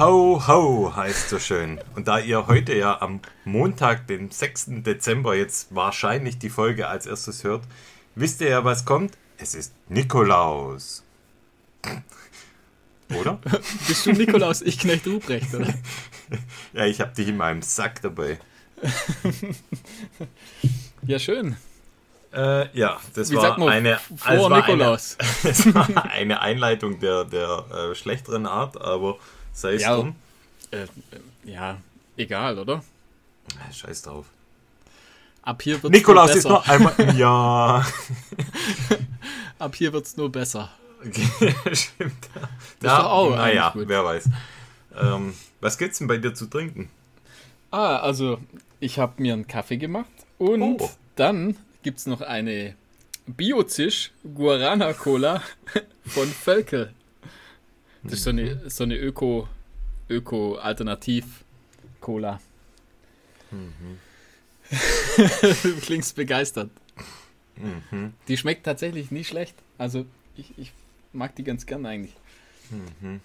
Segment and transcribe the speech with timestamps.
[0.00, 1.78] Ho, ho, heißt so schön.
[1.94, 4.82] Und da ihr heute ja am Montag, den 6.
[4.82, 7.64] Dezember, jetzt wahrscheinlich die Folge als erstes hört,
[8.14, 9.18] wisst ihr ja, was kommt?
[9.36, 11.04] Es ist Nikolaus.
[13.14, 13.40] Oder?
[13.88, 14.62] Bist du Nikolaus?
[14.62, 15.74] Ich Knecht Ruprecht, oder?
[16.72, 18.38] ja, ich hab dich in meinem Sack dabei.
[21.02, 21.58] ja, schön.
[22.32, 25.18] Äh, ja, das Wie war man eine vor Nikolaus?
[25.42, 29.18] Eine, das war eine Einleitung der, der äh, schlechteren Art, aber
[29.52, 29.96] sei es Ja.
[29.96, 30.14] drum.
[30.70, 30.86] Äh, äh,
[31.44, 31.78] ja,
[32.16, 32.82] egal, oder?
[33.72, 34.26] Scheiß drauf.
[35.42, 36.94] Ab hier wird's Nikolaus nur ist noch einmal.
[37.16, 37.84] Ja.
[39.58, 40.70] Ab hier wird's nur besser.
[41.04, 42.28] Okay, stimmt.
[42.80, 44.28] Doch auch Naja, wer weiß.
[45.00, 46.90] Ähm, was gibt's denn bei dir zu trinken?
[47.70, 48.38] Ah, also
[48.80, 50.90] ich habe mir einen Kaffee gemacht und Oh.
[51.16, 52.74] dann gibt's noch eine
[53.26, 55.42] Biozisch Guarana Cola
[56.06, 56.92] von Völkel.
[58.02, 59.48] Das ist so eine, so eine Öko,
[60.08, 61.44] Öko-Alternativ
[62.00, 62.40] Cola.
[65.62, 66.70] du klingst begeistert.
[67.56, 68.14] Mhm.
[68.28, 69.54] Die schmeckt tatsächlich nicht schlecht.
[69.76, 70.06] Also
[70.36, 70.72] ich, ich
[71.12, 72.14] mag die ganz gern eigentlich.
[72.70, 73.20] Mhm.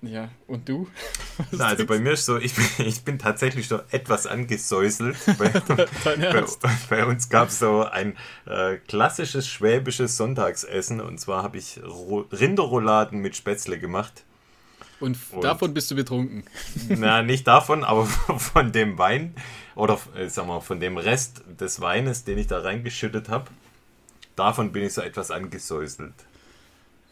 [0.00, 0.88] Ja, und du?
[1.50, 5.16] Was also bei mir ist so, ich bin, ich bin tatsächlich schon etwas angesäuselt.
[5.38, 6.44] Bei, bei,
[6.88, 8.16] bei uns gab es so ein
[8.46, 14.24] äh, klassisches schwäbisches Sonntagsessen und zwar habe ich Ro Rinderrouladen mit Spätzle gemacht.
[15.00, 16.44] Und, Und- davon bist du betrunken.
[16.88, 19.34] Na, nicht davon, aber von dem Wein
[19.74, 23.46] oder äh, sag mal, von dem Rest des Weines, den ich da reingeschüttet habe.
[24.36, 26.14] Davon bin ich so etwas angesäuselt.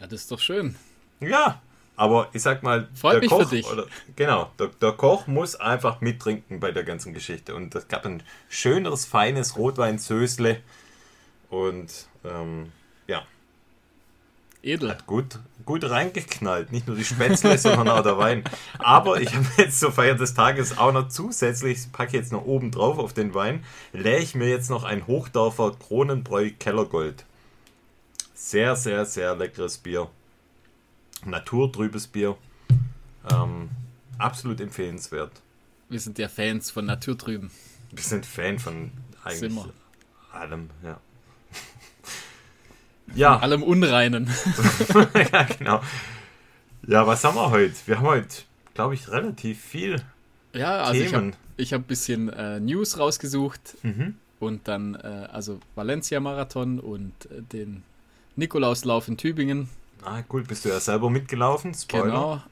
[0.01, 0.77] Ja, das ist doch schön.
[1.21, 1.61] Ja,
[1.97, 3.53] aber ich sag mal, Freut der Koch.
[3.73, 7.55] Oder, genau, der, der Koch muss einfach mittrinken bei der ganzen Geschichte.
[7.55, 10.61] Und es gab ein schöneres, feines Rotweinsösle.
[11.51, 12.73] Und ähm,
[13.07, 13.23] ja,
[14.65, 14.91] Edel.
[14.91, 16.73] hat gut, gut reingeknallt.
[16.73, 18.45] Nicht nur die Spätzle, sondern auch der Wein.
[18.79, 22.71] Aber ich habe jetzt zur Feier des Tages auch noch zusätzlich, packe jetzt noch oben
[22.71, 27.25] drauf auf den Wein, leere ich mir jetzt noch ein Hochdorfer Kronenbräu Kellergold.
[28.35, 30.09] Sehr, sehr, sehr leckeres Bier.
[31.27, 32.37] Naturtrübes Bier.
[33.33, 33.71] Ähm,
[34.19, 35.33] absolut empfehlenswert.
[35.89, 37.51] Wir sind ja Fans von Naturtrüben.
[37.91, 38.91] Wir sind Fan von
[39.23, 39.73] eigentlich wir.
[40.33, 40.99] allem, ja.
[43.15, 44.29] Ja, Allem Unreinen.
[45.33, 45.81] ja, genau.
[46.87, 47.75] Ja, was haben wir heute?
[47.87, 48.43] Wir haben heute,
[48.75, 50.03] glaube ich, relativ viel
[50.55, 51.37] Ja, also ich habe Themen.
[51.57, 54.17] ich hab ein bisschen äh, News rausgesucht Mhm.
[54.41, 57.83] und dann äh, also Valencia-Marathon und äh, den
[58.37, 59.69] Nikolauslauf in Tübingen.
[60.05, 61.75] Ah, cool, bist du ja selber mitgelaufen.
[61.75, 62.05] Spoiler.
[62.05, 62.43] Genau,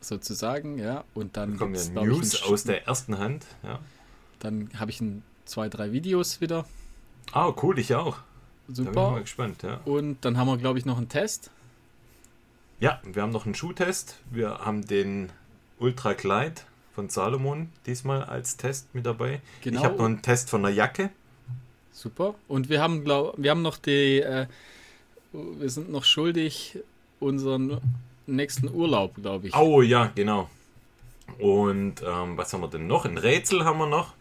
[0.00, 1.04] sozusagen, ja.
[1.14, 3.46] Und dann Dann kommen ja News aus der ersten Hand.
[3.62, 3.78] Ja.
[4.40, 6.66] Dann habe ich ein, zwei, drei Videos wieder.
[7.32, 8.16] Ah, cool, ich auch.
[8.68, 9.20] Da bin ich mal Super.
[9.20, 9.80] gespannt, ja.
[9.84, 11.50] Und dann haben wir, glaube ich, noch einen Test.
[12.80, 14.18] Ja, wir haben noch einen Schuhtest.
[14.30, 15.30] Wir haben den
[15.78, 16.62] Ultra Glide
[16.94, 19.40] von Salomon diesmal als Test mit dabei.
[19.62, 19.78] Genau.
[19.80, 21.10] Ich habe noch einen Test von einer Jacke.
[21.92, 22.34] Super.
[22.48, 24.46] Und wir haben, glaub, wir haben noch die, äh,
[25.32, 26.78] wir sind noch schuldig
[27.20, 27.80] unseren
[28.26, 29.56] nächsten Urlaub, glaube ich.
[29.56, 30.48] Oh ja, genau.
[31.38, 33.04] Und ähm, was haben wir denn noch?
[33.04, 34.14] Ein Rätsel haben wir noch.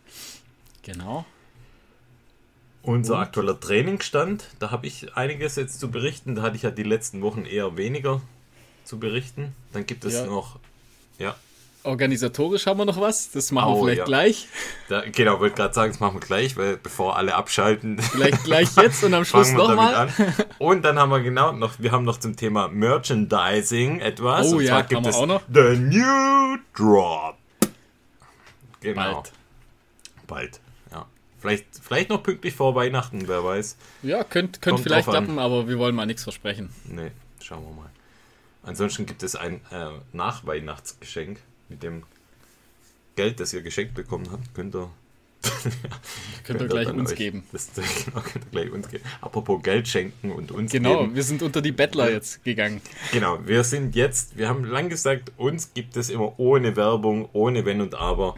[0.84, 1.26] Genau.
[2.82, 3.20] Unser Und?
[3.22, 6.36] aktueller Trainingsstand, da habe ich einiges jetzt zu berichten.
[6.36, 8.22] Da hatte ich ja die letzten Wochen eher weniger
[8.84, 9.56] zu berichten.
[9.74, 10.26] Dann gibt es Ja.
[10.28, 10.60] noch,
[11.18, 11.36] ja,
[11.86, 13.32] Organisatorisch haben wir noch was.
[13.32, 14.06] Das machen wir Oh, vielleicht ja.
[14.06, 14.48] gleich.
[14.90, 18.76] da, genau, wollte gerade sagen, das machen wir gleich, weil bevor alle abschalten, Vielleicht gleich
[18.82, 20.10] jetzt und am Schluss wir nochmal.
[20.58, 24.52] Und dann haben wir genau noch, wir haben noch zum Thema Merchandising etwas.
[24.52, 25.42] Oh Und ja, zwar haben gibt wir es auch noch.
[25.54, 27.38] The New Drop.
[28.82, 29.14] Genau.
[29.14, 29.32] Bald.
[30.28, 30.60] Bald.
[30.92, 31.06] Ja.
[31.40, 33.78] Vielleicht, vielleicht noch pünktlich vor Weihnachten, wer weiß.
[34.04, 36.70] Ja, könnte könnt vielleicht klappen, aber wir wollen mal nichts versprechen.
[36.86, 37.12] Nee,
[37.42, 37.90] schauen wir mal.
[38.64, 41.40] Ansonsten gibt es ein äh, Nachweihnachtsgeschenk
[41.70, 42.04] mit dem
[43.16, 44.54] Geld, das ihr geschenkt bekommen habt.
[44.54, 44.90] Könnt ihr,
[46.44, 47.44] Könnt ihr gleich uns euch- geben.
[47.52, 49.04] Das, genau, könnt ihr gleich uns geben.
[49.22, 51.16] Apropos Geld schenken und uns Genau, geben.
[51.16, 52.82] wir sind unter die Bettler jetzt gegangen.
[53.12, 57.64] Genau, wir sind jetzt, wir haben lang gesagt, uns gibt es immer ohne Werbung, ohne
[57.66, 58.36] Wenn und Aber.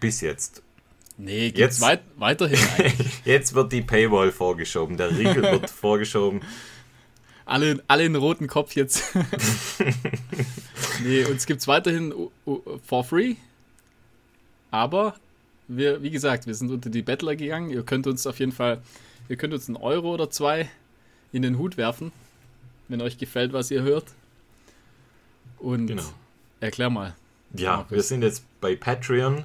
[0.00, 0.62] Bis jetzt.
[1.16, 2.58] Nee, Jetzt- weit, weiterhin.
[3.24, 6.42] Jetzt wird die Paywall vorgeschoben, der Riegel wird vorgeschoben.
[7.48, 9.02] Alle, alle in roten Kopf jetzt.
[11.02, 13.36] nee, uns gibt's weiterhin uh, uh, for free.
[14.70, 15.14] Aber
[15.66, 17.70] wir, wie gesagt, wir sind unter die Bettler gegangen.
[17.70, 18.80] Ihr könnt uns auf jeden Fall,
[19.28, 20.68] ihr könnt uns einen Euro oder zwei
[21.32, 22.12] in den Hut werfen,
[22.88, 24.06] wenn euch gefällt, was ihr hört.
[25.58, 26.02] Und Genau.
[26.60, 27.14] erklär mal,
[27.54, 29.44] Ja, wir sind jetzt bei Patreon.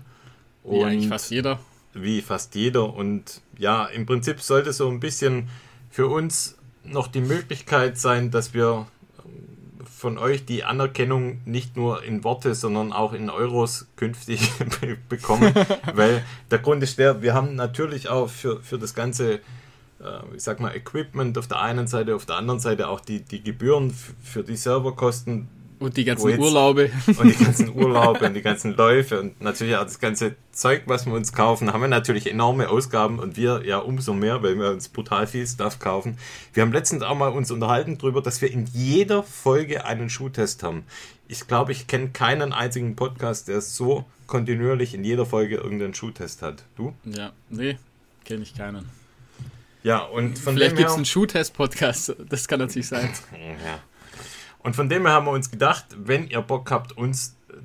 [0.63, 1.59] wie eigentlich fast jeder.
[1.93, 2.93] wie fast jeder.
[2.93, 5.49] Und ja, im Prinzip sollte so ein bisschen
[5.89, 8.87] für uns noch die Möglichkeit sein, dass wir
[9.25, 14.51] ähm, von euch die Anerkennung nicht nur in Worte, sondern auch in Euros künftig
[15.09, 15.53] bekommen.
[15.93, 19.39] Weil der Grund ist der, wir haben natürlich auch für, für das ganze, äh,
[20.35, 23.43] ich sag mal, Equipment auf der einen Seite, auf der anderen Seite auch die, die
[23.43, 25.47] Gebühren für die Serverkosten
[25.83, 26.89] und die ganzen jetzt, Urlaube.
[27.17, 31.05] Und die ganzen Urlaube und die ganzen Läufe und natürlich auch das ganze Zeug, was
[31.05, 34.69] wir uns kaufen, haben wir natürlich enorme Ausgaben und wir ja umso mehr, weil wir
[34.69, 36.17] uns brutal viel Stuff kaufen.
[36.53, 40.63] Wir haben letztens auch mal uns unterhalten darüber, dass wir in jeder Folge einen Schuhtest
[40.63, 40.85] haben.
[41.27, 46.41] Ich glaube, ich kenne keinen einzigen Podcast, der so kontinuierlich in jeder Folge irgendeinen Schuhtest
[46.41, 46.63] hat.
[46.75, 46.93] Du?
[47.03, 47.77] Ja, nee,
[48.23, 48.89] kenne ich keinen.
[49.83, 53.09] Ja, und von Vielleicht gibt es einen Schuhtest-Podcast, das kann natürlich sein.
[53.33, 53.79] ja.
[54.63, 57.55] Und von dem her haben wir uns gedacht, wenn ihr Bock habt, uns äh,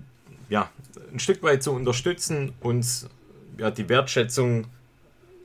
[0.49, 0.71] ja,
[1.13, 3.09] ein Stück weit zu unterstützen, uns
[3.57, 4.67] ja, die Wertschätzung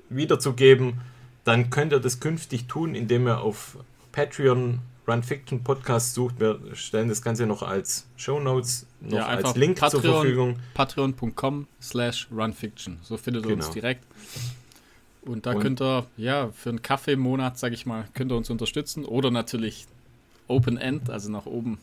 [0.09, 1.01] wiederzugeben,
[1.44, 3.77] dann könnt ihr das künftig tun, indem ihr auf
[4.11, 6.39] Patreon Run Fiction Podcast sucht.
[6.39, 10.59] Wir stellen das Ganze noch als Show Notes, noch ja, als Link Patreon, zur Verfügung.
[10.73, 12.99] Patreon.com slash runfiction.
[13.01, 13.65] So findet ihr genau.
[13.65, 14.06] uns direkt.
[15.23, 18.31] Und da und könnt ihr, ja, für einen Kaffee im Monat, sag ich mal, könnt
[18.31, 19.06] ihr uns unterstützen.
[19.06, 19.88] Oder natürlich
[20.48, 21.78] Open End, also nach oben.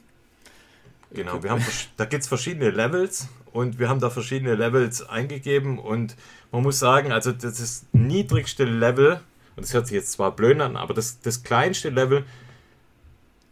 [1.13, 1.65] Genau, wir haben,
[1.97, 6.15] da gibt es verschiedene Levels und wir haben da verschiedene Levels eingegeben und
[6.53, 9.21] man muss sagen, also das ist niedrigste Level,
[9.57, 12.25] und das hört sich jetzt zwar blöd an, aber das, das kleinste Level,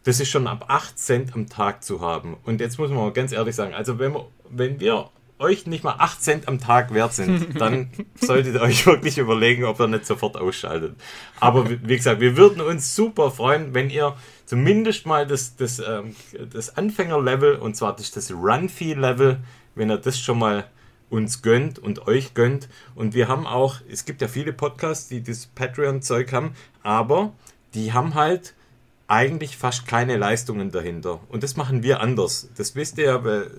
[0.03, 2.37] das ist schon ab 8 Cent am Tag zu haben.
[2.45, 5.95] Und jetzt muss man ganz ehrlich sagen, also wenn wir, wenn wir euch nicht mal
[5.97, 10.05] 8 Cent am Tag wert sind, dann solltet ihr euch wirklich überlegen, ob ihr nicht
[10.05, 10.95] sofort ausschaltet.
[11.39, 14.15] Aber wie gesagt, wir würden uns super freuen, wenn ihr
[14.45, 16.15] zumindest mal das, das, ähm,
[16.53, 19.39] das Anfängerlevel, und zwar das, das Run-Fee-Level,
[19.75, 20.65] wenn ihr das schon mal
[21.09, 22.69] uns gönnt und euch gönnt.
[22.93, 26.51] Und wir haben auch, es gibt ja viele Podcasts, die das Patreon-Zeug haben,
[26.83, 27.33] aber
[27.73, 28.53] die haben halt
[29.07, 31.19] eigentlich fast keine Leistungen dahinter.
[31.29, 32.49] Und das machen wir anders.
[32.55, 33.49] Das wisst ihr ja, weil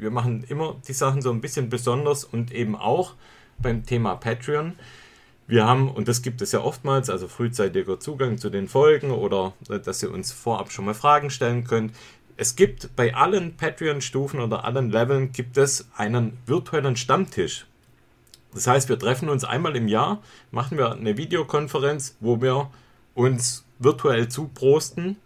[0.00, 3.14] wir machen immer die Sachen so ein bisschen besonders und eben auch
[3.58, 4.74] beim Thema Patreon.
[5.46, 9.52] Wir haben, und das gibt es ja oftmals, also frühzeitiger Zugang zu den Folgen oder
[9.66, 11.92] dass ihr uns vorab schon mal Fragen stellen könnt.
[12.36, 17.66] Es gibt bei allen Patreon-Stufen oder allen Leveln gibt es einen virtuellen Stammtisch.
[18.54, 22.70] Das heißt, wir treffen uns einmal im Jahr, machen wir eine Videokonferenz, wo wir
[23.14, 25.16] uns virtuell zuprosten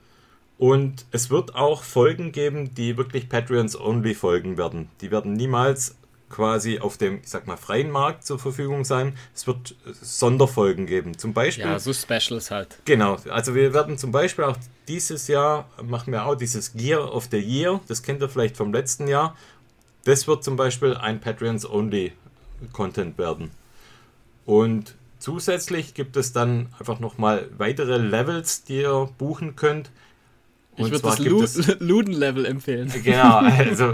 [0.59, 4.89] und es wird auch Folgen geben, die wirklich Patreons-only Folgen werden.
[5.01, 5.97] Die werden niemals
[6.31, 9.17] quasi auf dem, ich sag mal, freien Markt zur Verfügung sein.
[9.35, 11.17] Es wird Sonderfolgen geben.
[11.17, 11.65] Zum Beispiel.
[11.65, 12.79] Ja, so Specials halt.
[12.85, 13.19] Genau.
[13.29, 14.57] Also wir werden zum Beispiel auch
[14.89, 17.81] dieses Jahr machen wir auch dieses Gear of the Year.
[17.87, 19.37] Das kennt ihr vielleicht vom letzten Jahr.
[20.05, 22.13] Das wird zum Beispiel ein Patreons-only
[22.73, 23.51] Content werden.
[24.45, 29.91] Und zusätzlich gibt es dann einfach nochmal weitere Levels, die ihr buchen könnt.
[30.77, 32.93] Und ich würde das Luden-Level empfehlen.
[33.03, 33.93] Genau, also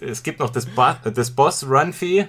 [0.00, 2.28] es gibt noch das, Bo das Boss Run Fee.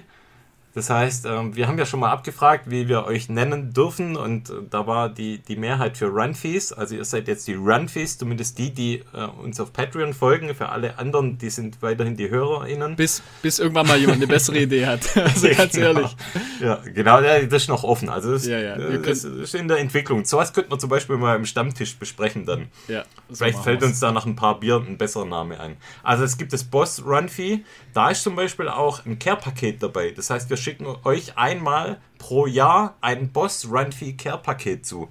[0.76, 4.50] Das heißt, ähm, wir haben ja schon mal abgefragt, wie wir euch nennen dürfen und
[4.50, 6.74] äh, da war die, die Mehrheit für Run-Fees.
[6.74, 10.54] Also ihr seid jetzt die Run-Fees, zumindest die, die äh, uns auf Patreon folgen.
[10.54, 12.94] Für alle anderen, die sind weiterhin die HörerInnen.
[12.94, 15.00] Bis, bis irgendwann mal jemand eine bessere Idee hat.
[15.16, 15.86] Also ganz genau.
[15.86, 16.16] ehrlich.
[16.60, 18.10] Ja, genau, das ist noch offen.
[18.10, 18.76] Also das, ja, ja.
[18.76, 20.26] Äh, das ist in der Entwicklung.
[20.26, 22.68] So was könnten wir zum Beispiel mal im Stammtisch besprechen dann.
[22.86, 25.78] Ja, Vielleicht fällt uns da nach ein paar Bier ein besserer Name ein.
[26.02, 27.60] Also es gibt das Boss Run-Fee.
[27.94, 30.10] Da ist zum Beispiel auch ein Care-Paket dabei.
[30.10, 35.08] Das heißt, wir schicken euch einmal pro Jahr ein Boss Run Fee Care Paket zu.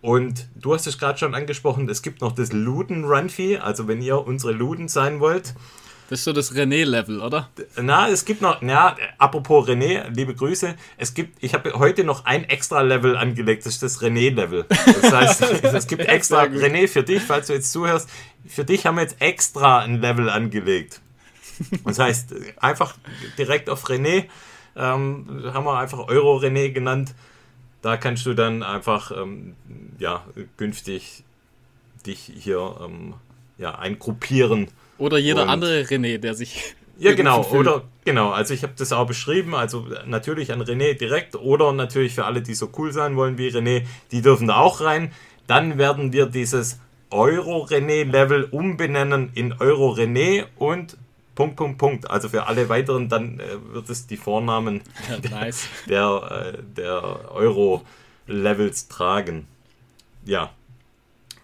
[0.00, 3.88] Und du hast es gerade schon angesprochen, es gibt noch das Luden Run Fee, also
[3.88, 5.54] wenn ihr unsere Luden sein wollt.
[6.08, 7.50] Das ist so das René-Level, oder?
[7.82, 12.24] Na, es gibt noch, na, apropos René, liebe Grüße, es gibt, ich habe heute noch
[12.24, 14.66] ein extra Level angelegt, das ist das René-Level.
[14.68, 18.08] Das heißt, es gibt extra, René, für dich, falls du jetzt zuhörst,
[18.46, 21.00] für dich haben wir jetzt extra ein Level angelegt.
[21.84, 22.94] Das heißt, einfach
[23.36, 24.26] direkt auf René
[24.76, 27.14] ähm, haben wir einfach Euro René genannt.
[27.82, 29.54] Da kannst du dann einfach ähm,
[29.98, 30.24] ja,
[30.56, 31.24] günstig
[32.06, 33.14] dich hier ähm,
[33.58, 34.68] ja, eingruppieren.
[34.98, 36.74] Oder jeder Und, andere René, der sich.
[36.98, 38.30] Ja, genau, oder genau.
[38.30, 39.54] Also ich habe das auch beschrieben.
[39.54, 43.48] Also natürlich an René direkt oder natürlich für alle, die so cool sein wollen wie
[43.48, 45.12] René, die dürfen da auch rein.
[45.46, 46.80] Dann werden wir dieses
[47.10, 50.96] Euro-René-Level umbenennen in Euro-René und
[51.36, 52.10] Punkt, Punkt, Punkt.
[52.10, 55.68] Also für alle weiteren, dann äh, wird es die Vornamen ja, nice.
[55.88, 59.46] der, äh, der Euro-Levels tragen.
[60.24, 60.50] Ja.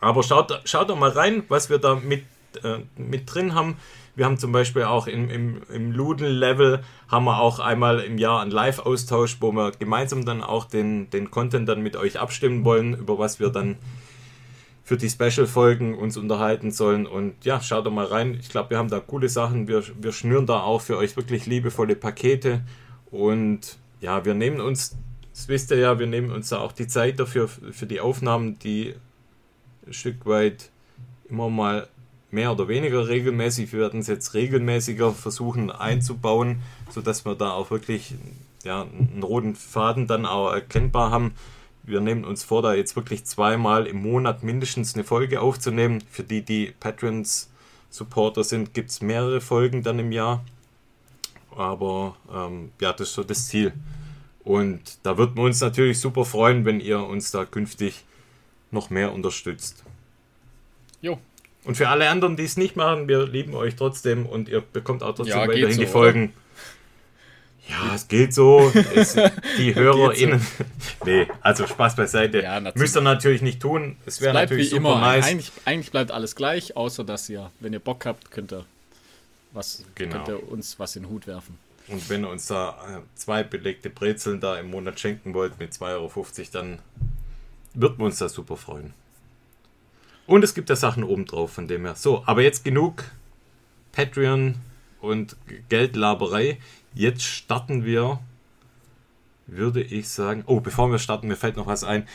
[0.01, 2.25] Aber schaut, schaut doch mal rein, was wir da mit,
[2.65, 3.77] äh, mit drin haben.
[4.17, 8.41] Wir haben zum Beispiel auch im, im, im Luden-Level haben wir auch einmal im Jahr
[8.41, 12.95] einen Live-Austausch, wo wir gemeinsam dann auch den, den Content dann mit euch abstimmen wollen,
[12.95, 13.77] über was wir dann
[14.93, 17.07] für die Special-Folgen uns unterhalten sollen.
[17.07, 18.37] Und ja, schaut doch mal rein.
[18.39, 19.67] Ich glaube, wir haben da coole Sachen.
[19.67, 22.61] Wir, wir schnüren da auch für euch wirklich liebevolle Pakete.
[23.11, 24.95] Und ja, wir nehmen uns,
[25.33, 28.59] das wisst ihr ja, wir nehmen uns da auch die Zeit dafür, für die Aufnahmen,
[28.59, 28.95] die
[29.87, 30.69] ein Stück weit
[31.31, 31.89] immer mal
[32.31, 33.73] mehr oder weniger regelmäßig.
[33.73, 38.15] Wir werden es jetzt regelmäßiger versuchen einzubauen, sodass wir da auch wirklich
[38.63, 41.33] ja, einen roten Faden dann auch erkennbar haben.
[41.85, 46.03] Wir nehmen uns vor, da jetzt wirklich zweimal im Monat mindestens eine Folge aufzunehmen.
[46.11, 47.51] Für die, die Patrons
[47.91, 50.45] Supporter sind, gibt es mehrere Folgen dann im Jahr.
[51.57, 53.73] Aber ähm, ja, das ist so das Ziel.
[54.45, 58.05] Und da würden wir uns natürlich super freuen, wenn ihr uns da künftig
[58.71, 59.85] noch mehr unterstützt.
[61.01, 61.19] Jo.
[61.65, 65.03] Und für alle anderen, die es nicht machen, wir lieben euch trotzdem und ihr bekommt
[65.03, 66.33] auch trotzdem Ja, weiterhin so, die Folgen.
[67.69, 68.71] Ja, es geht so.
[68.95, 69.15] Es,
[69.59, 70.45] die HörerInnen.
[71.07, 72.43] nee, also Spaß beiseite.
[72.43, 72.83] Ja, natürlich.
[72.83, 73.97] Müsst ihr natürlich nicht tun.
[74.05, 75.01] Es wäre natürlich super immer.
[75.01, 75.27] nice.
[75.27, 78.65] Eigentlich, eigentlich bleibt alles gleich, außer dass ihr, wenn ihr Bock habt, könnt ihr,
[79.53, 80.17] was, Genau.
[80.17, 81.59] könnt ihr uns was in den Hut werfen.
[81.89, 85.73] Und wenn ihr uns da äh, zwei belegte Brezeln da im Monat schenken wollt mit
[85.73, 86.79] 2,50 Euro, dann
[87.75, 88.93] wird man uns da super freuen.
[90.27, 91.95] Und es gibt da Sachen obendrauf von dem her.
[91.97, 93.05] So, aber jetzt genug
[93.93, 94.57] Patreon
[95.01, 95.37] und
[95.69, 96.59] Geldlaberei.
[96.95, 98.21] Jetzt starten wir,
[99.47, 100.45] würde ich sagen.
[100.47, 102.07] Oh, bevor wir starten, mir fällt noch was ein.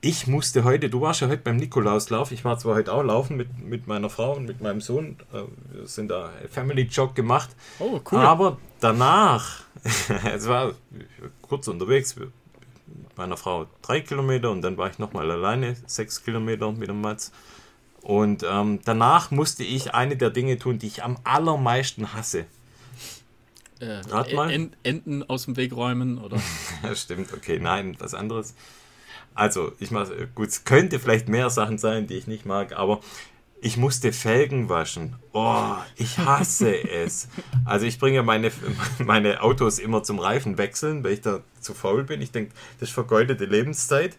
[0.00, 3.38] Ich musste heute, du warst ja heute beim Nikolauslauf, ich war zwar heute auch laufen
[3.38, 7.48] mit, mit meiner Frau und mit meinem Sohn, äh, wir sind da Family Jog gemacht,
[7.78, 8.18] Oh, cool.
[8.18, 9.62] aber danach,
[10.34, 10.72] es war
[11.40, 12.28] kurz unterwegs mit
[13.16, 17.32] meiner Frau drei Kilometer und dann war ich nochmal alleine sechs Kilometer mit dem Mats.
[18.02, 22.44] Und ähm, danach musste ich eine der Dinge tun, die ich am allermeisten hasse.
[23.80, 24.50] Äh, rat mal.
[24.50, 26.38] En- Enten aus dem Weg räumen oder.
[26.94, 28.54] Stimmt, okay, nein, was anderes.
[29.34, 33.00] Also, ich mach, gut, es könnte vielleicht mehr Sachen sein, die ich nicht mag, aber
[33.60, 35.16] ich musste Felgen waschen.
[35.32, 37.28] Oh, ich hasse es.
[37.64, 38.52] Also, ich bringe meine,
[38.98, 42.20] meine Autos immer zum Reifen wechseln, weil ich da zu faul bin.
[42.20, 44.16] Ich denke, das ist vergeudete Lebenszeit.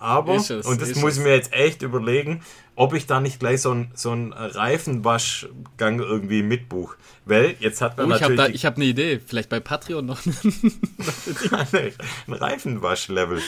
[0.00, 2.42] Aber, es, und das muss ich mir jetzt echt überlegen,
[2.76, 6.94] ob ich da nicht gleich so einen so einen Reifenwaschgang irgendwie mitbuch.
[7.24, 9.20] Weil jetzt hat man Oh, natürlich ich habe eine Idee.
[9.24, 10.20] Vielleicht bei Patreon noch.
[12.26, 13.42] ein Reifenwaschlevel.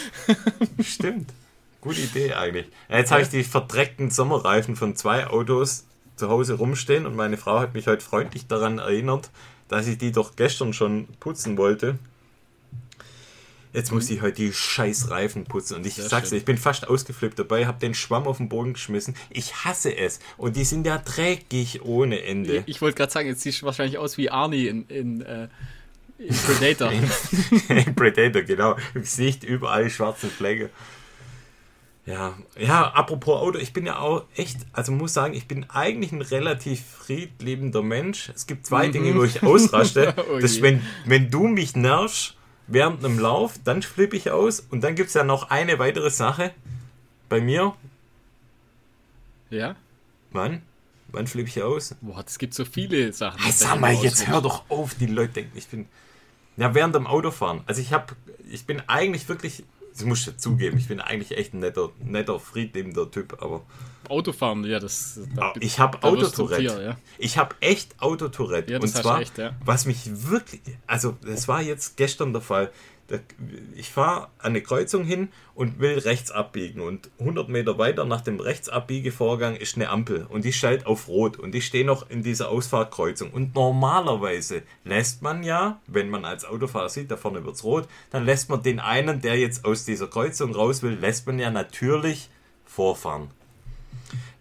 [0.83, 1.33] Stimmt.
[1.81, 2.67] Gute Idee eigentlich.
[2.89, 5.85] Jetzt habe ich die verdreckten Sommerreifen von zwei Autos
[6.17, 9.31] zu Hause rumstehen und meine Frau hat mich heute freundlich daran erinnert,
[9.69, 11.99] dass ich die doch gestern schon putzen wollte.
[13.73, 16.59] Jetzt muss ich heute die scheiß Reifen putzen und ich Sehr sag's dir, ich bin
[16.59, 19.15] fast ausgeflippt dabei, habe den Schwamm auf den Boden geschmissen.
[19.31, 22.59] Ich hasse es und die sind ja dreckig ohne Ende.
[22.59, 25.49] Ich, ich wollte gerade sagen, jetzt siehst du wahrscheinlich aus wie Arnie in, in, äh,
[26.19, 26.91] in Predator.
[27.97, 28.77] Predator, genau.
[28.95, 30.71] Im Gesicht überall schwarze Flecke.
[32.07, 36.11] Ja, ja, apropos Auto, ich bin ja auch echt, also muss sagen, ich bin eigentlich
[36.11, 38.31] ein relativ friedliebender Mensch.
[38.35, 40.15] Es gibt zwei Dinge, wo ich ausraste.
[40.31, 42.35] Oh das ist, wenn, wenn du mich nervst
[42.71, 44.61] während einem Lauf, dann flippe ich aus.
[44.61, 46.53] Und dann gibt es ja noch eine weitere Sache
[47.29, 47.75] bei mir.
[49.51, 49.77] ja?
[50.33, 50.63] Wann?
[51.09, 51.97] Wann flippe ich aus?
[52.01, 53.43] Boah, es gibt so viele Sachen.
[53.43, 55.89] Hey, sag mal, jetzt hör doch auf, die Leute denken, ich bin.
[56.57, 57.63] Ja, während dem Autofahren.
[57.67, 58.15] Also ich habe,
[58.49, 61.91] ich bin eigentlich wirklich, das muss ich ja zugeben, ich bin eigentlich echt ein netter,
[62.01, 63.63] netter, friedliebender Typ, aber
[64.09, 65.21] Autofahren, ja, das.
[65.37, 66.83] Da, ich habe Autotourette.
[66.83, 66.97] Ja.
[67.19, 68.73] Ich habe echt Autotourette.
[68.73, 69.55] Ja, Und zwar, echt, ja.
[69.65, 72.73] was mich wirklich, also das war jetzt gestern der Fall.
[73.75, 76.81] Ich fahre an eine Kreuzung hin und will rechts abbiegen.
[76.81, 80.27] Und 100 Meter weiter nach dem Rechtsabbiegevorgang ist eine Ampel.
[80.29, 81.39] Und die stellt auf Rot.
[81.39, 83.31] Und ich stehe noch in dieser Ausfahrtkreuzung.
[83.31, 88.25] Und normalerweise lässt man ja, wenn man als Autofahrer sieht, da vorne wird's rot, dann
[88.25, 92.31] lässt man den einen, der jetzt aus dieser Kreuzung raus will, lässt man ja natürlich
[92.65, 93.31] vorfahren.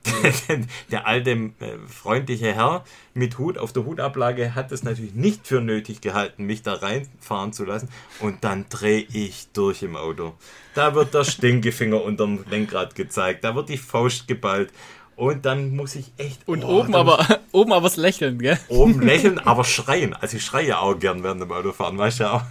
[0.92, 1.52] der alte äh,
[1.88, 2.84] freundliche Herr
[3.14, 7.54] mit Hut auf der Hutablage hat es natürlich nicht für nötig gehalten, mich da reinfahren
[7.54, 7.90] zu lassen.
[8.20, 10.34] Und dann drehe ich durch im Auto.
[10.74, 14.72] Da wird der Stinkefinger unterm Lenkrad gezeigt, da wird die Faust geballt.
[15.16, 16.48] Und dann muss ich echt.
[16.48, 18.58] Und oh, oben dann muss aber oben aber das Lächeln, gell?
[18.70, 20.14] Oben lächeln, aber schreien.
[20.14, 22.44] Also ich schreie auch gern während dem Autofahren, weißt du auch.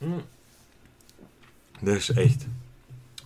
[0.00, 0.22] Hm.
[1.82, 2.46] Das ist echt.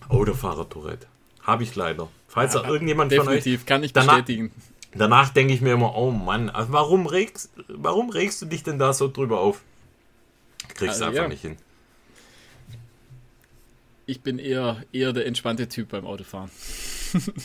[0.07, 1.07] Autofahrer-Tourette.
[1.45, 2.09] Habe ich leider.
[2.27, 4.51] Falls da irgendjemand von euch Definitiv, kann ich Danach- bestätigen.
[4.97, 8.79] Danach denke ich mir immer, oh Mann, also warum regst, warum regst du dich denn
[8.79, 9.61] da so drüber auf?
[10.69, 11.27] Kriegst du Also, einfach ja.
[11.27, 11.57] nicht hin.
[14.07, 16.49] Ich bin eher, eher der entspannte Typ beim Autofahren.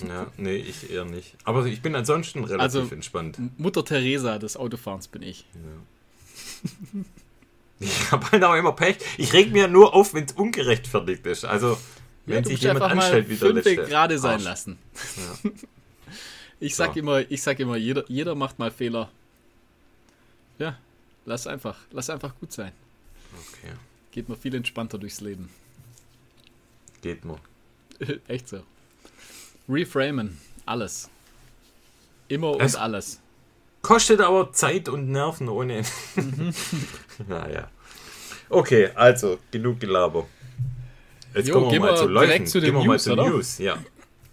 [0.08, 1.36] Ja, nee, ich eher nicht.
[1.44, 3.38] Aber ich bin ansonsten relativ Also- entspannt.
[3.56, 5.44] Mutter Teresa des Autofahrens bin ich.
[7.82, 8.96] Ich habe halt auch immer Pech.
[9.16, 11.46] Ich reg mir nur auf, wenn es ungerechtfertigt ist.
[11.46, 11.78] Also,
[12.26, 14.44] ja, du sich jemand anstellt, wie der letzte gerade sein Arsch.
[14.44, 14.78] lassen.
[15.44, 15.50] Ja.
[16.62, 17.00] Ich sag So.
[17.00, 19.10] immer, ich sag immer, jeder, jeder macht mal Fehler.
[20.58, 20.76] Ja,
[21.24, 22.72] lass einfach, lass einfach gut sein.
[23.32, 23.72] Okay,
[24.12, 25.48] Geht man viel entspannter durchs Leben.
[27.00, 27.38] geht mal.
[28.28, 28.62] Echt so.
[29.70, 31.08] Reframen, alles.
[32.28, 33.20] Immer und Es- alles.
[33.80, 35.82] Kostet aber Zeit und Nerven ohne.
[36.16, 36.52] Mhm.
[37.26, 37.70] naja.
[38.50, 40.26] Okay, also, genug Gelaber.
[41.34, 42.46] Jetzt Jo, kommen wir mal zu Läufen.
[42.46, 43.28] zu gehen wir mal News, zu oder?
[43.28, 43.78] News, ja.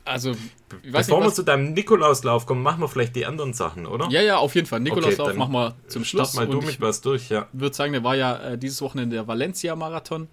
[0.06, 3.54] Also, ich weiß Bevor nicht, wir zu deinem Nikolauslauf kommen, machen wir vielleicht die anderen
[3.54, 4.08] Sachen, oder?
[4.10, 4.80] Ja, ja, auf jeden Fall.
[4.80, 6.34] Nikolauslauf dann machen wir zum Schluss.
[6.34, 7.48] Mal du und mit ich was durch, ja.
[7.52, 10.28] würde sagen, der war ja äh, dieses Wochenende der Valencia-Marathon.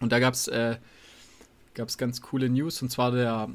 [0.00, 0.76] Und da gab es äh,
[1.74, 2.82] gab's ganz coole News.
[2.82, 3.48] Und zwar der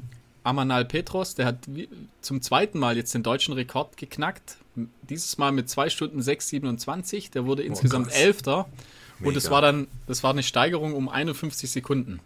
[0.44, 1.58] Amanal Petros, der hat
[2.20, 4.56] zum zweiten Mal jetzt den deutschen Rekord geknackt.
[5.02, 7.32] Dieses Mal mit 2 Stunden 6,27.
[7.32, 8.18] Der wurde insgesamt krass.
[8.18, 8.68] Elfter.
[9.24, 12.20] Und es war dann, das war eine Steigerung um 51 Sekunden.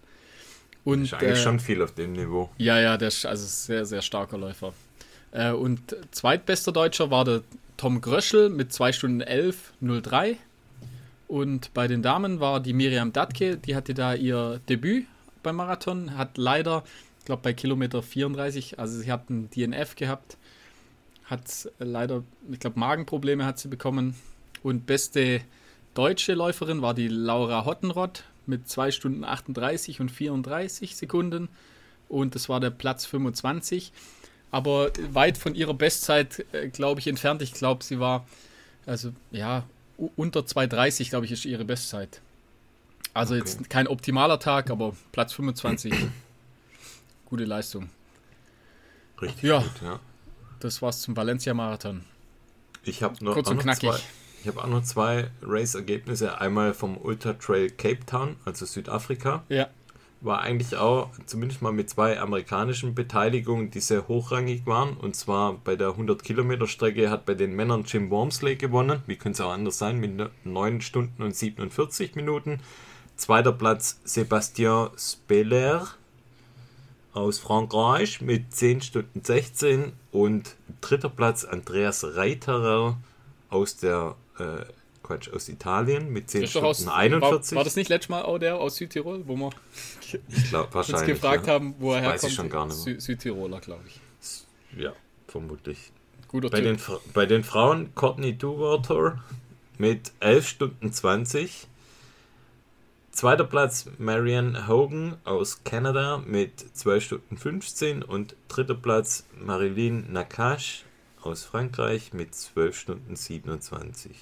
[0.85, 2.51] Und Ist eigentlich äh, schon viel auf dem Niveau.
[2.59, 4.73] ja, ja, der ist also sehr, sehr starker Läufer.
[5.33, 7.43] Äh, und zweitbester Deutscher war der
[7.77, 10.37] Tom Gröschel mit 2 Stunden 11,03.
[11.29, 15.07] Und bei den Damen war die Miriam Datke, die hatte da ihr Debüt
[15.43, 16.85] beim Marathon, hat leider,
[17.19, 20.37] ich glaube bei Kilometer 34, also sie hat einen DNF gehabt,
[21.25, 24.15] hat leider, ich glaube Magenprobleme hat sie bekommen.
[24.63, 25.43] Und beste
[25.97, 31.49] deutsche Läuferin war die Laura Hottenrott mit 2 Stunden 38 und 34 Sekunden.
[32.09, 33.93] Und das war der Platz 25.
[34.53, 37.43] Aber weit von ihrer Bestzeit, äh, glaube ich, entfernt.
[37.43, 38.27] Ich glaube, sie war,
[38.87, 39.65] also ja,
[40.15, 42.21] unter 2,30, glaube ich, ist ihre Bestzeit.
[43.13, 43.45] Also Okay.
[43.45, 45.93] jetzt kein optimaler Tag, aber Platz 25.
[47.27, 47.91] Gute Leistung.
[49.21, 49.59] Richtig Ja.
[49.61, 50.01] gut, ja.
[50.61, 52.05] Das war's zum Valencia-Marathon.
[52.85, 53.91] Ich habe noch, Kurz und knackig.
[53.91, 54.01] zwei,
[54.43, 56.41] ich habe auch noch zwei Race-Ergebnisse.
[56.41, 59.45] Einmal vom Ultra Trail Cape Town, also Südafrika.
[59.49, 59.69] Ja.
[60.21, 64.97] War eigentlich auch zumindest mal mit zwei amerikanischen Beteiligungen, die sehr hochrangig waren.
[64.97, 69.03] Und zwar bei der 100-Kilometer-Strecke hat bei den Männern Jim Wormsley gewonnen.
[69.07, 69.99] Wie könnte es auch anders sein?
[69.99, 72.61] Mit 9 Stunden und 47 Minuten.
[73.17, 75.89] Zweiter Platz Sébastien Speller
[77.17, 82.99] aus Frankreich mit 10 Stunden 16 und dritter Platz Andreas Reiterer
[83.49, 84.65] aus der äh,
[85.03, 87.53] Quatsch, aus Italien mit 10 Ist doch Stunden aus, 41.
[87.53, 89.51] War, war das nicht letztes Mal auch der aus Südtirol, wo wir
[90.29, 91.55] ich glaube uns gefragt ja.
[91.55, 92.31] haben, wo er weiß herkommt?
[92.31, 92.77] ich schon gar nicht.
[92.77, 94.01] Sü Südtiroler, glaube ich.
[94.77, 94.93] Ja,
[95.29, 95.93] vermutlich.
[96.29, 96.67] Guter Bei Typ.
[96.67, 99.23] den, Fra- bei den Frauen Courtney Duwater
[99.79, 101.69] mit 11 Stunden 20.
[103.13, 110.85] Zweiter Platz Marianne Hogan aus Kanada mit 12 Stunden 15 und dritter Platz Marilyn Nakache
[111.27, 114.13] aus Frankreich mit 12 Stunden 27.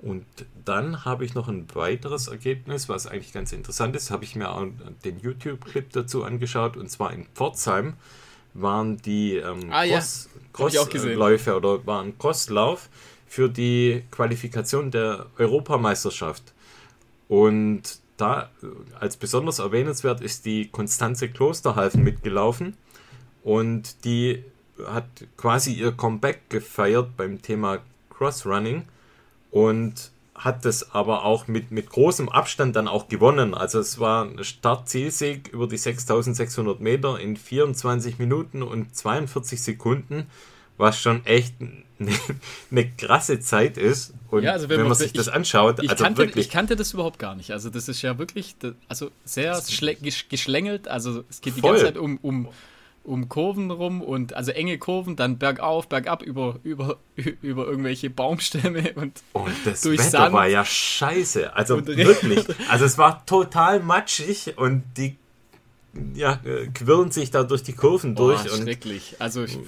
[0.00, 0.26] Und
[0.64, 4.10] dann habe ich noch ein weiteres Ergebnis, was eigentlich ganz interessant ist.
[4.10, 4.66] Habe ich mir auch
[5.04, 6.76] den YouTube-Clip dazu angeschaut.
[6.76, 7.94] Und zwar in Pforzheim
[8.52, 9.98] waren die ähm, Ah, ja.
[9.98, 10.28] Cross,
[10.90, 11.16] gesehen.
[11.16, 12.88] Crossläufe oder war ein Crosslauf
[13.26, 16.52] für die Qualifikation der Europameisterschaft.
[17.28, 17.82] Und
[18.16, 18.66] da äh,
[18.98, 22.76] als besonders erwähnenswert ist die Konstanze Klosterhalfen mitgelaufen.
[23.42, 24.44] Und die
[24.86, 27.78] hat quasi ihr Comeback gefeiert beim Thema
[28.10, 28.84] Crossrunning
[29.50, 33.54] und hat das aber auch mit, mit großem Abstand dann auch gewonnen.
[33.54, 40.26] Also es war ein Start-Zielsieg über die 6600 Meter in 24 Minuten und 42 Sekunden,
[40.76, 41.54] was schon echt
[41.98, 42.12] eine,
[42.70, 44.12] eine krasse Zeit ist.
[44.30, 46.76] Und Ja, also wenn, man sich ich- das anschaut, Ich, also kannte, wirklich ich kannte
[46.76, 47.52] das überhaupt gar nicht.
[47.52, 48.56] Also das ist ja wirklich,
[48.88, 49.58] also sehr
[50.28, 50.86] geschlängelt.
[50.86, 51.70] Also es geht die Voll.
[51.72, 52.48] ganze Zeit um, um,
[53.06, 56.98] um Kurven rum und also enge Kurven, dann bergauf, bergab über, über,
[57.42, 60.32] über irgendwelche Baumstämme und Und das durch Wetter Sand.
[60.34, 61.54] war ja scheiße.
[61.54, 62.44] Also Und wirklich.
[62.68, 65.16] Also es war total matschig und die
[66.14, 68.52] ja, äh, quirlen sich da durch die Kurven Boah, durch.
[68.52, 69.16] Und schrecklich.
[69.18, 69.58] Also ich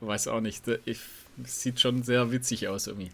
[0.00, 0.64] weiß auch nicht.
[0.84, 1.00] Ich,
[1.44, 3.10] es sieht schon sehr witzig aus irgendwie.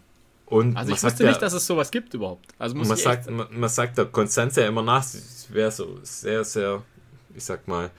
[0.46, 2.46] Und Also ich wusste nicht, dass es sowas gibt überhaupt.
[2.58, 5.20] Also muss man ich sagt, man, man sagt der Konstanz ja immer nach, sie
[5.52, 6.82] wäre so sehr, sehr,
[7.34, 7.90] ich sag mal,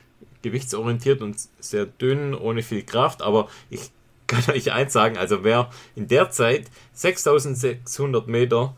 [0.43, 3.91] gewichtsorientiert und sehr dünn, ohne viel Kraft, aber ich
[4.27, 8.75] kann euch eins sagen, also wer in der Zeit 6600 Meter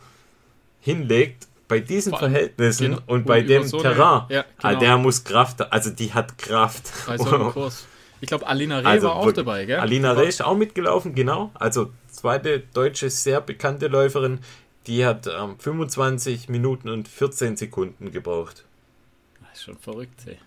[0.80, 4.80] hinlegt, bei diesen Vor Verhältnissen genau, und bei dem so Terrain, ja, ah, genau.
[4.80, 6.92] der muss Kraft, also die hat Kraft.
[7.08, 7.86] bei so einem Kurs.
[8.22, 9.80] Ich glaube, Alina Reh Also war auch dabei, gell?
[9.80, 11.52] Alina Reh ist auch mitgelaufen, genau.
[11.54, 14.40] Also zweite deutsche, sehr bekannte Läuferin.
[14.88, 18.64] Die hat ähm, 25 Minuten und 14 Sekunden gebraucht.
[19.42, 20.38] Das ist schon verrückt, ey.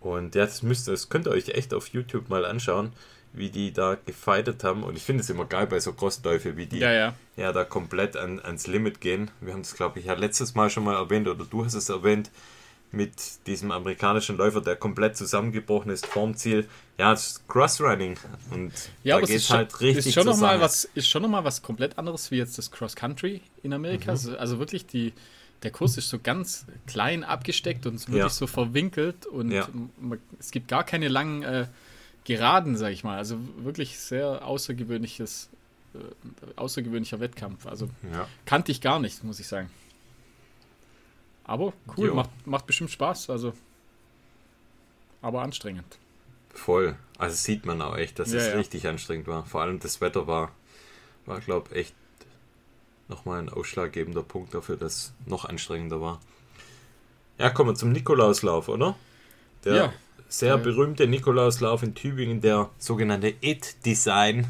[0.00, 2.92] Und ja, das, müsst, das könnt ihr euch echt auf YouTube mal anschauen,
[3.32, 4.84] wie die da gefightet haben.
[4.84, 7.14] Und ich finde es immer geil bei so Crossläufe, wie die Ja, ja.
[7.36, 9.30] ja da komplett an, ans Limit gehen.
[9.40, 11.88] Wir haben es, glaube ich, ja letztes Mal schon mal erwähnt oder du hast es
[11.88, 12.30] erwähnt,
[12.90, 16.68] mit diesem amerikanischen Läufer, der komplett zusammengebrochen ist vorm Ziel.
[16.96, 18.16] Ja, es ist Crossrunning
[18.50, 18.72] und
[19.04, 21.62] ja, da geht es halt richtig ist schon noch mal was Ist schon nochmal was
[21.62, 24.04] komplett anderes wie jetzt das Cross Country in Amerika.
[24.04, 24.10] Mhm.
[24.10, 25.12] Also, also, wirklich die,
[25.62, 28.28] der Kurs ist so ganz klein abgesteckt und wirklich ja.
[28.28, 29.68] so verwinkelt und ja.
[29.98, 31.66] man, es gibt gar keine langen äh,
[32.24, 33.16] Geraden, sag ich mal.
[33.16, 35.48] Also wirklich sehr außergewöhnliches,
[35.94, 35.98] äh,
[36.56, 37.66] außergewöhnlicher Wettkampf.
[37.66, 38.28] Also ja.
[38.44, 39.70] kannte ich gar nicht, muss ich sagen.
[41.44, 43.30] Aber cool, macht, macht bestimmt Spaß.
[43.30, 43.54] Also,
[45.22, 45.98] aber anstrengend.
[46.50, 46.96] Voll.
[47.16, 49.46] Also sieht man auch echt, dass es richtig anstrengend war.
[49.46, 50.52] Vor allem das Wetter war,
[51.24, 51.94] war glaube echt
[53.08, 56.20] nochmal ein ausschlaggebender Punkt dafür, dass es noch anstrengender war.
[57.38, 58.96] Ja, kommen wir zum Nikolauslauf, oder?
[59.64, 59.92] Der ja.
[60.28, 64.46] sehr äh, berühmte Nikolauslauf in Tübingen, der sogenannte It-Design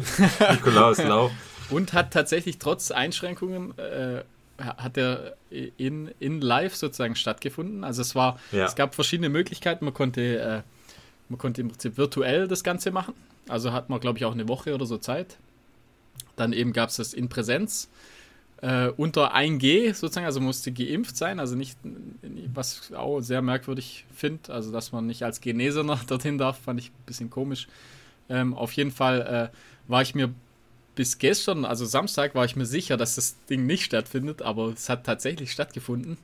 [0.50, 1.30] Nikolauslauf.
[1.70, 4.24] Und hat tatsächlich trotz Einschränkungen äh,
[4.58, 7.84] hat er in, in live sozusagen stattgefunden.
[7.84, 8.66] Also es war, ja.
[8.66, 9.84] es gab verschiedene Möglichkeiten.
[9.84, 10.62] Man konnte, äh,
[11.28, 13.14] man konnte im Prinzip virtuell das Ganze machen.
[13.48, 15.38] Also hat man, glaube ich, auch eine Woche oder so Zeit.
[16.36, 17.88] Dann eben gab es das in Präsenz.
[18.62, 21.76] Äh, unter 1G sozusagen, also musste geimpft sein, also nicht,
[22.54, 26.78] was ich auch sehr merkwürdig finde, also dass man nicht als Genesener dorthin darf, fand
[26.78, 27.66] ich ein bisschen komisch.
[28.28, 30.32] Ähm, auf jeden Fall äh, war ich mir
[30.94, 34.88] bis gestern, also Samstag, war ich mir sicher, dass das Ding nicht stattfindet, aber es
[34.88, 36.18] hat tatsächlich stattgefunden.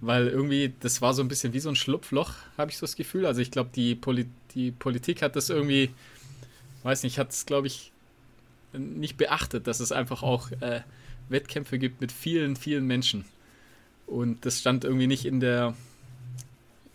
[0.00, 2.96] Weil irgendwie, das war so ein bisschen wie so ein Schlupfloch, habe ich so das
[2.96, 3.24] Gefühl.
[3.24, 5.90] Also ich glaube, die, Poli die Politik hat das irgendwie,
[6.82, 7.91] weiß nicht, hat es, glaube ich,
[8.72, 10.80] nicht beachtet, dass es einfach auch äh,
[11.28, 13.24] Wettkämpfe gibt mit vielen, vielen Menschen.
[14.06, 15.74] Und das stand irgendwie nicht in der,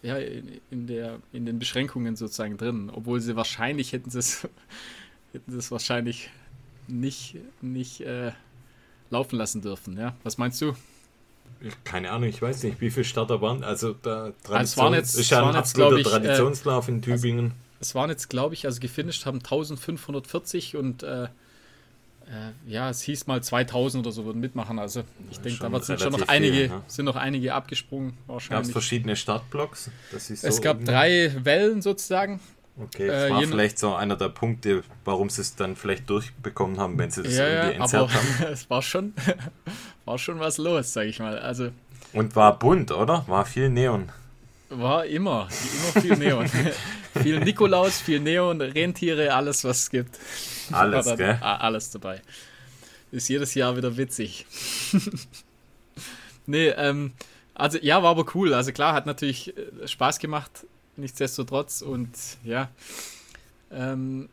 [0.02, 4.48] ja, in, der, in den Beschränkungen sozusagen drin, obwohl sie wahrscheinlich hätten sie es,
[5.34, 6.30] hätten sie es wahrscheinlich
[6.88, 8.32] nicht, nicht äh,
[9.10, 9.98] laufen lassen dürfen.
[9.98, 10.16] Ja?
[10.24, 10.74] Was meinst du?
[11.84, 13.64] Keine Ahnung, ich weiß nicht, wie viele Starter waren.
[13.64, 17.46] Also, da Tradition, also es waren jetzt, ist ja ein absoluter ich, Traditionslauf in Tübingen.
[17.46, 21.30] Also, es waren jetzt, glaube ich, also gefinisht haben 1540 und äh,
[22.28, 24.80] äh, ja, es hieß mal 2000 oder so würden mitmachen.
[24.80, 26.82] Also ich denke, da sind schon noch einige, viel, ne?
[26.88, 28.18] sind noch einige abgesprungen.
[28.50, 29.92] Gab es verschiedene Startblocks?
[30.12, 32.40] So es gab drei Wellen sozusagen.
[32.80, 36.80] Okay, das äh, war vielleicht so einer der Punkte, warum sie es dann vielleicht durchbekommen
[36.80, 38.28] haben, wenn sie das ja, irgendwie entzerrt haben.
[38.52, 39.14] es war schon,
[40.06, 41.40] war schon was los, sag ich mal.
[41.40, 41.70] Also,
[42.14, 43.24] Und war bunt, oder?
[43.28, 44.10] War viel Neon.
[44.70, 45.48] War immer,
[45.94, 46.50] immer viel Neon.
[47.18, 50.18] viel Nikolaus, viel Neon, Rentiere, alles, was es gibt.
[50.72, 51.38] Alles, dann, gell?
[51.42, 52.22] Alles dabei.
[53.12, 54.46] Ist jedes Jahr wieder witzig.
[56.46, 57.14] nee, ähm,
[57.54, 58.54] also ja, war aber cool.
[58.54, 60.66] Also klar, hat natürlich äh, Spaß gemacht
[60.98, 61.82] nichtsdestotrotz.
[61.82, 62.10] Und
[62.44, 62.70] ja,
[63.72, 64.30] ähm,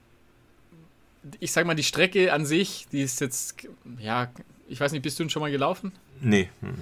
[1.40, 3.56] ich sag mal, die Strecke an sich, die ist jetzt,
[3.98, 4.30] ja,
[4.68, 5.92] ich weiß nicht, bist du schon mal gelaufen?
[6.20, 6.50] Nee.
[6.60, 6.74] Hm.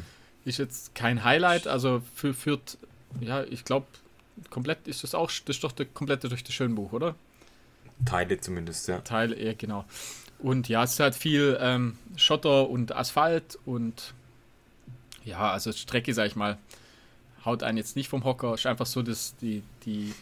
[0.44, 2.78] Ist jetzt kein Highlight, also für, führt,
[3.20, 3.86] ja, ich glaube,
[4.50, 7.14] komplett ist das auch, das ist doch der komplette durch das Schönbuch, oder?
[8.04, 8.98] Teile zumindest, ja.
[8.98, 9.84] Teile, ja, genau.
[10.38, 14.14] Und ja, es ist halt viel ähm, Schotter und Asphalt und
[15.24, 16.58] ja, also Strecke, sag ich mal,
[17.44, 20.12] haut einen jetzt nicht vom Hocker, ist einfach so das, die, die,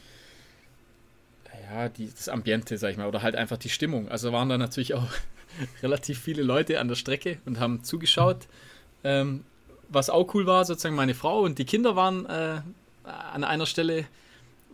[1.70, 4.08] ja, die, das Ambiente, sag ich mal, oder halt einfach die Stimmung.
[4.08, 5.06] Also waren da natürlich auch
[5.82, 8.46] relativ viele Leute an der Strecke und haben zugeschaut.
[9.04, 9.44] Ähm,
[9.88, 12.60] was auch cool war, sozusagen meine Frau und die Kinder waren äh,
[13.04, 14.06] an einer Stelle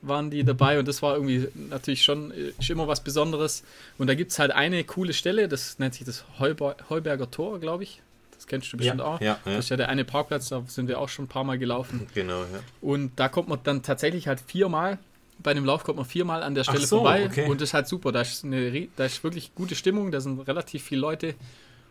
[0.02, 2.32] waren die dabei und das war irgendwie natürlich schon
[2.68, 3.64] immer was Besonderes.
[3.98, 7.58] Und da gibt es halt eine coole Stelle, das nennt sich das Heuber, Heuberger Tor,
[7.58, 8.02] glaube ich
[8.46, 9.20] kennst du bestimmt ja, auch.
[9.20, 9.52] Ja, ja.
[9.56, 12.06] Das ist ja der eine Parkplatz, da sind wir auch schon ein paar Mal gelaufen.
[12.14, 12.60] Genau, ja.
[12.80, 14.98] Und da kommt man dann tatsächlich halt viermal,
[15.38, 17.46] bei dem Lauf kommt man viermal an der Stelle so, vorbei okay.
[17.46, 18.10] und das ist halt super.
[18.10, 21.34] Da ist, eine, da ist wirklich gute Stimmung, da sind relativ viele Leute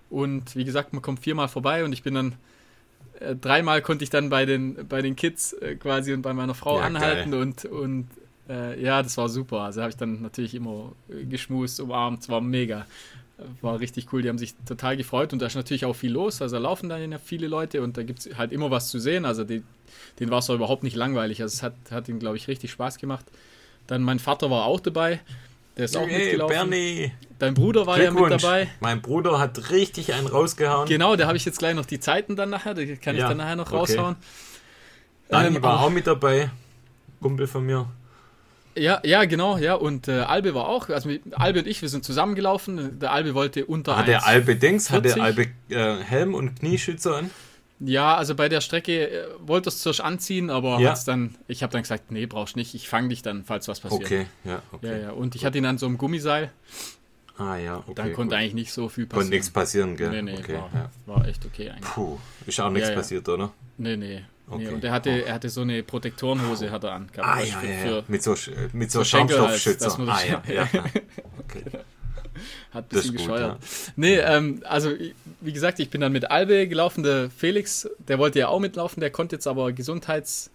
[0.10, 2.34] und wie gesagt, man kommt viermal vorbei und ich bin dann
[3.20, 6.56] äh, dreimal konnte ich dann bei den, bei den Kids äh, quasi und bei meiner
[6.56, 7.42] Frau ja, anhalten geil.
[7.42, 8.08] und, und
[8.50, 9.62] äh, ja, das war super.
[9.62, 12.86] Also habe ich dann natürlich immer geschmust, umarmt, es war mega
[13.62, 14.22] war richtig cool.
[14.22, 16.42] Die haben sich total gefreut und da ist natürlich auch viel los.
[16.42, 19.00] Also da laufen dann ja viele Leute und da gibt es halt immer was zu
[19.00, 19.26] sehen.
[19.26, 19.64] Also die,
[20.20, 21.42] denen war es überhaupt nicht langweilig.
[21.42, 23.26] Also es hat, hat ihnen, glaube ich, richtig Spaß gemacht.
[23.88, 25.20] Dann mein Vater war auch dabei.
[25.78, 26.70] Der ist auch hey, mitgelaufen.
[26.70, 27.12] Bernie.
[27.38, 28.70] Dein Bruder war ja mit dabei.
[28.80, 30.88] Mein Bruder hat richtig einen rausgehauen.
[30.88, 32.74] Genau, da habe ich jetzt gleich noch die Zeiten dann nachher.
[32.74, 33.76] Die kann ja, ich dann nachher noch okay.
[33.76, 34.16] raushauen.
[35.28, 36.50] Dani ähm, war auch mit dabei.
[37.22, 37.88] Kumpel von mir.
[38.78, 39.74] Ja, ja, genau, ja.
[39.76, 43.00] Und äh, Albe war auch, also Albe und ich, wir sind zusammengelaufen.
[43.00, 47.18] Der Albe wollte unter Hat der Albe Dings, hat der Albe äh, Helm und Knieschützer
[47.18, 47.32] an?
[47.80, 50.96] Ja, also bei der Strecke äh, wollte es zuerst anziehen, aber ja.
[51.06, 54.04] dann, ich habe dann gesagt, nee, brauchst nicht, ich fange dich dann, falls was passiert.
[54.04, 54.92] Okay, ja, okay.
[54.92, 55.12] Ja, ja.
[55.12, 56.52] Und ich hatte ihn an so einem Gummiseil.
[57.38, 57.94] Ah ja, okay.
[57.96, 58.42] Dann konnte gut.
[58.42, 59.24] eigentlich nicht so viel passieren.
[59.24, 60.10] Konnte nichts passieren, gell?
[60.10, 60.90] Nee, nee, okay, war, ja.
[61.06, 61.92] war, echt okay eigentlich.
[61.92, 63.52] Puh, ist auch nichts passiert, oder?
[63.78, 64.22] Nee, nee.
[64.48, 64.68] Nee, Okay.
[64.76, 67.10] und er hatte, er hatte so eine Protektorenhose hat er an.
[67.18, 68.04] Ah, Das ja, ja, ja.
[68.08, 68.36] Mit so,
[68.74, 69.98] mit so, so halt, Schaumstoffschützer.
[69.98, 70.44] man ah, ja.
[70.48, 70.70] ja.
[71.40, 71.64] Okay.
[72.72, 73.60] Hat ein bisschen gut, gescheuert.
[73.96, 74.92] Nee, ähm, also
[75.42, 77.04] wie gesagt, ich bin dann mit Albe gelaufen.
[77.04, 80.52] Der Felix, der wollte ja auch mitlaufen, der konnte jetzt aber gesundheits,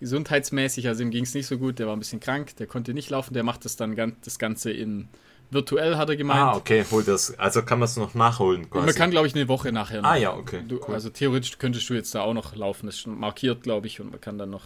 [0.00, 2.92] gesundheitsmäßig, also ihm ging es nicht so gut, der war ein bisschen krank, der konnte
[2.94, 5.08] nicht laufen, der macht das dann ganz, das Ganze in
[5.50, 6.40] virtuell, hat er gemeint.
[6.40, 7.38] Ah, okay, hol das.
[7.38, 8.86] Also kann man es noch nachholen quasi.
[8.86, 10.08] Man kann, glaube ich, eine Woche nachher noch.
[10.08, 10.62] ah, ja, okay.
[10.66, 10.94] Du, cool.
[10.94, 12.86] Also theoretisch könntest du jetzt da auch noch laufen.
[12.86, 14.62] Das ist schon markiert, glaube ich, und man kann dann noch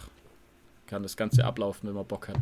[0.87, 2.37] kann das Ganze ablaufen, wenn man Bock hat.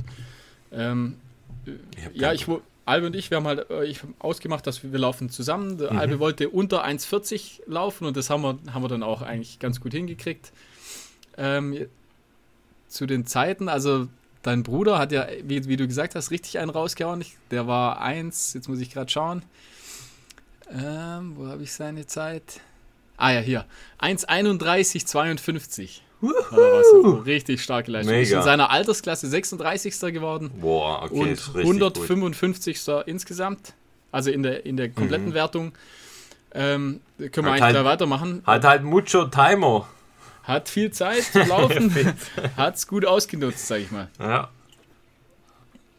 [0.72, 1.18] Ähm,
[1.66, 2.48] Ich ja, ich
[2.86, 5.78] Albe und ich, wir haben halt äh, ich hab ausgemacht, dass wir, wir laufen zusammen.
[5.78, 5.98] Mhm.
[5.98, 9.82] Albe wollte unter 1,40 laufen und das haben wir, haben wir dann auch eigentlich ganz
[9.82, 10.52] gut hingekriegt.
[11.38, 11.88] Ähm,
[12.88, 14.08] zu den Zeiten, also
[14.44, 17.20] dein Bruder hat ja, wie, wie du gesagt hast, richtig einen rausgehauen.
[17.22, 19.42] Ich, der war 1, jetzt muss ich gerade schauen.
[20.72, 22.62] Ähm, wo habe ich seine Zeit?
[23.18, 23.66] Ah ja, hier.
[24.00, 26.02] 1,31,52.
[26.24, 27.22] Rausgehauen.
[27.24, 28.14] Richtig starke Leistung.
[28.16, 28.40] Ist Mega.
[28.40, 30.00] in seiner Altersklasse 36.
[30.14, 31.98] geworden Boah, okay, und ist richtig gut.
[31.98, 32.82] 155.
[33.06, 33.74] insgesamt.
[34.12, 35.74] Also in der, in der kompletten Wertung.
[36.54, 38.42] Ähm, können wir Hat eigentlich halt- weitermachen.
[38.46, 39.88] Hat halt mucho Timer.
[40.44, 41.94] Hat viel Zeit zu laufen.
[42.56, 44.10] Hat es gut ausgenutzt, sag ich mal.
[44.20, 44.50] Ja.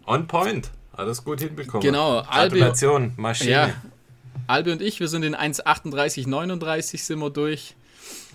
[0.07, 0.70] On point.
[0.92, 1.83] Alles gut hinbekommen.
[1.83, 3.50] Genau, Albi- Gratulation, Maschine.
[3.50, 3.70] Ja.
[4.46, 7.74] Albi und ich, wir sind in 1,38,39 sind wir durch.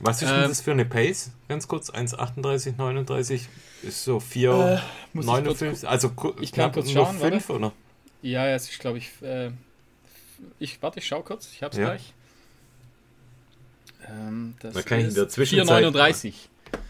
[0.03, 1.31] Was ist denn Ähm, das für eine Pace?
[1.47, 3.47] Ganz kurz, 1,38, 39
[3.83, 4.81] ist so 4,
[5.13, 7.71] muss ich 59, also Ich kann knapp kurz schauen, 5 oder?
[8.23, 9.51] Ja, jetzt ist, glaube ich, äh,
[10.59, 10.81] ich.
[10.81, 11.49] Warte, ich schau kurz.
[11.53, 11.85] Ich hab's Ja.
[11.85, 12.13] gleich.
[14.09, 16.33] Ähm, das Da kann ich in der Zwischenzeit- 4,39.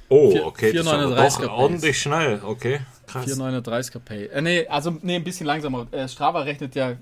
[0.10, 3.26] Oh, okay, das ist aber 439er doch ordentlich schnell, okay, krass.
[3.26, 4.26] 4,39er Pay.
[4.28, 5.88] Äh, nee, also nee, ein bisschen langsamer.
[5.92, 6.96] Äh, Strava rechnet ja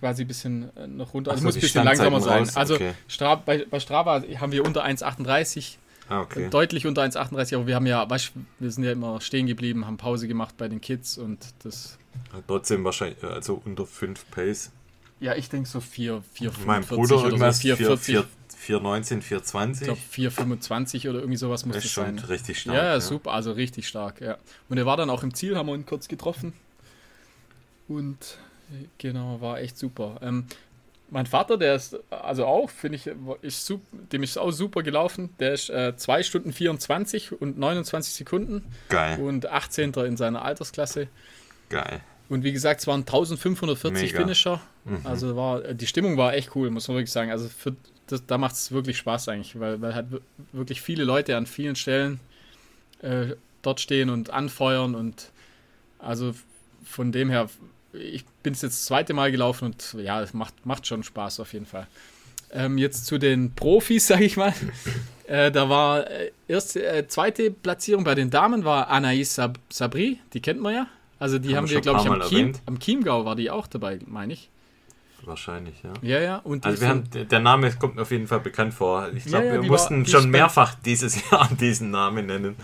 [0.00, 1.30] quasi ein bisschen äh, noch runter.
[1.32, 2.38] Also Ach so, muss ein bisschen langsamer sein.
[2.40, 2.92] Raus, Also okay.
[3.08, 5.76] Stra bei, bei Strava haben wir unter 1,38,
[6.08, 6.48] Ah, okay.
[6.50, 10.28] deutlich unter 1,38, aber wir haben ja, wir sind ja immer stehen geblieben, haben Pause
[10.28, 11.98] gemacht bei den Kids und das.
[12.46, 14.70] Trotzdem wahrscheinlich, also unter 5 Pace.
[15.18, 18.14] Ja, ich denke so 4, 4, Mein 45 Bruder oder irgendwas so, 4, 440.
[18.14, 18.24] 4,
[18.58, 19.84] 419, Ich 420.
[19.86, 22.18] glaube 4,25 oder irgendwie sowas muss Das das ist schon sein.
[22.28, 22.76] richtig stark.
[22.76, 24.36] Ja, ja, super, also richtig stark, ja.
[24.68, 26.52] Und er war dann auch im Ziel, haben wir ihn kurz getroffen.
[27.88, 28.45] Und äh,
[28.98, 30.18] genau, war echt super.
[30.22, 30.46] Ähm,
[31.08, 33.08] mein Vater, der ist also auch, finde ich,
[33.42, 33.72] ist
[34.12, 35.30] dem ist auch super gelaufen.
[35.38, 39.92] Der ist äh, 2 Stunden 24 und 29 Sekunden Geil, und 18.
[39.94, 41.08] in seiner Altersklasse.
[41.68, 42.00] geil.
[42.28, 44.18] Und wie gesagt, es waren 1540 Mega.
[44.18, 44.60] Finisher.
[45.04, 47.30] Also war, die Stimmung war echt cool, muss man wirklich sagen.
[47.30, 47.76] Also für,
[48.08, 51.46] das, da macht es wirklich Spaß eigentlich, weil, weil halt wir- wirklich viele Leute an
[51.46, 52.18] vielen Stellen
[53.00, 55.30] äh, dort stehen und anfeuern und
[56.00, 56.34] also
[56.84, 57.48] von dem her,
[58.00, 61.40] ich bin es jetzt das zweite Mal gelaufen und ja, es macht, macht schon Spaß
[61.40, 61.86] auf jeden Fall.
[62.52, 64.54] Ähm, jetzt zu den Profis, sage ich mal.
[65.26, 70.20] Äh, da war äh, erste, äh, zweite Platzierung bei den Damen war Anaïs Sab Sabri,
[70.32, 70.86] die kennt man ja.
[71.18, 73.98] Also die Haben haben, wir glaube ich, am, Chiem, am Chiemgau war die auch dabei,
[74.06, 74.50] meine ich.
[75.24, 75.92] Wahrscheinlich, ja.
[76.02, 76.36] Ja, ja.
[76.36, 79.08] Und Also wir haben, der- Name kommt mir auf jeden Fall bekannt vor.
[79.16, 82.54] Ich glaube, Ja, ja, wir mussten war- schon mehrfach dieses Jahr diesen Namen nennen.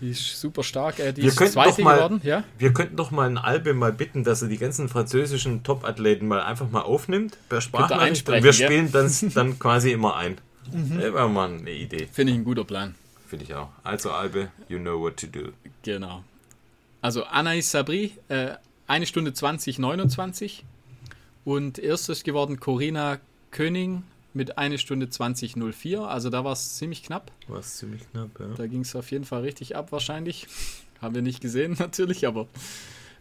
[0.00, 0.98] Die ist super stark.
[1.00, 2.44] Äh, die Wir ist könnten zweite doch mal- geworden, ja.
[2.58, 6.40] Wir könnten doch mal einen Albe mal bitten, dass er die ganzen französischen Top-Athleten mal
[6.42, 10.38] einfach mal aufnimmt per Sprachnachricht und wir spielen das dann quasi immer ein.
[10.70, 12.94] Das wäre mal eine Idee, Finde ich ein guter Plan.
[13.26, 13.70] finde ich auch.
[13.82, 15.48] Also Albe, you know what to do.
[15.82, 16.22] Genau.
[17.00, 18.50] Also Anaïs Sabri, äh,
[18.86, 20.64] 1 Stunde 20, 29.
[21.44, 23.18] Und erstes geworden Corinna
[23.50, 24.00] König
[24.34, 26.02] mit 1 Stunde 20, 04.
[26.02, 27.30] Also da war es ziemlich knapp.
[27.48, 28.46] War ziemlich knapp, ja.
[28.56, 30.46] Da ging es auf jeden Fall richtig ab wahrscheinlich.
[31.00, 32.46] Haben wir nicht gesehen natürlich, aber.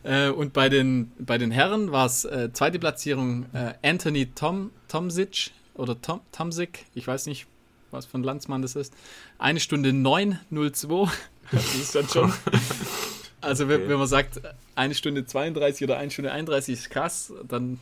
[0.04, 4.72] Äh, und bei den, bei den Herren war es äh, zweite Platzierung äh, Anthony Tom,
[4.88, 7.46] Tomsic oder Tom, Tomsik, ich weiß nicht,
[7.92, 8.94] was für ein Landsmann das ist.
[9.38, 11.10] Eine Stunde 9,02.
[11.52, 12.34] Das ist dann schon.
[13.40, 13.90] Also wenn, Okay.
[13.90, 14.42] wenn man sagt,
[14.76, 17.80] eine Stunde 32 oder eine Stunde 31 ist krass, dann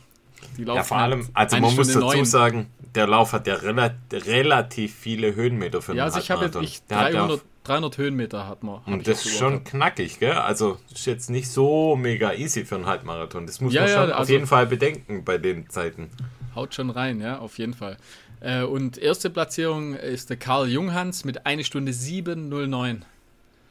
[0.56, 2.24] die laufen Ja, vor allem, halt also man muss Stunde dazu neun.
[2.24, 6.44] sagen, der Lauf hat ja rela relativ viele Höhenmeter für einen Ja, also ich habe
[6.46, 8.80] jetzt ich, Der hat ja 300, 300 Höhenmeter hat man.
[8.86, 10.32] Und das ist schon knackig, gell?
[10.32, 13.46] Also ist jetzt nicht so mega easy für einen Halbmarathon.
[13.46, 16.10] Das muss Ja, man ja, schon auf also- jeden Fall bedenken bei den Zeiten.
[16.54, 17.98] Haut schon rein, ja, auf jeden Fall.
[18.40, 23.02] Äh, und erste Platzierung ist der Karl Junghans mit 1 Stunde 7,09.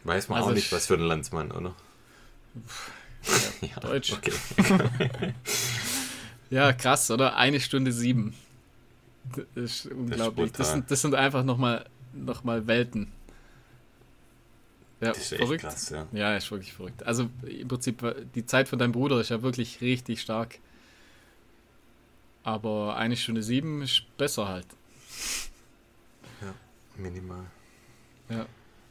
[0.04, 1.74] Weiß man Also auch nicht, ich- was für ein Landsmann, oder?
[3.62, 4.14] Ja, Deutsch.
[4.14, 4.32] Okay.
[6.50, 7.36] Ja, krass, oder?
[7.38, 8.34] Eine Stunde sieben.
[9.34, 10.52] Das ist unglaublich.
[10.52, 10.66] Das, brutal.
[10.66, 13.12] sind, das sind einfach nochmal noch mal Welten.
[15.02, 15.62] Ja, Das ist echt verrückt.
[15.62, 16.08] krass, ja.
[16.14, 17.04] Ja, ist wirklich verrückt.
[17.04, 18.04] Also im Prinzip,
[18.34, 20.60] die Zeit von deinem Bruder ist ja wirklich richtig stark.
[22.44, 24.68] Aber eine Stunde sieben ist besser halt.
[26.98, 27.44] Minimal.
[28.30, 28.46] Ja.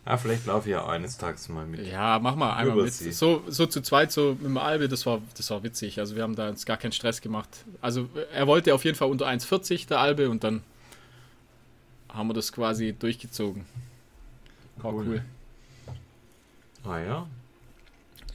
[0.07, 1.87] Ja, vielleicht laufe ich ja eines Tages mal mit.
[1.87, 2.93] Ja, mach mal einmal mit.
[2.93, 5.99] So, so zu zweit, so mit dem Albe, das war, das war witzig.
[5.99, 7.49] Also wir haben da uns gar keinen Stress gemacht.
[7.81, 10.63] Also er wollte auf jeden Fall unter 1,40 der Albe und dann
[12.11, 13.65] haben wir das quasi durchgezogen.
[14.77, 15.07] War cool.
[15.07, 15.23] Cool.
[16.85, 17.27] Ah ja.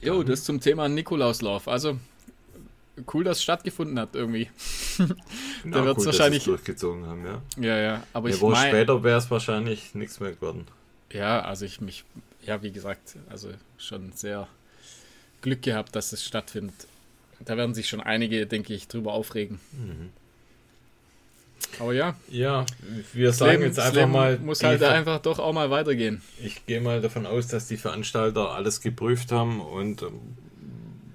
[0.02, 1.68] Jo, das zum Thema Nikolauslauf.
[1.68, 1.98] Also
[3.14, 4.50] cool, dass es stattgefunden hat irgendwie.
[5.64, 7.42] Na, wird's gut, dass wahrscheinlich- durchgezogen haben, ja.
[7.58, 8.02] Ja, ja.
[8.12, 10.66] Aber Eine ich Woche mein, später wäre es wahrscheinlich nichts mehr geworden.
[11.12, 12.04] Ja, also ich mich,
[12.44, 14.46] ja, wie gesagt, also schon sehr
[15.42, 16.86] Glück gehabt, dass es stattfindet.
[17.44, 19.60] Da werden sich schon einige, denke ich, drüber aufregen.
[19.72, 20.10] Mhm.
[21.78, 22.66] Aber ja, Ja,
[23.12, 26.22] wir das sagen Leben, jetzt einfach mal, muss halt Ver- einfach doch auch mal weitergehen.
[26.42, 30.20] ich gehe mal davon aus, dass die Veranstalter alles geprüft haben und ähm,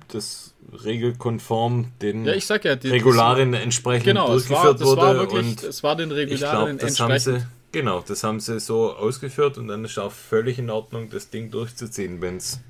[0.07, 0.53] das
[0.83, 5.01] regelkonform den Ja, ich sag ja, die, Regularien entsprechend genau, es durchgeführt war, das wurde
[5.01, 7.41] war wirklich, und es war den ich Regularien das haben entsprechend.
[7.41, 11.29] sie genau, das haben sie so ausgeführt und dann ist auch völlig in Ordnung, das
[11.29, 12.61] Ding durchzuziehen, wenn es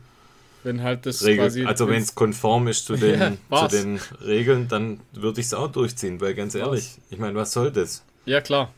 [0.64, 4.00] wenn halt das Regel, quasi, also wenn es konform ist zu den, Ja, zu den
[4.26, 8.04] Regeln, dann würde ich es auch durchziehen, weil ganz ehrlich, ich meine, was soll das?
[8.26, 8.74] Ja, klar.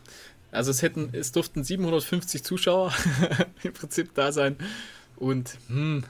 [0.52, 2.94] Also es hätten, es durften 750 Zuschauer
[3.64, 4.58] im Prinzip da sein.
[5.16, 6.04] Und hm,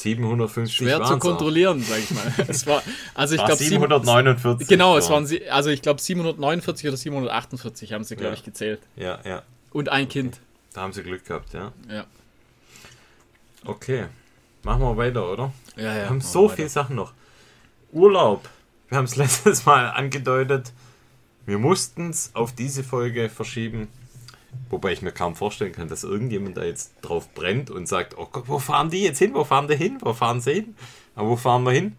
[0.00, 2.32] 750 schwer zu kontrollieren, sag ich mal.
[2.48, 2.82] Es war,
[3.14, 4.68] also ich War glaube 749.
[4.68, 8.34] Genau, es waren sie, also ich glaube 749 oder 748 haben sie, glaube Ja.
[8.34, 8.80] ich, gezählt.
[8.96, 10.40] Ja, ja, Und ein Kind.
[10.72, 11.72] da haben sie Glück gehabt, ja.
[11.88, 12.04] Ja.
[13.64, 14.06] Okay,
[14.62, 15.52] machen wir weiter, oder?
[15.76, 15.94] Ja, ja.
[16.02, 17.12] Wir haben so viele Sachen noch.
[17.92, 18.48] Urlaub.
[18.88, 20.72] Wir haben es letztes Mal angedeutet.
[21.46, 23.88] Wir mussten es auf diese Folge verschieben.
[24.70, 28.28] Wobei ich mir kaum vorstellen kann, dass irgendjemand da jetzt drauf brennt und sagt, oh
[28.30, 29.34] Gott, wo fahren die jetzt hin?
[29.34, 29.98] Wo fahren die hin?
[30.00, 30.74] Wo fahren sie hin?
[31.14, 31.96] Aber wo fahren wir hin?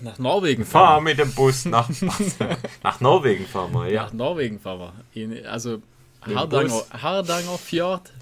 [0.00, 1.88] Nach Norwegen Fahr mit dem Bus nach,
[2.82, 4.04] nach Norwegen fahren wir, ja.
[4.04, 4.92] Nach Norwegen fahren wir.
[5.12, 5.82] In, also
[6.22, 6.82] Hardanger.
[6.90, 8.12] Hardanger Fjord.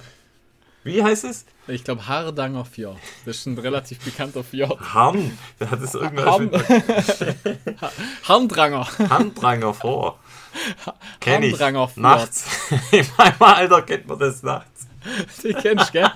[0.85, 1.47] Wie heißt es?
[1.67, 2.99] Ich glaube Hardanger Fjord.
[3.27, 4.81] Das ist ein relativ bekannter Fjord.
[4.95, 5.39] Harn.
[5.59, 6.51] Da hat es irgendwas Harn.
[8.25, 8.87] Harndranger.
[9.11, 10.19] Handdranger vor.
[11.21, 11.53] Kenn ich.
[11.53, 12.03] Harndranger Fjord.
[12.03, 12.45] Nachts.
[12.93, 14.87] In meinem Alter kennt man das nachts.
[15.43, 16.11] Die kennst du, gell?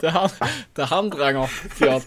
[0.00, 0.30] Der, Har
[0.76, 2.04] der Harndranger Fjord.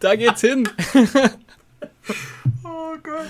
[0.00, 0.68] da geht's hin.
[2.64, 3.26] Oh Gott.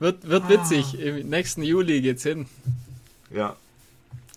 [0.00, 0.98] Wird, wird witzig.
[0.98, 2.46] Im nächsten Juli geht's hin.
[3.30, 3.56] Ja.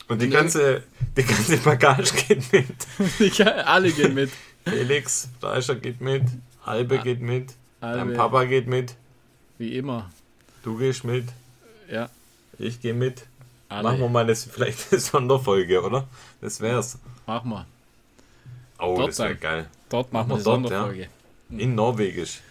[0.07, 0.83] Und die ganze,
[1.17, 3.47] die ganze Bagage geht mit.
[3.65, 4.31] Alle gehen mit.
[4.63, 6.23] Felix, Fleischer geht mit.
[6.65, 7.53] Halbe geht mit.
[7.81, 8.13] Dein Halbe.
[8.13, 8.95] Papa geht mit.
[9.57, 10.09] Wie immer.
[10.63, 11.25] Du gehst mit.
[11.89, 12.09] Ja,
[12.57, 13.25] Ich gehe mit.
[13.69, 13.83] alle.
[13.83, 16.07] Machen wir mal eine, vielleicht eine Sonderfolge, oder?
[16.41, 16.97] Das wär's.
[17.25, 17.65] Machen wir.
[18.79, 19.67] Oh, Dort das wäre geil.
[19.89, 20.79] Dort machen Machen wir eine dort, ja.
[20.81, 21.07] Sonderfolge.
[21.49, 22.41] In Norwegisch.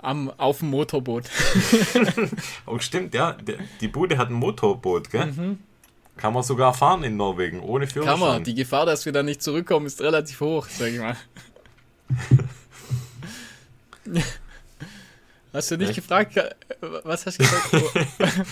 [0.00, 1.24] Am, auf dem Motorboot.
[2.66, 3.36] Oh, stimmt, ja.
[3.80, 5.26] Die Bude hat ein Motorboot, gell?
[5.26, 5.58] Mhm.
[6.16, 8.18] Kann man sogar fahren in Norwegen, ohne Führerschein.
[8.18, 8.44] Kann man.
[8.44, 11.16] Die Gefahr, dass wir da nicht zurückkommen, ist relativ hoch, sag ich mal.
[15.58, 15.96] Hast du nicht Echt?
[15.96, 16.54] gefragt, äh,
[17.02, 17.72] was hast du gesagt?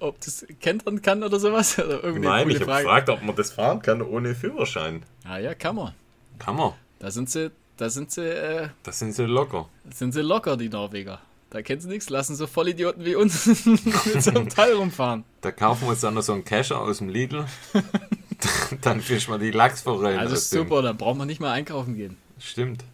[0.00, 1.78] Ob- das kentern kann oder sowas?
[1.78, 5.02] Oder irgendeine Nein, ich habe gefragt, ob man das fahren kann ohne Führerschein.
[5.24, 5.94] Ah ja, kann man.
[6.38, 6.74] Kann man.
[6.98, 9.66] Da sind sie, da sind sie, äh, Das sind sie locker.
[9.90, 11.20] sind sie locker, die Norweger.
[11.48, 15.24] Da kennen sie nichts, lassen so Vollidioten wie uns mit so einem Teil rumfahren.
[15.40, 17.46] Da kaufen wir uns dann noch so einen Kescher aus dem Lidl.
[18.82, 20.18] dann fischen wir die Lachsforellen.
[20.20, 22.18] Also super, da braucht man nicht mal einkaufen gehen.
[22.38, 22.84] Stimmt.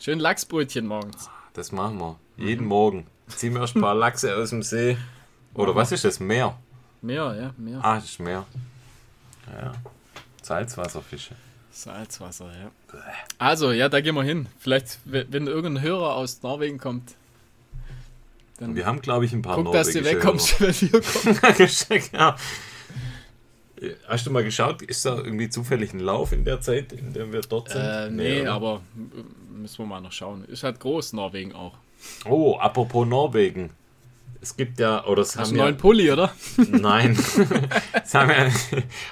[0.00, 1.30] Schön Lachsbrötchen morgens.
[1.52, 2.18] Das machen wir.
[2.36, 3.06] Jeden Morgen.
[3.28, 4.96] Ziehen wir erst ein paar Lachse aus dem See.
[5.54, 6.20] Oder was ist das?
[6.20, 6.58] Meer?
[7.00, 7.80] Mehr, ja, mehr.
[7.82, 8.44] Ah, das ist Meer.
[9.52, 9.72] Ja.
[10.42, 11.34] Salzwasserfische.
[11.70, 12.70] Salzwasser, ja.
[13.38, 14.46] Also, ja, da gehen wir hin.
[14.58, 17.14] Vielleicht, wenn irgendein Hörer aus Norwegen kommt,
[18.58, 21.42] dann Wir haben, glaube ich, ein paar guck, dass du wegkommst, wenn wir kommen.
[21.42, 22.10] Hörer.
[22.12, 22.36] Ja.
[24.06, 27.32] Hast du mal geschaut, ist da irgendwie zufällig ein Lauf in der Zeit, in der
[27.32, 27.82] wir dort sind?
[27.82, 28.52] Äh, nee, oder?
[28.52, 28.80] aber
[29.52, 30.44] müssen wir mal noch schauen.
[30.44, 31.74] Ist halt groß, Norwegen auch.
[32.28, 33.70] Oh, apropos Norwegen.
[34.40, 36.34] Es gibt ja, oder es Hast haben einen ja, neuen Pulli, oder?
[36.70, 37.18] Nein.
[38.04, 38.50] es haben, ja,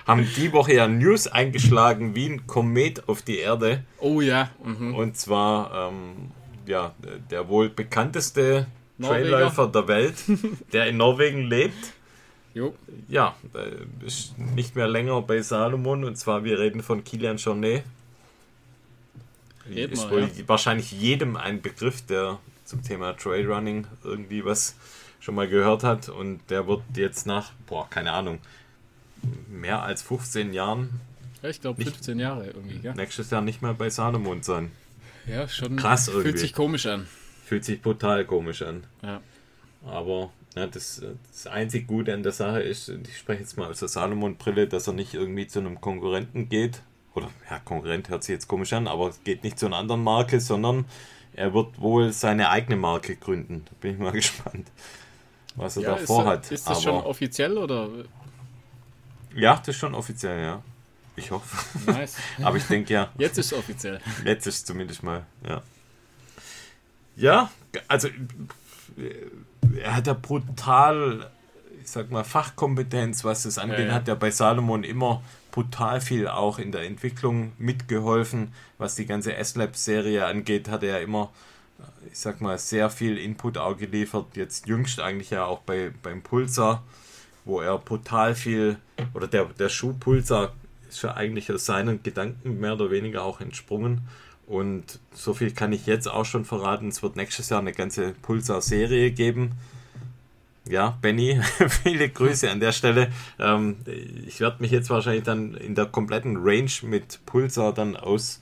[0.06, 3.82] haben die Woche ja News eingeschlagen wie ein Komet auf die Erde.
[3.98, 4.50] Oh ja.
[4.62, 4.94] Mhm.
[4.94, 6.32] Und zwar ähm,
[6.66, 6.94] ja,
[7.30, 8.66] der wohl bekannteste
[8.98, 9.30] Norweger.
[9.30, 10.16] Trailläufer der Welt,
[10.72, 11.92] der in Norwegen lebt.
[12.54, 12.74] Jo.
[13.08, 13.34] Ja,
[14.04, 16.04] ist nicht mehr länger bei Salomon.
[16.04, 17.84] Und zwar, wir reden von Kilian Jornet.
[19.68, 20.48] Reden Ist wir, wohl ja.
[20.48, 22.38] wahrscheinlich jedem ein Begriff, der
[22.72, 24.74] zum Thema Trailrunning irgendwie was
[25.20, 26.08] schon mal gehört hat.
[26.08, 28.38] Und der wird jetzt nach, boah, keine Ahnung,
[29.48, 31.00] mehr als 15 Jahren
[31.42, 32.94] Ja, ich glaube Nicht- 15 Jahre irgendwie, gell?
[32.94, 34.72] nächstes Jahr nicht mehr bei Salomon sein.
[35.26, 35.76] Ja, schon.
[35.76, 36.28] Krass irgendwie.
[36.28, 37.06] Fühlt sich komisch an.
[37.44, 38.84] Fühlt sich brutal komisch an.
[39.02, 39.20] Ja.
[39.84, 43.78] Aber Ja, das, das einzig Gute an der Sache ist, ich spreche jetzt mal aus
[43.80, 46.82] der Salomon-Brille, dass er nicht irgendwie zu einem Konkurrenten geht.
[47.14, 50.40] Oder, ja, Konkurrent hört sich jetzt komisch an, aber geht nicht zu einer anderen Marke,
[50.40, 50.84] sondern
[51.34, 53.64] er wird wohl seine eigene Marke gründen.
[53.64, 54.68] Da bin ich mal gespannt,
[55.56, 56.50] was er ja, da vorhat.
[56.50, 57.88] Ist das aber, schon offiziell oder?
[59.34, 60.62] Ja, das ist schon offiziell, ja.
[61.16, 61.56] Ich hoffe.
[61.90, 62.16] Nice.
[62.42, 63.10] aber ich denke ja.
[63.18, 64.00] Jetzt ist es offiziell.
[64.24, 65.62] Jetzt ist es zumindest mal, ja.
[67.16, 67.50] Ja,
[67.88, 68.08] also
[69.78, 71.30] er hat ja brutal,
[71.82, 73.94] ich sag mal, Fachkompetenz, was das angeht, ja, ja.
[73.94, 75.22] hat ja bei Salomon immer
[75.52, 78.52] brutal viel auch in der Entwicklung mitgeholfen.
[78.78, 81.30] Was die ganze S-Lab-Serie angeht, hat er ja immer,
[82.10, 84.34] ich sag mal, sehr viel Input auch geliefert.
[84.34, 86.82] Jetzt jüngst eigentlich ja auch bei, beim Pulsar,
[87.44, 88.78] wo er brutal viel,
[89.14, 94.00] oder der, der Schuh ist ja eigentlich aus seinen Gedanken mehr oder weniger auch entsprungen.
[94.46, 96.88] Und so viel kann ich jetzt auch schon verraten.
[96.88, 99.52] Es wird nächstes Jahr eine ganze Pulsar-Serie geben.
[100.68, 101.40] Ja, Benny,
[101.82, 103.10] viele Grüße an der Stelle.
[103.38, 103.76] Ähm,
[104.26, 108.40] ich werde mich jetzt wahrscheinlich dann in der kompletten Range mit Pulsar dann aus,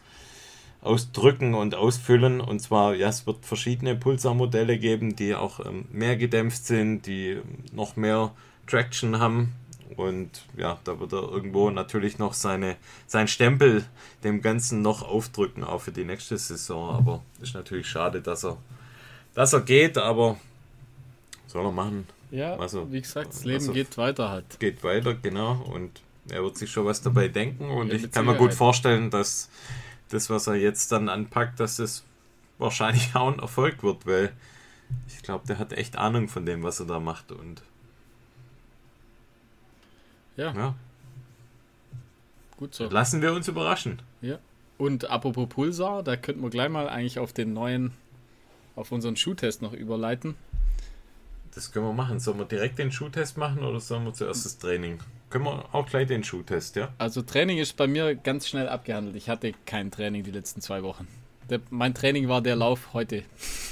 [0.82, 2.42] ausdrücken und ausfüllen.
[2.42, 7.40] Und zwar, ja, es wird verschiedene Pulsar-Modelle geben, die auch ähm, mehr gedämpft sind, die
[7.72, 8.32] noch mehr
[8.66, 9.54] Traction haben.
[9.96, 13.84] Und ja, da wird er irgendwo natürlich noch seine, sein Stempel
[14.24, 16.94] dem Ganzen noch aufdrücken, auch für die nächste Saison.
[16.94, 18.58] Aber ist natürlich schade, dass er,
[19.34, 20.36] dass er geht, aber
[21.50, 22.06] soll er machen.
[22.30, 24.60] Ja, also, wie gesagt, das Leben also, geht weiter halt.
[24.60, 25.54] Geht weiter, genau.
[25.72, 27.70] Und er wird sich schon was dabei denken.
[27.70, 29.50] Und ja, ich kann mir gut vorstellen, dass
[30.10, 32.04] das, was er jetzt dann anpackt, dass das
[32.58, 34.32] wahrscheinlich auch ein Erfolg wird, weil
[35.08, 37.32] ich glaube, der hat echt Ahnung von dem, was er da macht.
[37.32, 37.62] Und
[40.36, 40.52] ja.
[40.54, 40.74] ja.
[42.56, 42.88] Gut so.
[42.88, 44.00] Lassen wir uns überraschen.
[44.20, 44.38] Ja.
[44.78, 47.92] Und apropos Pulsar, da könnten wir gleich mal eigentlich auf den neuen,
[48.76, 50.36] auf unseren Schuhtest noch überleiten.
[51.54, 52.20] Das können wir machen.
[52.20, 54.98] Sollen wir direkt den Schuhtest machen oder sollen wir zuerst das Training?
[55.30, 56.92] Können wir auch gleich den Schuhtest, ja?
[56.98, 59.16] Also Training ist bei mir ganz schnell abgehandelt.
[59.16, 61.06] Ich hatte kein Training die letzten zwei Wochen.
[61.48, 63.24] Der, mein Training war der Lauf heute.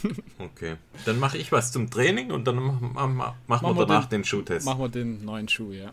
[0.38, 0.76] okay.
[1.04, 4.24] Dann mache ich was zum Training und dann machen mach, mach wir danach den, den
[4.24, 4.66] Schuhtest.
[4.66, 5.92] Machen wir den neuen Schuh, ja.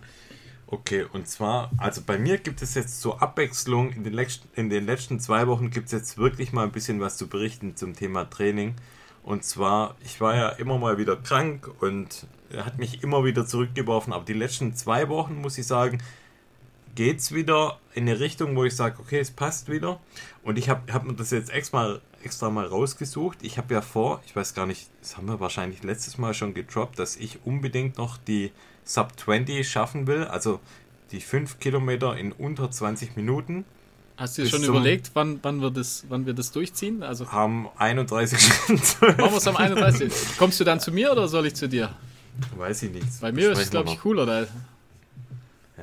[0.67, 4.71] Okay, und zwar, also bei mir gibt es jetzt zur Abwechslung, in den, letzten, in
[4.71, 7.95] den letzten zwei Wochen gibt es jetzt wirklich mal ein bisschen was zu berichten zum
[7.95, 8.73] Thema Training.
[9.25, 13.47] Und zwar, ich war ja immer mal wieder krank und er hat mich immer wieder
[13.47, 15.97] zurückgeworfen, aber die letzten zwei Wochen, muss ich sagen,
[16.93, 19.99] geht es wieder in eine Richtung, wo ich sage, okay, es passt wieder.
[20.43, 23.39] Und ich habe hab mir das jetzt extra, extra mal rausgesucht.
[23.41, 26.53] Ich habe ja vor, ich weiß gar nicht, das haben wir wahrscheinlich letztes Mal schon
[26.53, 28.51] gedroppt, dass ich unbedingt noch die
[28.83, 30.59] Sub 20 schaffen will, also
[31.11, 33.65] die 5 Kilometer in unter 20 Minuten.
[34.17, 37.03] Hast du dir schon überlegt, wann, wann, wir das, wann wir das durchziehen?
[37.03, 38.39] Also am 31.
[38.69, 40.11] Machen wir es am 31.
[40.37, 41.93] Kommst du dann zu mir oder soll ich zu dir?
[42.55, 43.07] Weiß ich nicht.
[43.19, 44.25] Bei mir ist es, glaube ich, cooler.
[44.25, 44.47] Da.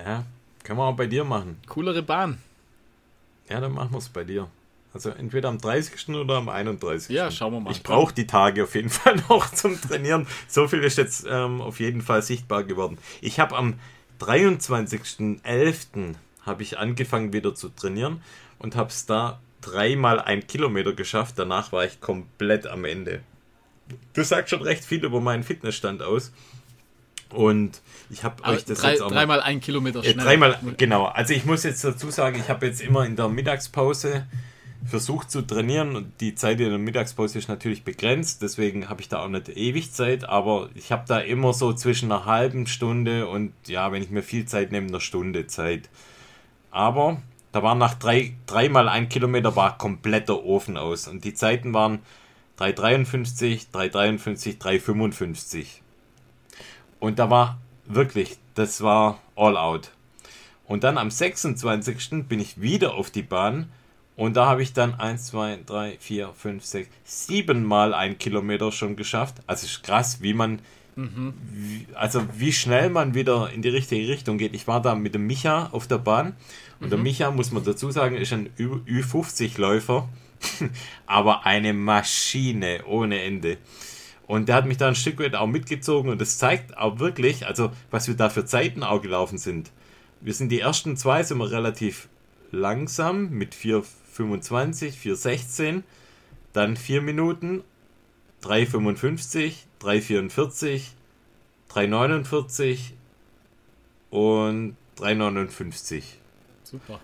[0.03, 0.25] Ja,
[0.65, 1.59] können wir auch bei dir machen.
[1.67, 2.39] Coolere Bahn.
[3.49, 4.49] Ja, dann machen wir es bei dir.
[4.95, 6.09] Also entweder am 30.
[6.11, 7.15] oder am 31.
[7.15, 7.71] Ja, schauen wir mal.
[7.71, 10.27] Ich brauche die Tage auf jeden Fall noch zum Trainieren.
[10.49, 12.99] So viel ist jetzt ähm, auf jeden Fall sichtbar geworden.
[13.21, 13.75] Ich habe am
[14.21, 16.15] 23.11.
[16.43, 18.23] habe ich angefangen wieder zu trainieren
[18.59, 21.35] und habe es da dreimal ein Kilometer geschafft.
[21.39, 23.21] Danach war ich komplett am Ende.
[24.15, 26.33] Das sagt schon recht viel über meinen Fitnessstand aus.
[27.31, 27.81] Und
[28.11, 30.19] ich habe euch das drei, jetzt auch dreimal ein Kilometer schnell.
[30.19, 31.07] Äh, dreimal, genau.
[31.07, 34.27] Also ich muss jetzt dazu sagen, ich habe jetzt immer in der Mittagspause
[34.85, 39.09] versucht zu trainieren und die Zeit in der Mittagspause ist natürlich begrenzt, deswegen habe ich
[39.09, 43.29] da auch nicht ewig Zeit, aber ich habe da immer so zwischen einer halben Stunde
[43.29, 45.89] und ja, wenn ich mir viel Zeit nehme, einer Stunde Zeit.
[46.73, 51.73] Aber da war nach drei, dreimal ein Kilometer war kompletter Ofen aus und die Zeiten
[51.75, 52.01] waren
[52.59, 55.67] 3,53, 3,53, 3,55.
[56.99, 59.91] Und da war wirklich, das war all out.
[60.67, 62.27] Und dann am 26.
[62.27, 63.71] bin ich wieder auf die Bahn
[64.17, 68.73] und da habe ich dann 1, 2, 3, 4, 5, 6, 7 Mal ein Kilometer
[68.73, 69.37] schon geschafft.
[69.47, 70.61] Also ist krass, wie man,
[70.97, 71.35] mhm.
[71.51, 74.55] wie, also wie schnell man wieder in die richtige Richtung geht.
[74.55, 76.35] Ich war da mit dem Micha auf der Bahn
[76.81, 76.91] und mhm.
[76.91, 80.09] der Micha, muss man dazu sagen, ist ein Ü50-Läufer,
[81.07, 83.59] aber eine Maschine ohne Ende.
[84.27, 87.47] Und der hat mich da ein Stück weit auch mitgezogen und das zeigt auch wirklich,
[87.47, 89.71] also was wir da für Zeiten auch gelaufen sind.
[90.21, 92.09] Wir sind die ersten zwei, sind wir relativ
[92.53, 93.83] langsam mit 4,
[94.17, 95.83] 4,25, 4,16,
[96.53, 97.63] dann 4 Minuten,
[98.43, 100.83] 3,55, 3,44,
[101.71, 102.79] 3,49
[104.11, 106.03] und 3,59.
[106.65, 107.01] Super.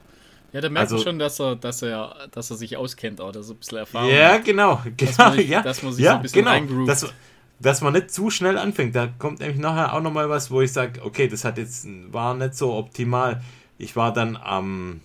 [0.52, 3.32] Ja, da merkt also, man schon, dass er, dass er, dass er sich auskennt, auch,
[3.32, 4.96] dass er ein bisschen Erfahrung Ja, genau, genau.
[4.96, 6.86] Dass man, ja, dass man sich ja, so ein bisschen genau.
[6.86, 7.12] Das,
[7.60, 8.94] dass man nicht zu schnell anfängt.
[8.94, 12.34] Da kommt nämlich nachher auch nochmal was, wo ich sage, okay, das hat jetzt, war
[12.34, 13.42] nicht so optimal.
[13.78, 15.00] Ich war dann am,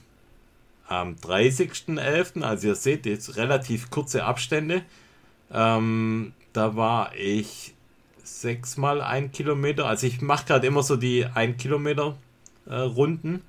[0.88, 4.84] am 30.11., also ihr seht jetzt relativ kurze Abstände.
[5.54, 7.74] Ähm, da war ich
[8.24, 9.86] sechsmal ein Kilometer.
[9.86, 12.16] Also ich mache gerade immer so die ein Kilometer
[12.66, 13.41] äh, Runden.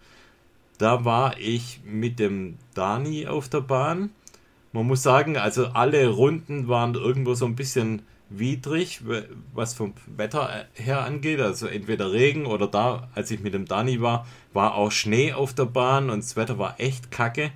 [0.78, 4.10] Da war ich mit dem Dani auf der Bahn.
[4.72, 9.02] Man muss sagen, also alle Runden waren irgendwo so ein bisschen widrig,
[9.52, 11.40] was vom Wetter her angeht.
[11.40, 15.54] Also entweder Regen oder da, als ich mit dem Dani war, war auch Schnee auf
[15.54, 17.52] der Bahn und das Wetter war echt kacke.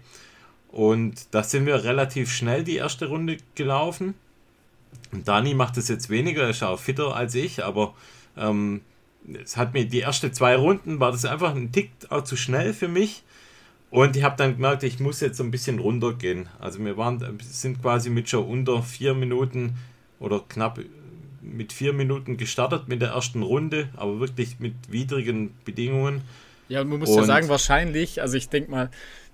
[0.70, 4.14] Und da sind wir relativ schnell die erste Runde gelaufen.
[5.12, 7.94] Und Dani macht es jetzt weniger, er ist auch fitter als ich, aber
[8.36, 8.82] ähm,
[9.42, 12.72] es hat mir die ersten zwei Runden war das einfach ein Tick auch zu schnell
[12.72, 13.22] für mich.
[13.90, 16.48] Und ich habe dann gemerkt, ich muss jetzt so ein bisschen runtergehen.
[16.60, 19.76] Also wir waren, sind quasi mit schon unter vier Minuten
[20.20, 20.78] oder knapp
[21.40, 26.22] mit vier Minuten gestartet mit der ersten Runde, aber wirklich mit widrigen Bedingungen.
[26.68, 28.90] Ja, und man muss und ja sagen, wahrscheinlich, also ich denke mal,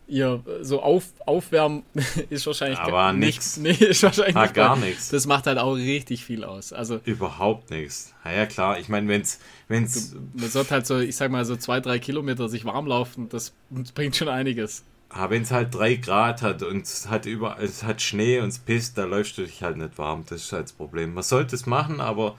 [0.07, 1.83] ihr so auf, aufwärmen
[2.31, 3.57] ist wahrscheinlich aber nichts.
[3.65, 5.09] Nee, ist wahrscheinlich ah, gar nichts.
[5.09, 6.73] Das macht halt auch richtig viel aus.
[6.73, 8.15] Also überhaupt nichts.
[8.25, 11.57] Na ja klar, ich meine, wenn's wenn's man sollte halt so, ich sag mal so
[11.57, 13.53] zwei drei Kilometer sich warm laufen, das
[13.95, 14.85] bringt schon einiges.
[15.09, 18.49] Aber wenn es halt drei Grad hat und es hat über es hat Schnee und
[18.49, 20.25] es pisst, da läufst du dich halt nicht warm.
[20.29, 21.15] Das ist halt das Problem.
[21.15, 22.37] Man sollte es machen, aber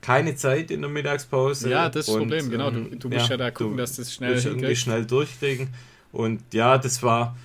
[0.00, 1.68] keine Zeit in der Mittagspause.
[1.68, 2.70] Ja, das ist das Problem, genau.
[2.70, 5.68] Du, du musst ja, ja da gucken, dass das schnell irgendwie schnell durchkriegen.
[6.16, 7.36] Und ja, das war,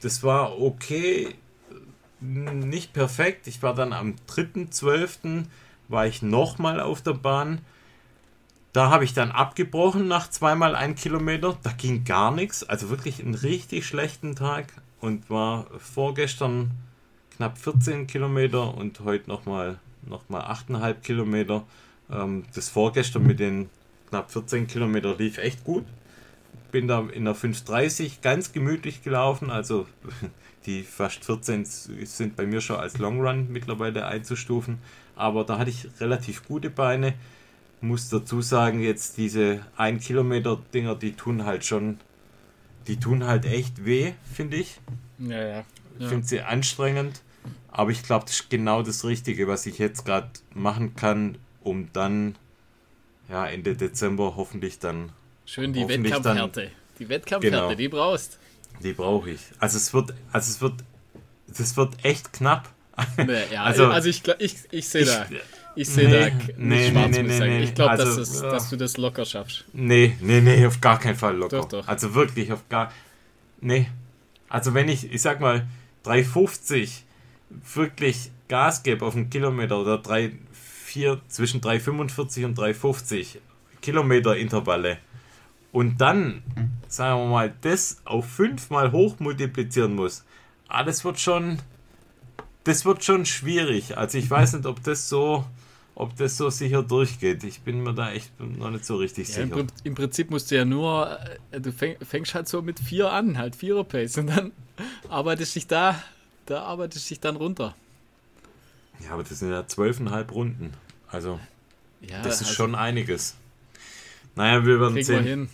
[0.00, 1.34] das war okay,
[2.20, 3.46] nicht perfekt.
[3.46, 5.44] Ich war dann am 3.12.
[5.88, 7.60] war ich nochmal auf der Bahn.
[8.72, 11.58] Da habe ich dann abgebrochen nach zweimal ein Kilometer.
[11.62, 12.66] Da ging gar nichts.
[12.66, 14.72] Also wirklich einen richtig schlechten Tag.
[15.02, 16.70] Und war vorgestern
[17.36, 21.64] knapp 14 Kilometer und heute nochmal noch mal 8,5 Kilometer.
[22.10, 23.68] Ähm, das vorgestern mit den
[24.08, 25.84] knapp 14 Kilometer lief echt gut
[26.70, 29.50] bin da in der 5.30 ganz gemütlich gelaufen.
[29.50, 29.86] Also
[30.66, 34.78] die fast 14 sind bei mir schon als Long Run mittlerweile einzustufen.
[35.16, 37.14] Aber da hatte ich relativ gute Beine.
[37.80, 41.98] Muss dazu sagen, jetzt diese 1 Kilometer Dinger, die tun halt schon,
[42.86, 44.80] die tun halt echt weh, finde ich.
[45.18, 45.48] Ja, ja.
[45.48, 45.64] ja.
[45.98, 47.22] Ich finde sie anstrengend.
[47.70, 51.88] Aber ich glaube, das ist genau das Richtige, was ich jetzt gerade machen kann, um
[51.92, 52.36] dann
[53.30, 55.12] ja, Ende Dezember hoffentlich dann
[55.52, 56.70] Schön die Wettkampfhärte.
[57.00, 57.74] Die Wettkampfhärte, genau.
[57.74, 58.38] die brauchst.
[58.84, 59.40] Die brauche ich.
[59.58, 60.74] Also es wird, also es wird,
[61.48, 62.68] das wird echt knapp.
[63.16, 65.26] Nee, ja, also, also ich, ich, ich sehe da.
[65.74, 68.48] Ich sehe nee, da nee, schwarz, nee, nee, Ich glaube, also, dass, ja.
[68.48, 69.64] dass, du das locker schaffst.
[69.72, 71.62] Nee, nee, nee, auf gar keinen Fall locker.
[71.62, 71.88] Doch, doch.
[71.88, 72.92] Also wirklich auf gar.
[73.60, 73.88] Nee.
[74.48, 75.66] Also wenn ich, ich sag mal,
[76.04, 77.04] 350
[77.74, 83.40] wirklich Gas gebe auf einen Kilometer oder 3, 4, zwischen 345 und 350
[83.82, 84.98] Kilometer Intervalle,
[85.72, 86.42] und dann,
[86.88, 90.24] sagen wir mal, das auf fünfmal hoch multiplizieren muss,
[90.68, 91.58] ah, das wird schon,
[92.64, 93.96] das wird schon schwierig.
[93.96, 95.44] Also ich weiß nicht, ob das so,
[95.94, 97.44] ob das so sicher durchgeht.
[97.44, 99.58] Ich bin mir da echt noch nicht so richtig ja, sicher.
[99.58, 101.18] Im, Im, Prinzip musst du ja nur,
[101.52, 104.52] äh, du fäng, fängst halt so mit vier an, halt vierer Pace und dann
[105.08, 106.02] arbeitest dich da,
[106.46, 107.76] da arbeitest dich dann runter.
[109.04, 110.72] Ja, aber das sind ja zwölfeinhalb Runden.
[111.08, 111.38] Also,
[112.00, 113.36] ja, das ist also, schon einiges.
[114.40, 115.24] Naja, wir werden sehen.
[115.24, 115.48] Wir hin.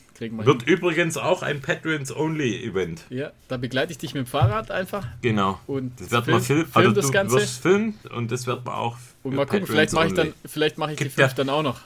[0.47, 0.73] Wird hin.
[0.73, 3.07] übrigens auch ein Patrons-Only-Event.
[3.11, 5.05] Ja, da begleite ich dich mit dem Fahrrad einfach.
[5.23, 5.59] Genau.
[5.67, 7.35] Und das wird film, man film, also das du Ganze.
[7.35, 8.97] wirst filmen und das wird man auch.
[9.25, 11.49] Und mal gucken, vielleicht mache ich dann, vielleicht mache ich Gibt die fünf ja, dann
[11.49, 11.81] auch noch.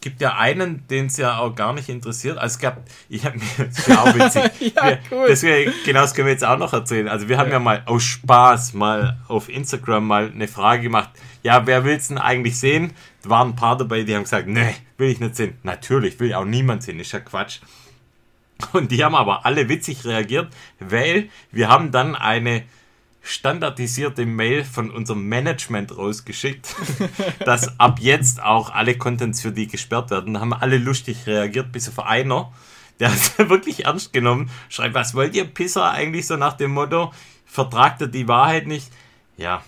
[0.00, 2.36] Gibt ja einen, den es ja auch gar nicht interessiert.
[2.36, 4.74] Also es gab, ich habe mir, das ist auch witzig.
[4.74, 5.26] ja, cool.
[5.28, 7.06] Deswegen, genau das können wir jetzt auch noch erzählen.
[7.06, 11.10] Also wir haben ja, ja mal aus Spaß mal auf Instagram mal eine Frage gemacht.
[11.42, 12.92] Ja, wer will es denn eigentlich sehen?
[13.22, 15.56] Da waren ein paar dabei, die haben gesagt, nee, will ich nicht sehen.
[15.62, 17.60] Natürlich, will auch niemand sehen, ist ja Quatsch.
[18.72, 22.64] Und die haben aber alle witzig reagiert, weil wir haben dann eine
[23.22, 26.74] standardisierte Mail von unserem Management rausgeschickt,
[27.44, 30.34] dass ab jetzt auch alle Contents für die gesperrt werden.
[30.34, 32.52] Da haben alle lustig reagiert, bis auf einer,
[32.98, 34.50] der hat wirklich ernst genommen.
[34.68, 37.12] Schreibt, was wollt ihr Pisser eigentlich so nach dem Motto,
[37.46, 38.90] vertragt ihr die Wahrheit nicht?
[39.36, 39.62] Ja,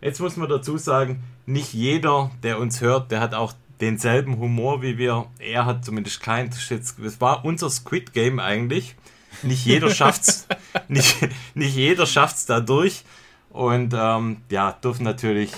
[0.00, 4.82] jetzt muss man dazu sagen, nicht jeder, der uns hört, der hat auch denselben Humor
[4.82, 5.26] wie wir.
[5.38, 6.50] Er hat zumindest keinen.
[6.50, 8.94] Das war unser Squid Game eigentlich.
[9.42, 10.46] Nicht jeder schafft's.
[10.88, 11.16] nicht,
[11.54, 13.04] nicht jeder schafft's dadurch.
[13.50, 15.52] Und ähm, ja, dürfen natürlich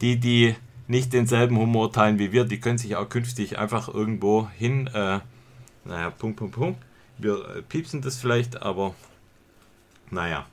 [0.00, 0.56] die, die
[0.88, 4.88] nicht denselben Humor teilen wie wir, die können sich auch künftig einfach irgendwo hin.
[4.88, 5.20] Äh,
[5.84, 6.82] naja, Punkt, Punkt, Punkt.
[7.18, 8.94] Wir äh, piepsen das vielleicht, aber
[10.10, 10.46] naja.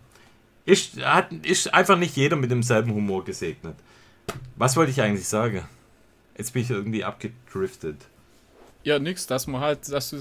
[0.65, 3.75] Ist, hat, ist einfach nicht jeder mit demselben Humor gesegnet.
[4.55, 5.63] Was wollte ich eigentlich sagen?
[6.37, 7.97] Jetzt bin ich irgendwie abgedriftet.
[8.83, 10.17] Ja, nix, dass man halt, dass du,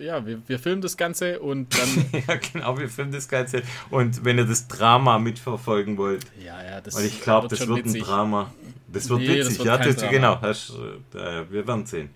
[0.00, 2.22] ja, wir, wir filmen das Ganze und dann.
[2.28, 3.62] ja, genau, wir filmen das Ganze.
[3.90, 7.84] Und wenn ihr das Drama mitverfolgen wollt, ja, ja, das weil ich glaube, das wird
[7.84, 8.02] witzig.
[8.02, 8.52] ein Drama.
[8.92, 10.10] Das wird Nee, witzig, das wird ja, das, Drama.
[10.10, 10.40] genau.
[10.40, 10.70] Hast,
[11.14, 12.10] äh, wir werden sehen.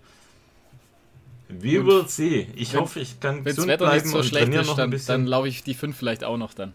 [1.48, 2.48] Wie Und wird sie?
[2.56, 4.90] Ich wenn- hoffe, ich kann gesund Wetter bleiben so und trainiere ist, noch ein dann,
[4.90, 5.06] bisschen.
[5.12, 6.72] dann laufe ich die fünf vielleicht auch noch dann.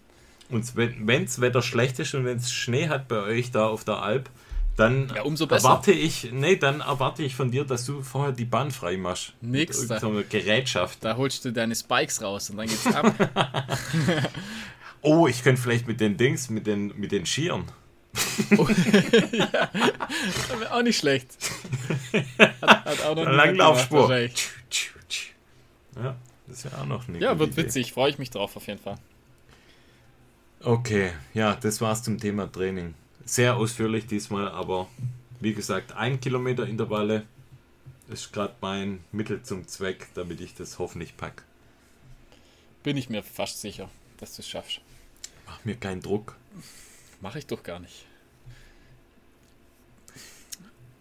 [0.49, 3.83] Und wenn das Wetter schlecht ist und wenn es Schnee hat bei euch da auf
[3.85, 4.29] der Alp,
[4.77, 8.71] dann Ja, erwarte ich, nee, dann erwarte ich von dir, dass du vorher die Bahn
[8.71, 9.33] frei machst.
[9.41, 10.99] Nix, da- irgendeiner Gerätschaft.
[11.03, 13.13] Da holst du deine Spikes raus und dann geht's ab.
[15.01, 17.65] Oh, ich könnte vielleicht mit den Dings, mit den, mit den Skiern.
[20.59, 21.27] Wär auch nicht schlecht.
[22.61, 24.07] Hat, hat auch noch Langlaufspur.
[24.07, 24.49] gemacht.
[25.95, 26.15] Ja,
[26.47, 27.63] das wäre auch noch eine Ja, wird Idee.
[27.63, 27.93] witzig.
[27.93, 28.97] Freue ich mich drauf auf jeden Fall.
[30.61, 32.93] Okay, ja, das war's zum Thema Training.
[33.25, 34.87] Sehr ausführlich diesmal, aber
[35.39, 37.25] wie gesagt, ein Kilometer Intervalle
[38.09, 41.43] ist gerade mein Mittel zum Zweck, damit ich das hoffentlich pack.
[42.83, 44.81] Bin ich mir fast sicher, dass du es schaffst.
[45.45, 46.35] Mach mir keinen Druck.
[47.21, 48.05] Mache ich doch gar nicht.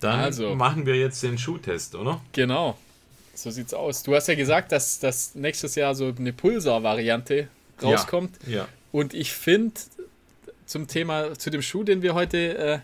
[0.00, 0.54] Dann Also.
[0.54, 2.20] machen wir jetzt den Schuhtest, oder?
[2.32, 2.78] Genau.
[3.34, 4.02] So sieht's aus.
[4.02, 7.48] Du hast ja gesagt, dass, dass nächstes Jahr so eine Pulsar-Variante
[7.82, 8.38] rauskommt.
[8.46, 8.68] Ja.
[8.92, 9.74] Und ich finde,
[10.66, 12.78] zum Thema, zu dem Schuh, den wir heute äh,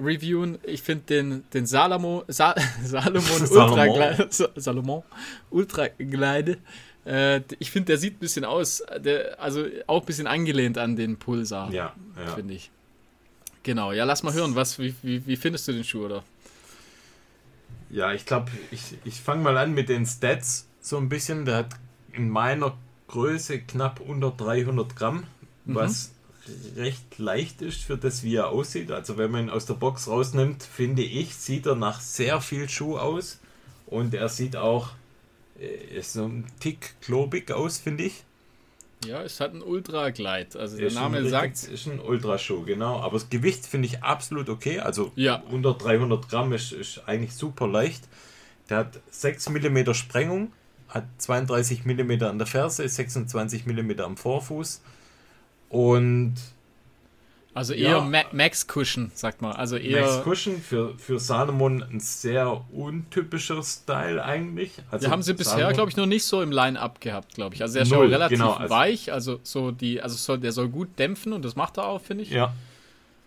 [0.00, 3.94] reviewen, ich finde den, den Salamo, Sa Salomon Ultra Salomon.
[4.16, 5.02] Glide, Sa- Salomon
[5.50, 6.58] Ultra Glide,
[7.04, 10.96] äh, ich finde, der sieht ein bisschen aus, der, also auch ein bisschen angelehnt an
[10.96, 12.34] den Pulsar, Ja, ja.
[12.34, 12.70] finde ich.
[13.64, 16.24] Genau, ja, lass mal hören, was, wie, wie, wie findest du den Schuh, oder?
[17.90, 21.44] Ja, ich glaube, ich, ich fange mal an mit den Stats so ein bisschen.
[21.44, 21.68] Der hat
[22.12, 22.74] in meiner
[23.12, 25.24] Größe knapp unter 300 Gramm,
[25.64, 25.74] Mhm.
[25.76, 26.10] was
[26.76, 28.90] recht leicht ist für das, wie er aussieht.
[28.90, 32.68] Also wenn man ihn aus der Box rausnimmt, finde ich, sieht er nach sehr viel
[32.68, 33.38] Schuh aus.
[33.86, 34.88] Und er sieht auch
[35.60, 38.24] äh, ist so ein Tick klobig aus, finde ich.
[39.06, 42.00] Ja, es hat ein Ultra Glide, also der Ist Name ein sagt richtig- Ist ein
[42.00, 42.98] Ultraschuh, genau.
[43.00, 44.80] Aber das Gewicht finde ich absolut okay.
[44.80, 45.42] Also Ja.
[45.50, 48.02] unter 300 Gramm ist, ist eigentlich super leicht.
[48.70, 50.52] Der hat 6 mm Sprengung,
[50.92, 54.82] hat 32 mm an der Ferse, 26 mm am Vorfuß.
[55.70, 56.34] Und
[57.54, 58.00] Also eher Ja.
[58.00, 59.52] Ma Max Cushion, sagt man.
[59.52, 60.02] Also eher.
[60.02, 64.72] Max Cushion für, für Salomon ein sehr untypischer Style eigentlich.
[64.90, 67.62] Also Wir haben sie bisher, glaube ich, noch nicht so im Line-Up gehabt, glaube ich.
[67.62, 70.52] Also der ist schon Null, relativ genau, also- weich, also so die, also soll, der
[70.52, 72.30] soll gut dämpfen und das macht er auch, finde ich.
[72.30, 72.54] Ja.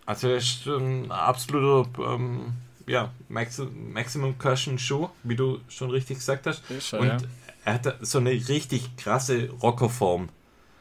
[0.06, 2.52] Also er ist ein absoluter ähm,
[2.86, 3.60] ja, Max
[3.92, 6.62] Maximum Cushion Schuh, wie du schon richtig gesagt hast.
[6.80, 7.16] Schon, Und ja.
[7.66, 10.28] Er hat so eine richtig krasse Rockerform.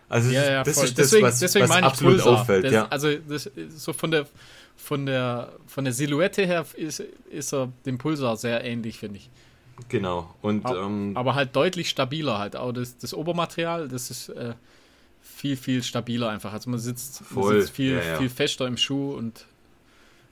[0.08, 0.86] Also Ja, ja, das voll.
[0.86, 2.42] ist das, deswegen, was, deswegen was absolut Pulsar.
[2.42, 2.66] auffällt.
[2.66, 2.88] Das, ja.
[2.90, 4.28] Also das, so von der
[4.78, 9.32] von der von der Silhouette her ist, ist er dem Pulsar sehr ähnlich, finde ich.
[9.90, 10.34] Genau.
[10.44, 12.56] Und Aber, ähm, aber halt deutlich stabiler halt.
[12.56, 14.54] Auch das, das Obermaterial, das ist äh,
[15.24, 16.54] viel, viel stabiler einfach.
[16.54, 19.48] Also man sitzt, man sitzt viel, ja, viel fester im Schuh und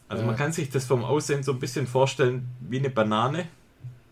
[0.08, 3.48] also man äh, kann sich das vom Aussehen so ein bisschen vorstellen wie eine Banane.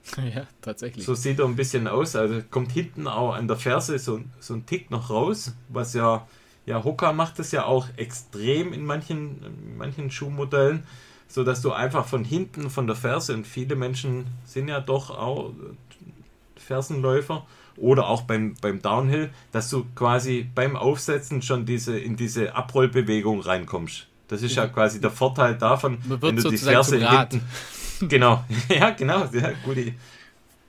[0.36, 1.06] ja, tatsächlich.
[1.06, 2.16] So sieht er ein bisschen aus.
[2.16, 6.28] Also kommt hinten auch an der Ferse so, so ein Tick noch raus, was ja,
[6.66, 10.84] ja, Hoka macht das ja auch extrem in manchen, in manchen Schuhmodellen,
[11.28, 15.10] so dass du einfach von hinten von der Ferse und viele Menschen sind ja doch
[15.10, 15.54] auch
[16.58, 17.45] Fersenläufer
[17.78, 23.41] oder auch beim, beim Downhill, dass du quasi beim Aufsetzen schon diese, in diese Abrollbewegung
[23.41, 24.08] reinkommst.
[24.28, 27.41] Das ist ja quasi der Vorteil davon, wenn du die Ferse hinten.
[28.10, 29.93] Genau, ja, genau, ja, gute,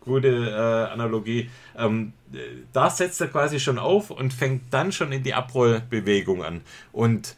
[0.01, 1.51] gute äh, Analogie.
[1.77, 2.39] Ähm, äh,
[2.73, 6.61] da setzt er quasi schon auf und fängt dann schon in die Abrollbewegung an.
[6.93, 7.37] Und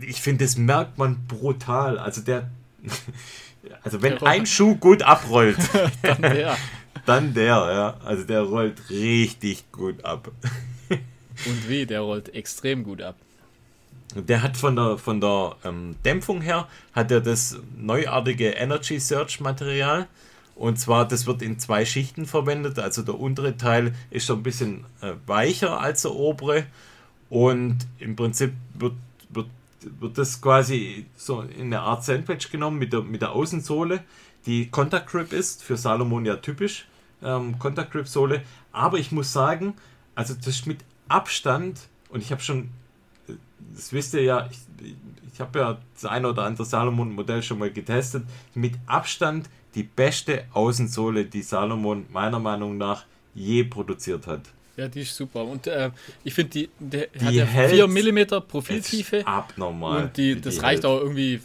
[0.00, 1.98] ich finde, das merkt man brutal.
[1.98, 2.50] Also der,
[3.82, 5.58] also wenn Der ein Schuh gut abrollt,
[6.02, 6.56] Dann der.
[7.04, 7.96] dann der, ja.
[8.04, 10.30] Also der rollt richtig gut ab.
[10.88, 13.16] Und wie, der rollt extrem gut ab.
[14.24, 19.40] Der hat von der, von der ähm, Dämpfung her, hat er das neuartige Energy Search
[19.40, 20.06] Material.
[20.54, 22.78] Und zwar, das wird in zwei Schichten verwendet.
[22.78, 26.64] Also der untere Teil ist so ein bisschen äh, weicher als der obere.
[27.28, 28.94] Und im Prinzip wird,
[29.28, 29.48] wird,
[30.00, 34.02] wird das quasi so in eine Art Sandwich genommen mit der, mit der Außensohle,
[34.46, 36.86] die Contact Grip ist, für Salomon ja typisch,
[37.22, 38.42] ähm, Contact Grip Sohle.
[38.72, 39.74] Aber ich muss sagen,
[40.14, 42.70] also das ist mit Abstand, und ich habe schon
[43.74, 44.58] das wisst ihr ja, ich,
[45.32, 48.24] ich habe ja das eine oder andere Salomon-Modell schon mal getestet.
[48.54, 53.04] Mit Abstand die beste Außensohle, die Salomon meiner Meinung nach
[53.34, 54.40] je produziert hat.
[54.78, 55.44] Ja, die ist super.
[55.44, 55.90] Und äh,
[56.24, 59.26] ich finde, die, der Die hat ja hält- 4 mm Profiltiefe.
[59.26, 60.04] abnormal.
[60.04, 60.86] Und die, das die reicht hält.
[60.86, 61.40] auch irgendwie,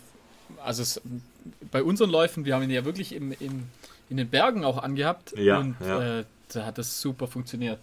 [0.63, 1.01] also es,
[1.71, 3.63] bei unseren Läufen, wir haben ihn ja wirklich im, im,
[4.09, 6.19] in den Bergen auch angehabt Ja, und ja.
[6.19, 7.79] Äh, da hat das super funktioniert.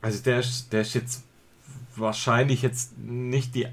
[0.00, 1.24] Also der ist, der ist jetzt
[1.96, 3.66] wahrscheinlich jetzt nicht die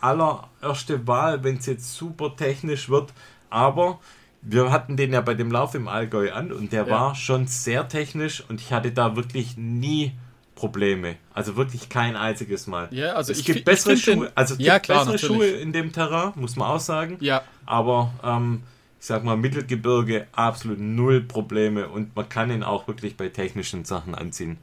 [0.00, 3.12] allererste Wahl, wenn es jetzt super technisch wird,
[3.50, 3.98] aber
[4.42, 6.90] wir hatten den ja bei dem Lauf im Allgäu an und der Ja.
[6.90, 10.12] war schon sehr technisch und ich hatte da wirklich nie
[10.54, 11.16] Probleme.
[11.34, 12.88] Also wirklich kein einziges Mal.
[12.90, 15.50] Ja, also es ich gibt bessere Schuhe, den- also Ja, gibt klar, bessere natürlich.
[15.52, 17.16] Schuhe in dem Terrain, muss man auch sagen.
[17.20, 18.62] Ja, Aber ähm,
[19.00, 23.84] ich sag mal, Mittelgebirge absolut null Probleme und man kann ihn auch wirklich bei technischen
[23.84, 24.58] Sachen anziehen.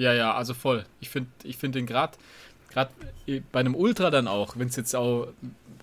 [0.00, 0.84] Ja, ja, also voll.
[1.00, 2.16] Ich finde ich find den gerade
[2.70, 2.90] gerade
[3.52, 5.28] bei einem Ultra dann auch, wenn es jetzt auch,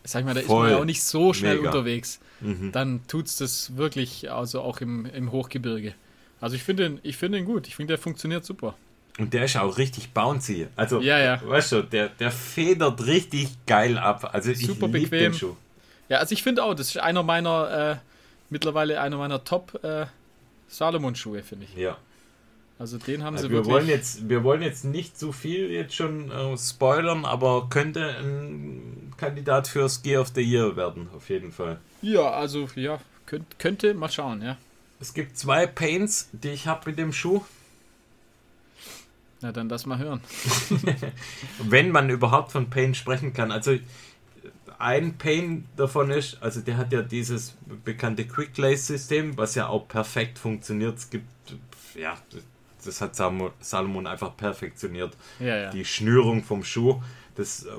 [0.03, 0.69] sag ich mal, da ist man Voll.
[0.71, 1.69] ja auch nicht so schnell Mega.
[1.69, 2.71] unterwegs, Mhm.
[2.71, 5.95] dann tut es das wirklich, also auch im, im Hochgebirge.
[6.39, 7.67] Also ich finde den, ich finde den gut.
[7.67, 8.75] Ich finde, der funktioniert super.
[9.17, 10.67] Und der ist auch richtig bouncy.
[10.75, 11.41] Also, Ja, ja.
[11.43, 14.29] weißt du, der, der federt richtig geil ab.
[14.33, 15.09] Also, ich Super bequem.
[15.09, 15.55] den Schuh.
[16.09, 17.95] Ja, also ich finde auch, das ist einer meiner, äh,
[18.51, 20.05] mittlerweile einer meiner Top äh,
[20.67, 21.75] Salomon-Schuhe, finde ich.
[21.75, 21.97] Ja.
[22.79, 23.73] Also den haben Also sie wir, wirklich.
[23.73, 29.13] wollen jetzt, wir wollen jetzt nicht zu viel jetzt schon äh, spoilern, aber könnte ein
[29.17, 31.79] Kandidat fürs Gear of the Year werden, auf jeden Fall.
[32.01, 34.57] ja, also ja, könnt, könnte mal schauen, ja.
[34.99, 37.41] Es gibt zwei Paints, die ich habe mit dem Schuh.
[39.41, 40.21] Na dann lass mal hören.
[41.59, 43.51] Wenn man überhaupt von Pain sprechen kann.
[43.51, 43.77] Also
[44.79, 47.55] ein Pain davon ist, also der hat ja dieses
[47.85, 50.97] bekannte Quick Lace System, was ja auch perfekt funktioniert.
[50.97, 51.27] Es gibt,
[51.95, 52.17] ja,
[52.87, 55.15] das hat Salomon- einfach perfektioniert.
[55.39, 55.69] Ja, ja.
[55.71, 57.01] Die Schnürung vom Schuh.
[57.35, 57.69] Das, äh,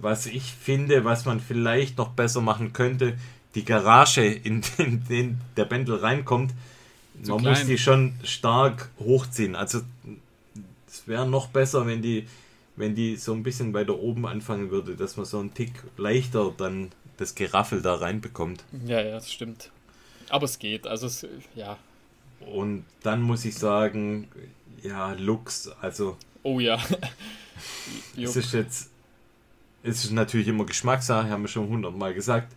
[0.00, 3.18] was ich finde, was man vielleicht noch besser machen könnte,
[3.54, 6.52] die Garage, in den, den der Bändel reinkommt,
[7.22, 7.54] Zu man klein.
[7.54, 9.56] muss die schon stark hochziehen.
[9.56, 9.80] Also
[10.86, 12.28] es wäre noch besser, wenn die,
[12.76, 16.52] wenn die so ein bisschen weiter oben anfangen würde, dass man so einen Tick leichter
[16.56, 18.62] dann das Geraffel da reinbekommt.
[18.86, 19.70] ja, ja, das stimmt.
[20.28, 21.76] Aber es geht, also es, ja.
[22.40, 24.28] Und dann muss ich sagen,
[24.82, 26.78] ja, Lux, also Oh ja.
[28.16, 28.90] es ist jetzt,
[29.82, 32.52] es ist natürlich immer Geschmackssache, haben wir schon hundertmal gesagt.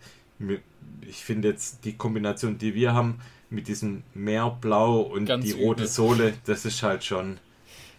[1.08, 3.20] Ich finde jetzt die Kombination, die wir haben,
[3.50, 5.86] mit diesem Meerblau und Ganz die rote übel.
[5.88, 7.38] Sohle, das ist halt schon.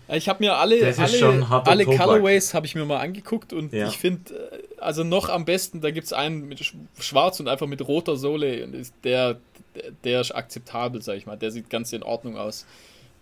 [0.09, 1.85] Ich habe mir alle, alle, alle.
[1.85, 3.87] Colorways habe ich mir mal angeguckt und Ja.
[3.87, 7.47] ich finde, äh, also noch am besten, da gibt es einen mit sch- schwarz und
[7.47, 9.39] einfach mit roter Sohle und ist der,
[9.75, 11.37] der- der ist akzeptabel, sag ich mal.
[11.37, 12.65] Der sieht ganz in Ordnung aus.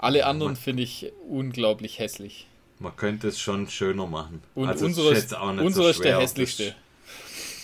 [0.01, 2.47] Alle anderen finde ich unglaublich hässlich.
[2.79, 4.41] Man könnte es schon schöner machen.
[4.55, 6.75] Und Also unsere, jetzt auch nicht unsere so ist der hässlichste.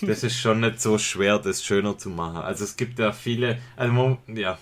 [0.08, 2.36] das ist schon nicht so schwer, das schöner zu machen.
[2.36, 4.56] Also es gibt ja viele, also man, ja,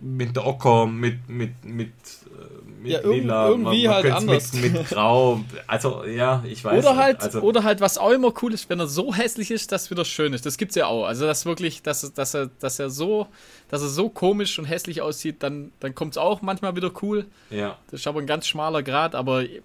[0.00, 4.44] mit der Ocker, mit, mit, mit, äh, mit Ja, Lila, irgendwie halt könnte anders.
[4.44, 7.02] es Mit, mit Grau, also ja, ich weiß Oder nicht.
[7.02, 9.90] halt, also, oder halt, was auch immer cool ist, wenn er so hässlich ist, dass
[9.90, 10.46] wieder schön ist.
[10.46, 11.04] Das gibt's ja auch.
[11.04, 13.26] Also das wirklich, dass, dass er, dass er so,
[13.68, 17.26] dass er so komisch und hässlich aussieht, dann, dann kommt es auch manchmal wieder cool.
[17.50, 19.60] ja, Das ist aber ein ganz schmaler Grad, aber ich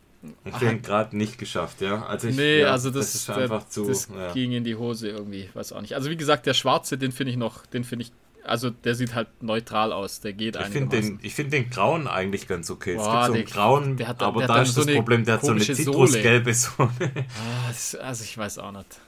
[0.61, 2.05] den gerade nicht geschafft, ja.
[2.05, 4.31] Also ich, nee, ja, also das, ist der- einfach zu, das ja.
[4.33, 5.95] ging in die Hose irgendwie, weiß auch nicht.
[5.95, 8.11] Also wie gesagt, der schwarze, den finde ich noch, den finde ich,
[8.43, 11.17] also der sieht halt neutral aus, der geht Ich finde einigermaßen.
[11.19, 12.95] den, ich find den grauen eigentlich ganz okay.
[12.95, 15.23] es Boah, gibt so einen der- grauen, der hat- aber da ist so das Problem,
[15.25, 16.89] der hat so eine zitrusgelbe Sohle.
[16.99, 18.99] Ah, das, also ich weiß auch nicht.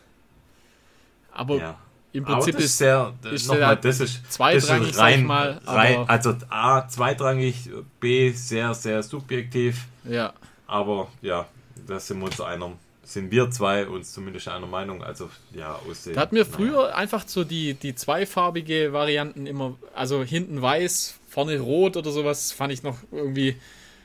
[1.32, 1.78] Aber ja.
[2.12, 5.26] im Aber Prinzip das ist, sehr, ist nochmal, der das ist zweitrangig, das ist rein,
[5.26, 7.70] mal, rein, aber- also A, zweitrangig,
[8.00, 10.32] B, sehr, sehr subjektiv, ja,
[10.68, 11.48] aber ja,
[11.88, 12.74] da sind wir uns einer,
[13.04, 16.16] sind wir zwei uns zumindest einer Meinung, also ja, aussehen.
[16.16, 16.56] Da hat mir naja.
[16.56, 22.52] früher einfach so die, die zweifarbige Varianten immer, also hinten weiß, vorne rot oder sowas,
[22.52, 23.56] fand ich noch irgendwie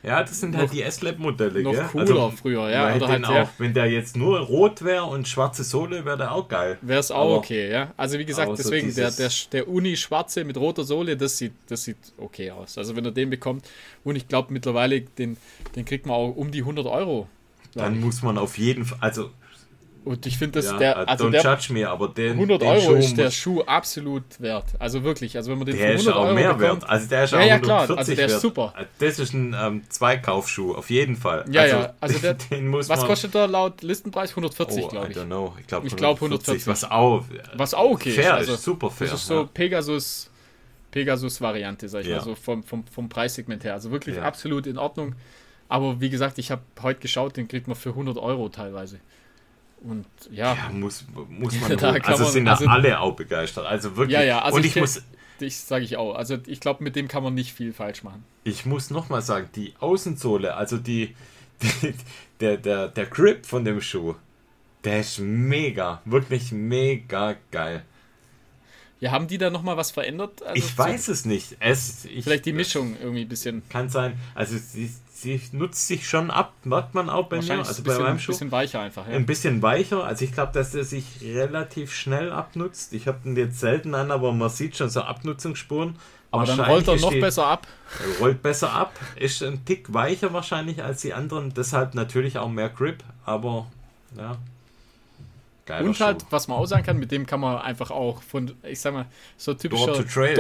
[0.03, 1.85] Ja, das sind halt noch- die S-Lab-Modelle, noch gell?
[1.93, 2.95] cooler früher, ja.
[2.95, 6.33] Oder halt, ja, auch, wenn der jetzt nur rot wäre und schwarze Sohle, wäre der
[6.33, 6.79] auch geil.
[6.83, 7.93] wäre es auch aber- okay, ja.
[7.97, 11.53] Also wie gesagt, aber so deswegen, der, der, der Uni-Schwarze mit roter Sohle, das sieht,
[11.69, 12.79] das sieht okay aus.
[12.79, 13.69] Also wenn er den bekommt,
[14.05, 15.37] und ich glaube mittlerweile, den,
[15.77, 17.29] den kriegt man auch um die 100 Euro.
[17.75, 18.05] Dann ich.
[18.05, 19.31] muss man auf jeden Fall, also,
[20.05, 22.63] Und ich finde, dass ja, der, äh, also don't der judge me, aber den, 100
[22.63, 24.65] den Euro Schuh ist der Schuh absolut wert.
[24.79, 26.91] Also wirklich, also wenn man den Der ist 100 auch Euro mehr bekommt, wert.
[26.91, 27.83] Also der ist Ja, auch ja, klar.
[27.83, 28.41] 140 Also der ist wert.
[28.41, 28.75] super.
[29.01, 31.45] Das ist ein ähm, Zweikaufschuh, auf jeden Fall.
[31.51, 34.31] Ja, ja, also der- den muss was man, kostet der laut Listenpreis?
[34.31, 35.17] 140, oh, glaube I ich.
[35.19, 35.55] don't know.
[35.61, 36.67] Ich glaube glaub 140.
[36.67, 38.39] Was auch, Was auch okay fair ist.
[38.39, 39.09] Also, ist, super fair.
[39.09, 39.49] Das ist so ja.
[39.53, 40.31] Pegasus,
[40.91, 42.17] Pegasus-Variante, sag ich Ja.
[42.17, 43.75] mal, so vom, vom, vom Preissegment her.
[43.75, 44.23] Also wirklich Ja.
[44.23, 45.15] absolut in Ordnung.
[45.69, 49.01] Aber wie gesagt, ich habe heute geschaut, den kriegt man für 100 Euro teilweise.
[49.83, 53.67] Und ja, ja, muss, muss man Da Also man- sind also- da alle auch begeistert.
[53.67, 54.15] Also wirklich.
[54.19, 55.03] Ja, ja, also Und ich ich, muss,
[55.41, 56.15] ich sage ich auch.
[56.15, 58.25] Also ich glaube, mit dem kann man nicht viel falsch machen.
[58.45, 61.15] ich muss nochmal sagen, die Außensohle, also die,
[61.63, 61.95] die,
[62.41, 64.15] der, der, der Grip von dem Schuh,
[64.85, 66.01] der ist mega.
[66.05, 67.85] Wirklich mega geil.
[69.01, 70.43] Ja, haben die da nochmal was verändert?
[70.43, 71.57] Also ich weiß es nicht.
[71.61, 73.63] Es, ich, vielleicht die Mischung irgendwie ein bisschen.
[73.69, 74.19] Kann sein.
[74.35, 74.91] Also sie,
[75.23, 77.59] sie nutzt sich schon ab, merkt man auch bei mir.
[77.59, 78.33] Also bisschen, bei meinem Schuh.
[78.33, 79.09] Ein bisschen weicher einfach.
[79.09, 79.15] Ja.
[79.15, 80.05] Ein bisschen weicher.
[80.05, 82.93] Also ich glaube, dass der sich relativ schnell abnutzt.
[82.93, 85.97] Ich habe den jetzt selten an, aber man sieht schon so Abnutzungsspuren.
[86.31, 87.67] Aber dann rollt er noch die, besser ab.
[88.21, 92.69] Rollt besser ab, ist ein Tick weicher wahrscheinlich als die anderen, deshalb natürlich auch mehr
[92.69, 93.67] Grip, aber
[94.17, 94.37] ja,
[95.69, 96.27] Geiler und halt, Schuh.
[96.31, 99.05] was man auch sagen kann, mit dem kann man einfach auch von, ich sag mal,
[99.37, 100.35] so typischer Door-to-Trail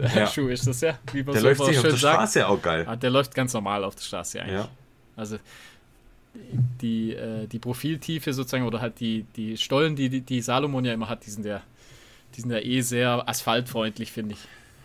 [0.00, 0.48] Door ja.
[0.52, 0.98] Ist das ja.
[1.10, 2.14] Wie man der so läuft sich auf der sagt.
[2.14, 2.84] Straße auch geil.
[2.86, 4.52] Ah, der läuft ganz normal auf der Straße eigentlich.
[4.52, 4.68] Ja.
[5.16, 5.38] Also
[6.82, 10.92] die, äh, die Profiltiefe sozusagen oder halt die, die Stollen, die, die, die Salomon ja
[10.92, 11.62] immer hat, die sind ja,
[12.36, 14.40] die sind ja eh sehr asphaltfreundlich, finde ich.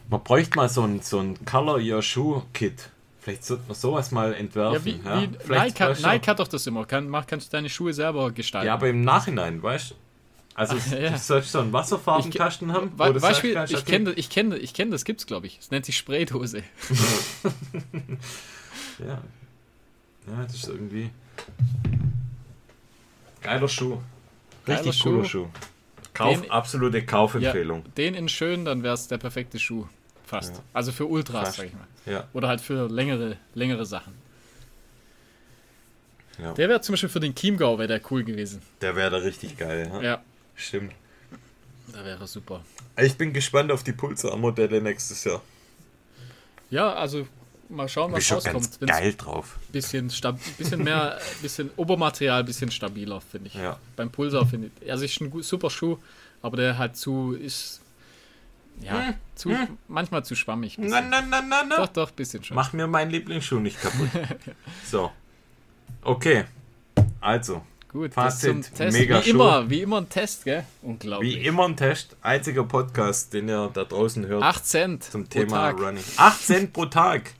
[0.09, 2.89] Man bräuchte mal so ein, so ein Color Your Shoe Kit.
[3.27, 4.73] Vielleicht sollte man sowas mal entwerfen.
[4.73, 5.21] Ja, wie, ja?
[5.21, 6.85] Wie Nike, hat, Nike hat doch das immer.
[6.85, 8.67] Kann, mach, kannst du deine Schuhe selber gestalten.
[8.67, 9.95] Ja, aber im Nachhinein, weißt du?
[10.55, 11.09] Also Ach, ja.
[11.09, 12.93] du sollst so einen Wasserfarbenkasten haben.
[12.97, 15.59] We weißt du, ich kenne ich kenn, ich kenn, das gibt's, glaube ich.
[15.59, 16.59] Es nennt sich Spraydose.
[18.99, 19.05] ja.
[19.05, 21.09] Ja, das ist irgendwie.
[23.41, 23.97] Geiler Schuh.
[24.65, 25.47] Richtig Geiler cooler Schuh.
[25.47, 25.47] Schuh.
[26.13, 27.83] Kauf, den, absolute Kaufempfehlung.
[27.83, 29.85] Ja, den in schön, dann wäre es der perfekte Schuh.
[30.27, 30.55] Fast.
[30.55, 30.63] Ja.
[30.73, 31.57] Also für Ultras, Fast.
[31.57, 31.87] sag ich mal.
[32.05, 32.27] Ja.
[32.33, 34.13] Oder halt für längere, längere Sachen.
[36.37, 36.53] Ja.
[36.53, 38.61] Der wäre zum Beispiel für den Chiemgau wäre der cool gewesen.
[38.81, 40.01] Der wäre da richtig geil, ja.
[40.01, 40.23] ja.
[40.55, 40.93] Stimmt.
[41.93, 42.63] Da wäre super.
[42.97, 45.41] Ich bin gespannt auf die Pulsar-Modelle nächstes Jahr.
[46.69, 47.25] Ja, also
[47.69, 48.53] mal schauen, was rauskommt.
[48.53, 49.57] Ganz geil drauf.
[49.71, 50.11] Bisschen,
[50.57, 53.55] bisschen mehr, bisschen Obermaterial, bisschen stabiler, finde ich.
[53.55, 53.79] Ja.
[53.95, 54.91] Beim Pulsar finde ich.
[54.91, 55.97] Also ist ein super Schuh,
[56.41, 57.81] aber der halt zu ist
[58.81, 59.13] ja, hm.
[59.35, 59.77] zu, hm.
[59.87, 60.77] manchmal zu schwammig.
[60.77, 61.77] Na, na, na, na, na.
[61.77, 62.55] Doch, doch, bisschen schon.
[62.55, 64.09] Mach mir meinen Lieblingsschuh nicht kaputt.
[64.85, 65.11] so.
[66.01, 66.45] Okay.
[67.19, 67.63] Also.
[67.89, 70.65] Gut, Fazit, mega wie immer, wie immer ein Test, gell?
[70.81, 71.37] Unglaublich.
[71.37, 72.17] Wie immer ein Test.
[72.21, 74.43] Einziger Podcast, den ihr da draußen hört.
[74.43, 75.79] 8 Cent zum Thema Tag.
[75.79, 76.03] Running.
[76.17, 77.33] 8 Cent pro Tag.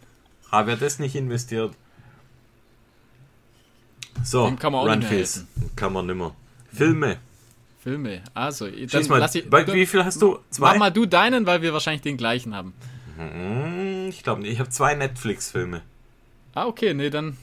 [0.49, 1.73] Aber wer das nicht investiert.
[4.23, 5.45] So, Dem kann man auch Runface.
[5.75, 6.33] Kann man nimmer.
[6.73, 7.17] Filme.
[7.87, 8.21] Filme.
[8.33, 10.39] Also, dann mal, lass ich, bei, wie viel hast du?
[10.49, 10.71] Zwei?
[10.71, 12.73] Mach mal du deinen, weil wir wahrscheinlich den gleichen haben.
[13.15, 14.51] Hm, ich glaube nicht.
[14.51, 15.83] Ich habe zwei Netflix-Filme.
[16.53, 17.37] Ah, okay, nee, dann.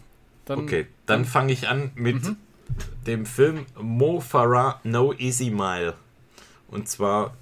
[0.45, 2.37] dann okay, dann, dann fange ich an mit mhm.
[3.07, 5.95] dem Film Mo Farah No Easy Mile.
[6.69, 7.35] Und zwar,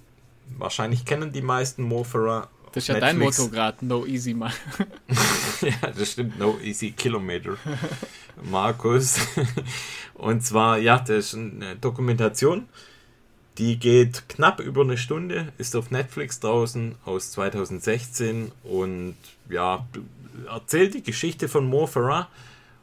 [0.57, 2.51] wahrscheinlich kennen die meisten Mo Farah.
[2.73, 3.37] Das ist ja Netflix.
[3.37, 4.53] dein Motto gerade, No Easy Mile.
[5.61, 7.57] ja, das stimmt, No Easy Kilometer.
[8.45, 9.17] Markus.
[10.15, 12.69] Und zwar, ja, das ist eine Dokumentation
[13.59, 19.17] die geht knapp über eine Stunde, ist auf Netflix draußen aus 2016 und
[19.49, 19.87] ja,
[20.49, 22.29] erzählt die Geschichte von Mo Farah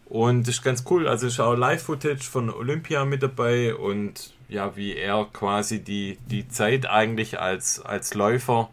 [0.05, 1.07] und ist ganz cool.
[1.07, 6.47] Also ist auch Live-Footage von Olympia mit dabei und ja, wie er quasi die, die
[6.47, 8.69] Zeit eigentlich als, als Läufer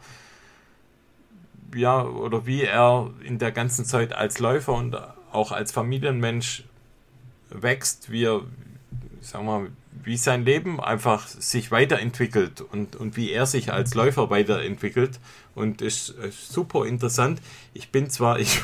[1.74, 4.96] ja, oder wie er in der ganzen Zeit als Läufer und
[5.32, 6.64] auch als Familienmensch
[7.50, 8.42] wächst, wie er,
[9.26, 9.68] sagen wir mal,
[10.04, 15.18] wie sein Leben einfach sich weiterentwickelt und, und wie er sich als Läufer weiterentwickelt.
[15.54, 17.40] Und ist, ist super interessant.
[17.72, 18.60] Ich bin zwar, ich,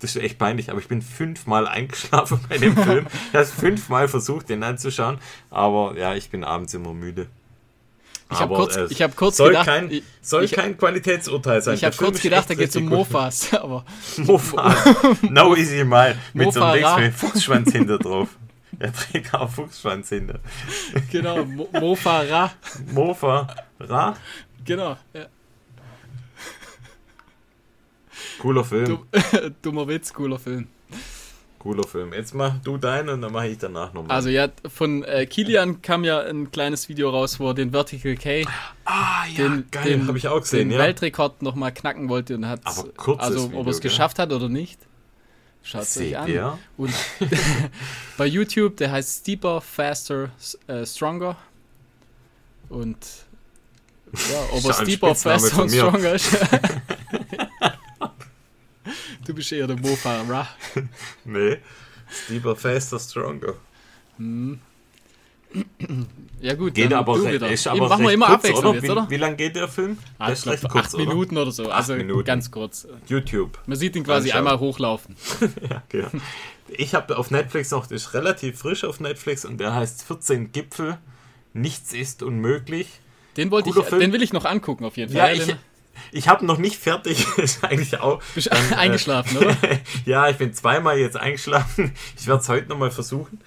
[0.00, 3.06] das ist echt peinlich, aber ich bin fünfmal eingeschlafen bei dem Film.
[3.28, 5.18] Ich habe fünfmal versucht, den anzuschauen,
[5.50, 7.26] aber ja, ich bin abends immer müde.
[8.32, 9.66] Ich habe kurz, äh, hab kurz soll gedacht.
[9.66, 11.74] Kein, ich, soll ich, kein Qualitätsurteil sein.
[11.74, 13.52] Ich habe kurz gedacht, da geht es um Mofas.
[13.60, 13.84] Aber
[14.18, 14.72] Mofa.
[15.22, 16.16] no easy mal.
[16.32, 18.28] Mit Mofa so einem Fuchsschwanz hinter drauf.
[18.78, 20.40] Er trägt auch Fuchsschwanz hinter.
[21.10, 22.52] Genau, Mo Mofa Ra.
[22.92, 23.46] Mofa
[23.80, 24.16] Ra?
[24.64, 25.26] Genau, ja.
[28.38, 29.00] Cooler Film.
[29.62, 30.68] Dummer Witz, cooler Film.
[31.58, 32.14] Cooler Film.
[32.14, 34.16] Jetzt mach du deinen und dann mache ich danach nochmal.
[34.16, 38.16] Also ja, von äh, Kilian kam ja ein kleines Video raus, wo er den Vertical
[38.16, 38.46] K,
[38.86, 40.84] ah, ja, den, geil, habe ich auch gesehen, den ja.
[40.84, 44.48] Weltrekord nochmal knacken wollte und hat Aber kurzes also ob er es geschafft hat oder
[44.48, 44.80] nicht.
[45.62, 46.28] Schaut es euch an.
[46.28, 46.58] Ihr?
[46.76, 46.94] Und
[48.16, 50.30] bei YouTube, der heißt Steeper, Faster,
[50.68, 51.36] uh, Stronger.
[52.68, 52.96] Und
[54.12, 56.32] ja, ob er Steeper, Faster und Stronger ist.
[59.26, 60.48] du bist eher der Mofa,
[61.24, 61.58] Nee,
[62.08, 63.54] Steeper, Faster, Stronger.
[64.16, 64.60] Hm.
[66.40, 67.50] Ja gut, geht aber, du wieder.
[67.50, 68.74] Ist aber machen wir immer kurz, abwechselnd oder?
[68.80, 69.06] Jetzt, oder?
[69.06, 69.98] Wie, wie lange geht der Film?
[70.18, 70.96] Ah, der ist recht kurz, acht?
[70.96, 72.24] Minuten oder so, also Minuten.
[72.24, 72.88] ganz kurz.
[73.06, 73.58] YouTube.
[73.66, 75.16] Man sieht ihn quasi einmal hochlaufen.
[75.70, 76.08] ja, genau.
[76.68, 80.52] Ich habe auf Netflix noch, das ist relativ frisch auf Netflix und der heißt 14
[80.52, 80.98] Gipfel.
[81.52, 83.00] Nichts ist unmöglich.
[83.36, 84.00] Den wollte ich, Film.
[84.00, 85.36] den will ich noch angucken auf jeden Fall.
[85.36, 85.56] Ja, ich,
[86.12, 88.22] ich habe noch nicht fertig, ist eigentlich auch.
[88.34, 89.56] Bist dann, eingeschlafen, äh, oder?
[90.04, 91.92] ja, ich bin zweimal jetzt eingeschlafen.
[92.18, 93.40] Ich werde es heute nochmal versuchen.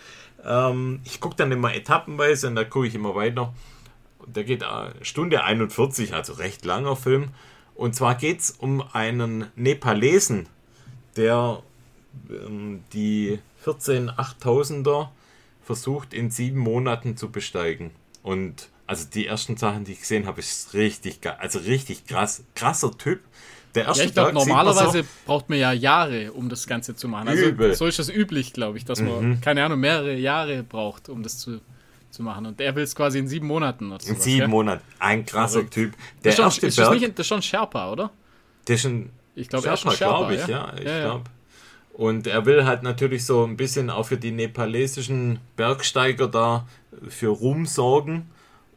[0.46, 3.54] Ähm, ich gucke dann immer etappenweise und da gucke ich immer weiter.
[4.26, 7.30] Der geht äh, Stunde 41, also recht langer Film.
[7.76, 10.48] Und zwar geht es um einen Nepalesen,
[11.16, 11.62] der
[12.30, 15.10] ähm, die 14 8000er
[15.64, 17.91] versucht in sieben Monaten zu besteigen.
[18.22, 21.20] Und also die ersten Sachen, die ich gesehen habe, ist richtig.
[21.39, 22.44] Also richtig krass.
[22.56, 23.22] Krasser Typ.
[23.76, 27.28] Der erste ja, ich glaube, normalerweise braucht man ja Jahre, um das Ganze zu machen.
[27.28, 27.74] Also übel.
[27.74, 29.42] so ist das üblich, glaube ich, dass man, mhm.
[29.42, 31.60] keine Ahnung, mehrere Jahre braucht, um das zu,
[32.12, 32.46] zu machen.
[32.46, 33.92] Und der will es quasi in sieben Monaten.
[33.92, 34.48] Oder in sieben ja?
[34.48, 34.84] Monaten.
[35.00, 35.74] Ein krasser Verrückt.
[35.74, 35.94] Typ.
[36.24, 38.12] Der das, ist schon, ist das, nicht, das ist schon Sherpa, oder?
[38.68, 39.10] Der ist schon.
[39.36, 40.48] Ich glaube, er ist schon Sherpa, glaube ich, ja.
[40.48, 41.24] ja ich ja, glaube.
[41.94, 46.68] Und er will halt natürlich so ein bisschen auch für die nepalesischen Bergsteiger da
[47.08, 48.30] für Ruhm sorgen.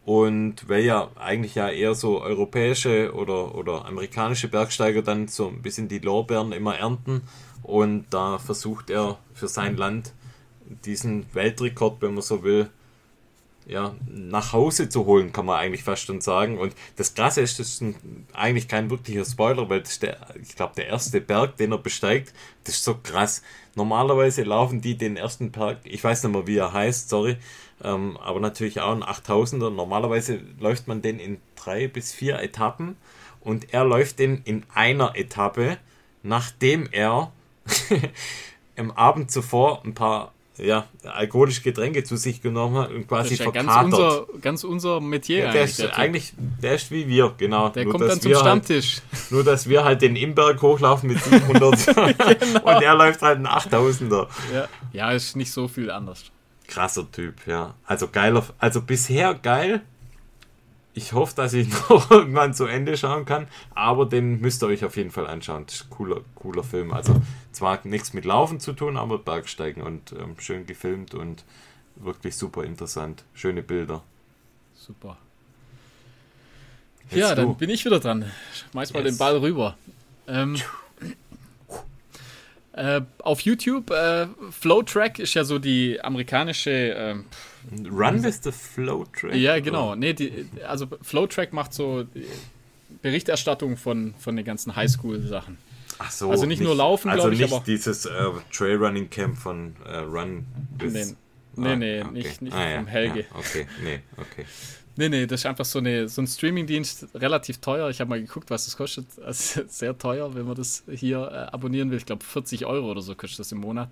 [0.07, 5.63] Und weil ja eigentlich ja eher so europäische oder, oder amerikanische Bergsteiger dann so ein
[5.63, 7.23] bisschen die Lorbeeren immer ernten.
[7.65, 10.13] Und da versucht er für sein Land
[10.85, 12.71] diesen Weltrekord, wenn man so will,
[13.67, 16.57] ja, nach Hause zu holen, kann man eigentlich fast schon sagen.
[16.57, 17.97] Und das Krasse ist, das ist ein,
[18.33, 22.33] eigentlich kein wirklicher Spoiler, weil das der, ich glaube, der erste Berg, den er besteigt,
[22.63, 23.43] das ist so krass.
[23.75, 27.39] Normalerweise laufen die den ersten Berg, ich weiß nicht mehr, wie er heißt, sorry,
[27.83, 29.71] ähm, aber natürlich auch ein 8000er.
[29.71, 32.97] Normalerweise läuft man den in drei bis vier Etappen
[33.41, 35.79] und er läuft den in einer Etappe,
[36.23, 37.33] nachdem er
[38.77, 43.33] im Abend zuvor ein paar ja, alkoholische Getränke zu sich genommen hat und quasi das
[43.33, 43.69] ist ja verkatert.
[43.69, 45.71] Ganz unser, ganz unser Metier ja, der eigentlich.
[45.71, 47.69] Ist der eigentlich, der ist wie wir, genau.
[47.69, 49.03] Der nur, kommt dann zum halt Stammtisch.
[49.13, 52.75] Halt, nur, dass wir halt den Imberg hochlaufen mit 700 genau.
[52.75, 54.29] und er läuft halt einen 8000er.
[54.53, 54.69] Ja.
[54.93, 56.25] ja, ist nicht so viel anders.
[56.69, 57.75] Krasser Typ, ja.
[57.87, 59.83] Also geiler, also bisher geil,
[60.97, 64.85] ich hoffe, dass ich noch irgendwann zu Ende schauen kann, aber den müsst ihr euch
[64.85, 65.65] auf jeden Fall anschauen.
[65.67, 66.93] Das ist ein cooler, cooler Film.
[66.93, 67.21] Also
[67.53, 71.45] zwar nichts mit Laufen zu tun, aber Bergsteigen und ähm, schön gefilmt und
[71.97, 73.25] wirklich super interessant.
[73.35, 74.03] Schöne Bilder.
[74.75, 75.19] Super.
[77.11, 78.25] Jetzt ja, dann bin ich wieder dran.
[78.73, 79.15] Schmeiß mal yes.
[79.15, 79.77] den Ball rüber.
[80.27, 80.57] Ähm,
[82.77, 86.71] äh, auf YouTube, äh, Flowtrack ist ja so die amerikanische.
[86.71, 87.15] Äh,
[87.89, 89.35] Run with the Flowtrack?
[89.35, 89.95] Ja, genau.
[89.95, 92.05] Nee, die, also Flowtrack macht so
[93.03, 95.59] Berichterstattung von, von den ganzen Highschool-Sachen.
[95.99, 96.31] Ach so.
[96.31, 97.65] Also nicht, nicht nur Laufen, also ich, nicht aber.
[97.67, 98.11] dieses äh,
[98.53, 100.47] Trailrunning Camp von äh, Run
[100.79, 100.93] with.
[100.93, 101.15] Nee,
[101.57, 102.13] nee, ah, nee okay.
[102.13, 103.21] nicht, nicht ah, vom Helge.
[103.21, 104.45] Ja, okay, nee, okay.
[104.97, 107.91] Nee, nee, das ist einfach so, eine, so ein Streamingdienst, relativ teuer.
[107.91, 109.07] Ich habe mal geguckt, was das kostet.
[109.25, 111.99] Also sehr teuer, wenn man das hier äh, abonnieren will.
[111.99, 113.91] Ich glaube, 40 Euro oder so kostet das im Monat.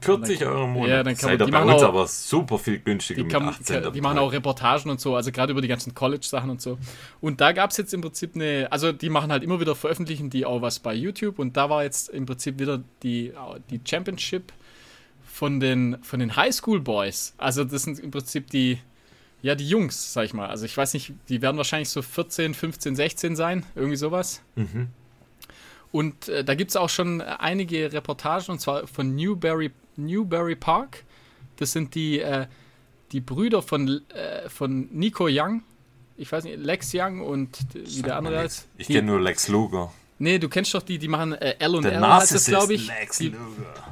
[0.00, 0.88] 40 Euro im Monat?
[0.90, 4.00] Ja, dann kann man, die machen auch, aber super viel günstiger die, kann, kann, die
[4.00, 6.78] machen auch Reportagen und so, also gerade über die ganzen College-Sachen und so.
[7.20, 10.30] Und da gab es jetzt im Prinzip eine, also die machen halt immer wieder, veröffentlichen
[10.30, 13.32] die auch was bei YouTube und da war jetzt im Prinzip wieder die,
[13.70, 14.52] die Championship
[15.24, 17.34] von den, von den Highschool Boys.
[17.38, 18.78] Also das sind im Prinzip die,
[19.42, 20.48] ja, die Jungs, sag ich mal.
[20.48, 24.42] Also ich weiß nicht, die werden wahrscheinlich so 14, 15, 16 sein, irgendwie sowas.
[24.56, 24.88] Mhm.
[25.92, 31.04] Und äh, da gibt es auch schon einige Reportagen, und zwar von Newberry, Newberry Park.
[31.56, 32.46] Das sind die, äh,
[33.12, 35.62] die Brüder von, äh, von Nico Young.
[36.16, 38.68] Ich weiß nicht, Lex Young und wie der andere heißt.
[38.76, 39.92] Ich kenne nur Lex Luger.
[40.20, 42.90] Nee, du kennst doch die, die machen äh, L und L, heißt das, glaube ich.
[43.20, 43.34] Die,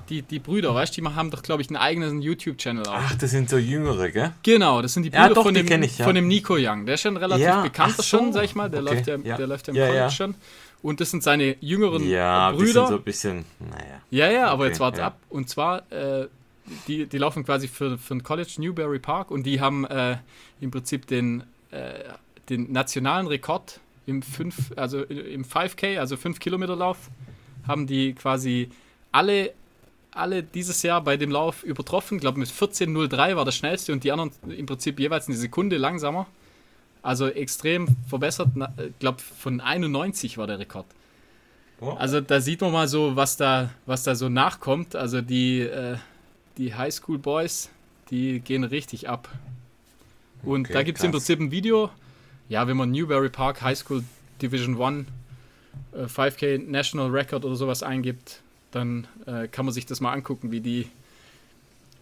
[0.08, 2.94] die, die, Brüder, weißt du, die haben doch, glaube ich, einen eigenen YouTube-Channel auch.
[2.94, 4.32] Ach, das sind so Jüngere, gell?
[4.42, 6.04] Genau, das sind die Brüder ja, doch, von, dem, ich, ja.
[6.04, 6.84] von dem Nico Young.
[6.86, 8.02] Der ist schon relativ ja, bekannter so.
[8.02, 8.68] schon, sag ich mal.
[8.68, 8.94] Der okay.
[8.94, 9.36] läuft ja, ja.
[9.36, 10.34] Der läuft ja im College schon.
[10.82, 12.86] Und das sind seine jüngeren ja, Brüder.
[12.88, 14.00] so ein bisschen, naja.
[14.10, 15.18] Ja, ja, aber okay, jetzt warte ab.
[15.28, 16.26] Und zwar, äh,
[16.86, 20.16] die, die laufen quasi für, für ein College Newberry Park und die haben äh,
[20.60, 22.04] im Prinzip den, äh,
[22.48, 27.10] den nationalen Rekord im 5, also im 5K, also 5 Kilometer Lauf,
[27.66, 28.70] haben die quasi
[29.12, 29.52] alle,
[30.12, 32.16] alle dieses Jahr bei dem Lauf übertroffen.
[32.16, 35.76] Ich glaube, mit 14.03 war das schnellste und die anderen im Prinzip jeweils eine Sekunde
[35.76, 36.26] langsamer.
[37.02, 38.48] Also extrem verbessert.
[38.78, 40.86] Ich glaube, von 91 war der Rekord.
[41.80, 41.90] Oh.
[41.90, 44.96] Also da sieht man mal so, was da, was da so nachkommt.
[44.96, 45.96] Also die, äh,
[46.56, 47.70] die Highschool Boys,
[48.10, 49.28] die gehen richtig ab.
[50.42, 51.90] Und okay, da gibt es im Prinzip ein Video,
[52.48, 54.04] ja, wenn man Newberry Park High School
[54.40, 55.06] Division 1
[55.92, 60.50] äh, 5K National Record oder sowas eingibt, dann äh, kann man sich das mal angucken,
[60.50, 60.88] wie die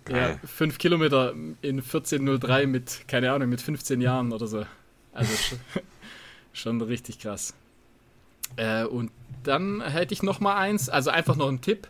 [0.08, 4.66] ja, 5 Kilometer in 14.03 mit, keine Ahnung, mit 15 Jahren oder so.
[5.12, 5.58] Also schon,
[6.52, 7.54] schon richtig krass.
[8.56, 9.10] Äh, und
[9.44, 11.88] dann hätte ich noch mal eins, also einfach noch ein Tipp.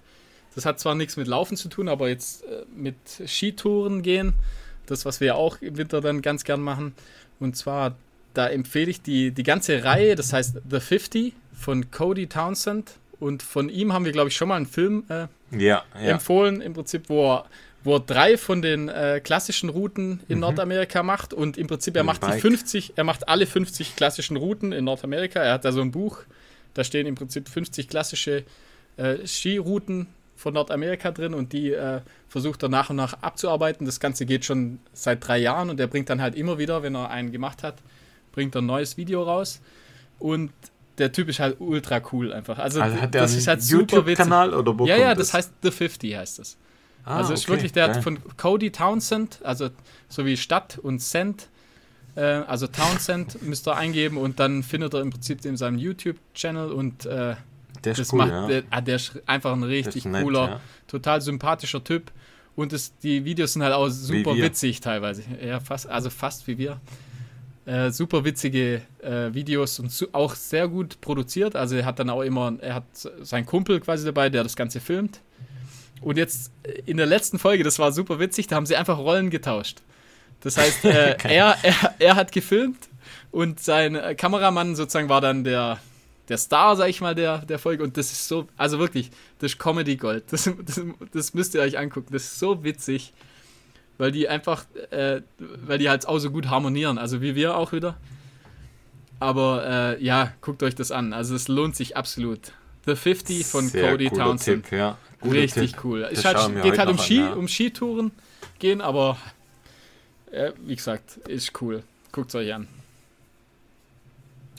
[0.54, 2.96] Das hat zwar nichts mit Laufen zu tun, aber jetzt äh, mit
[3.26, 4.34] Skitouren gehen.
[4.86, 6.94] Das, was wir ja auch im Winter dann ganz gern machen.
[7.40, 7.96] Und zwar
[8.34, 12.92] da empfehle ich die, die ganze Reihe, das heißt The 50 von Cody Townsend.
[13.20, 16.10] Und von ihm haben wir, glaube ich, schon mal einen Film äh, ja, ja.
[16.10, 17.44] empfohlen, im Prinzip, wo er,
[17.84, 20.40] wo er drei von den äh, klassischen Routen in mhm.
[20.40, 22.34] Nordamerika macht und im Prinzip er macht Bike.
[22.34, 25.40] die 50, er macht alle 50 klassischen Routen in Nordamerika.
[25.40, 26.18] Er hat da so ein Buch,
[26.74, 28.44] da stehen im Prinzip 50 klassische
[28.96, 33.86] äh, Skirouten von Nordamerika drin und die äh, versucht er nach und nach abzuarbeiten.
[33.86, 36.94] Das Ganze geht schon seit drei Jahren und er bringt dann halt immer wieder, wenn
[36.96, 37.76] er einen gemacht hat,
[38.34, 39.60] bringt er ein neues Video raus.
[40.18, 40.50] Und
[40.98, 42.58] der Typ ist halt ultra cool einfach.
[42.58, 45.52] Also, also hat der das ist halt YouTube-Kanal oder wo Ja, ja, das, das heißt
[45.62, 46.56] The 50 heißt das.
[47.04, 48.02] Ah, also okay, ist wirklich der geil.
[48.02, 49.68] von Cody Townsend, also
[50.08, 51.48] so wie Stadt und Cent,
[52.16, 56.72] äh, also Townsend müsst ihr eingeben und dann findet er im Prinzip in seinem YouTube-Channel
[56.72, 57.34] und äh,
[57.84, 58.46] der ist das cool, macht, ja.
[58.46, 60.60] der, ah, der, ist einfach ein richtig nett, cooler, ja.
[60.86, 62.10] total sympathischer Typ.
[62.56, 65.24] Und das, die Videos sind halt auch super witzig teilweise.
[65.44, 66.80] Ja, fast, also fast wie wir.
[67.66, 71.56] Äh, super witzige äh, Videos und su auch sehr gut produziert.
[71.56, 72.84] Also er hat dann auch immer, er hat
[73.22, 75.20] seinen Kumpel quasi dabei, der das Ganze filmt.
[76.02, 78.98] Und jetzt äh, in der letzten Folge, das war super witzig, da haben sie einfach
[78.98, 79.80] Rollen getauscht.
[80.40, 82.88] Das heißt, äh, er, er, er hat gefilmt
[83.30, 85.78] und sein äh, Kameramann sozusagen war dann der,
[86.28, 87.82] der Star, sag ich mal, der, der Folge.
[87.82, 90.24] Und das ist so, also wirklich, das ist Comedy Gold.
[90.30, 92.12] Das, das, das müsst ihr euch angucken.
[92.12, 93.14] Das ist so witzig
[93.98, 97.72] weil die einfach, äh, weil die halt auch so gut harmonieren, also wie wir auch
[97.72, 97.96] wieder.
[99.20, 102.52] Aber äh, ja, guckt euch das an, also es lohnt sich absolut.
[102.86, 104.64] The 50 von Sehr Cody Townsend.
[104.64, 104.98] Tipp, ja.
[105.24, 105.84] Richtig Tipp.
[105.84, 106.08] cool.
[106.10, 107.32] Es halt, geht halt um Ski, an, ja.
[107.32, 108.10] um Skitouren
[108.58, 109.16] gehen, aber
[110.30, 111.82] äh, wie gesagt, ist cool.
[112.12, 112.68] Guckt es euch an.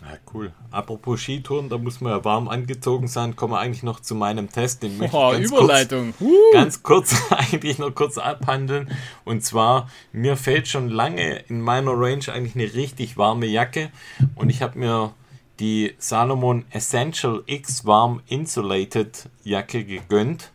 [0.06, 0.54] Ja, cool.
[0.70, 3.36] Apropos Skitouren, da muss man ja warm angezogen sein.
[3.36, 4.84] Kommen wir eigentlich noch zu meinem Test.
[4.84, 6.14] Den möchte oh, ich ganz Überleitung.
[6.18, 8.92] Kurz, ganz kurz eigentlich noch kurz abhandeln.
[9.24, 13.92] Und zwar, mir fällt schon lange in meiner Range eigentlich eine richtig warme Jacke.
[14.36, 15.14] Und ich habe mir
[15.60, 20.52] die Salomon Essential X Warm Insulated Jacke gegönnt.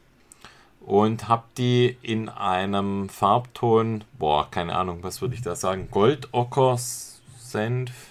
[0.81, 6.79] Und habe die in einem Farbton, boah, keine Ahnung, was würde ich da sagen, Goldocker,
[6.79, 8.10] Senf,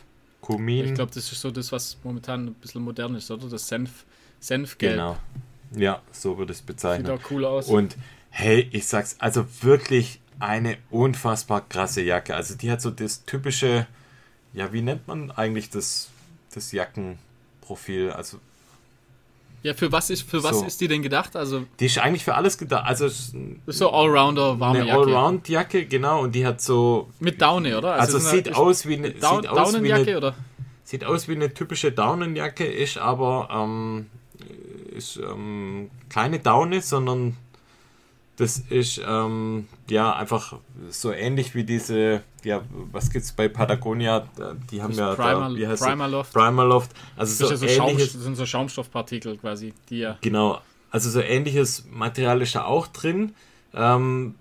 [0.49, 0.85] Kumin.
[0.85, 3.47] Ich glaube, das ist so das, was momentan ein bisschen modern ist, oder?
[3.47, 4.05] Das Senf,
[4.39, 4.93] Senfgelb.
[4.93, 5.17] Genau.
[5.75, 7.05] Ja, so würde es bezeichnen.
[7.05, 7.67] Sieht auch cool aus.
[7.67, 7.95] Und
[8.31, 12.35] hey, ich sag's, also wirklich eine unfassbar krasse Jacke.
[12.35, 13.85] Also die hat so das typische,
[14.53, 16.09] ja, wie nennt man eigentlich das,
[16.51, 18.09] das Jackenprofil?
[18.09, 18.39] Also
[19.61, 20.65] ja, für was ist, für was so.
[20.65, 21.35] ist die denn gedacht?
[21.35, 22.85] Also die ist eigentlich für alles gedacht.
[22.85, 23.35] Also ist
[23.67, 26.21] so Allrounder warme eine Allround Jacke, genau.
[26.21, 27.93] Und die hat so mit Daune, oder?
[27.93, 30.35] Also, also sieht aus wie eine Down, sieht aus wie eine, oder?
[30.83, 34.07] Sieht aus wie eine typische Daunenjacke, ist aber ähm,
[34.95, 37.35] ist ähm, keine Daune, sondern
[38.39, 40.55] das ist ähm, ja einfach
[40.89, 42.61] so ähnlich wie diese, ja,
[42.93, 44.29] was gibt es bei Patagonia?
[44.71, 46.33] Die haben das ja Primer, da, wie heißt Primaloft.
[46.33, 46.91] Primaloft.
[47.17, 50.17] Also das, so ja so ähnliches, sind so Schaumstoffpartikel quasi, die ja.
[50.21, 53.35] Genau, also so ähnliches Material ist da auch drin.
[53.73, 54.35] Ähm,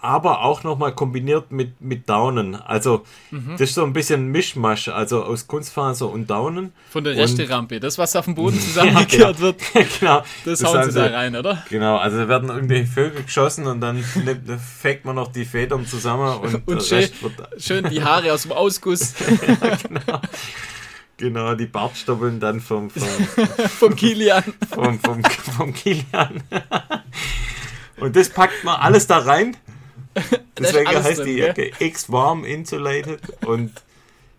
[0.00, 2.54] aber auch nochmal kombiniert mit, mit Daunen.
[2.54, 3.52] Also mhm.
[3.52, 6.72] das ist so ein bisschen Mischmasch, also aus Kunstfaser und Daunen.
[6.90, 9.40] Von der Resterampe, das was auf dem Boden zusammengekehrt ja, genau.
[9.40, 9.60] wird,
[10.00, 10.22] genau.
[10.44, 11.64] das, das hauen sie da rein, oder?
[11.70, 16.38] Genau, also da werden irgendwelche Vögel geschossen und dann fegt man noch die Federn zusammen
[16.40, 17.08] und, und schön,
[17.58, 19.14] schön, die Haare aus dem Ausguss.
[19.46, 20.20] ja, genau.
[21.18, 24.44] Genau, die Bartstoppeln dann vom, vom, vom Kilian.
[24.68, 26.42] Vom, vom, vom Kilian.
[27.98, 29.56] Und das packt man alles da rein
[30.58, 33.72] Deswegen heißt drin, die Jacke X-Warm Insulated und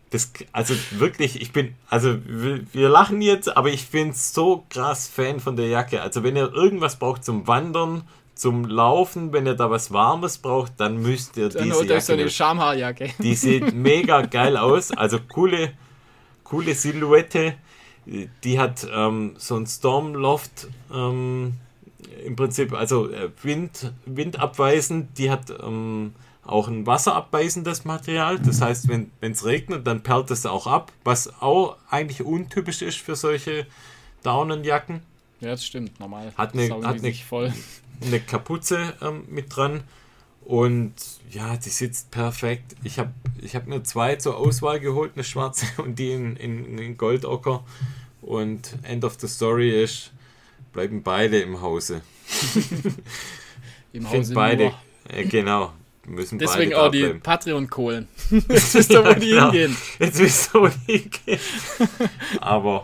[0.09, 5.07] das, also wirklich, ich bin, also wir, wir lachen jetzt, aber ich bin so krass
[5.07, 6.01] Fan von der Jacke.
[6.01, 10.73] Also wenn ihr irgendwas braucht zum Wandern, zum Laufen, wenn ihr da was Warmes braucht,
[10.77, 12.01] dann müsst ihr dann diese Jacke.
[12.01, 13.13] so eine Schamhaarjacke.
[13.19, 15.73] Die sieht mega geil aus, also coole,
[16.43, 17.55] coole Silhouette.
[18.05, 21.55] Die hat ähm, so ein Stormloft ähm,
[22.25, 26.13] im Prinzip, also äh, Wind, windabweisend, die hat ähm,
[26.43, 28.39] auch ein wasserabweisendes Material.
[28.39, 32.97] Das heißt, wenn es regnet, dann perlt es auch ab, was auch eigentlich untypisch ist
[32.97, 33.65] für solche
[34.23, 35.01] Daunenjacken.
[35.39, 36.33] Ja, das stimmt, normal.
[36.35, 37.53] Hat eine, hat eine, voll.
[38.01, 39.83] eine Kapuze ähm, mit dran
[40.47, 40.93] und
[41.29, 42.77] ja, die sitzt perfekt.
[42.83, 43.11] Ich habe
[43.41, 47.65] ich hab mir zwei zur Auswahl geholt, eine schwarze und die in, in, in Goldocker.
[48.21, 50.11] Und End of the Story ist,
[50.77, 52.01] bleiben beide im Hause.
[53.93, 54.73] Im Hause beide.
[55.09, 55.73] Äh, genau.
[56.05, 58.07] Müssen Deswegen auch die Patreon-Kohlen.
[58.29, 59.51] Jetzt wisst ihr, wo die genau.
[59.51, 59.75] hingehen.
[59.97, 61.39] Jetzt wisst ihr, wo die hingehen.
[62.41, 62.83] Aber,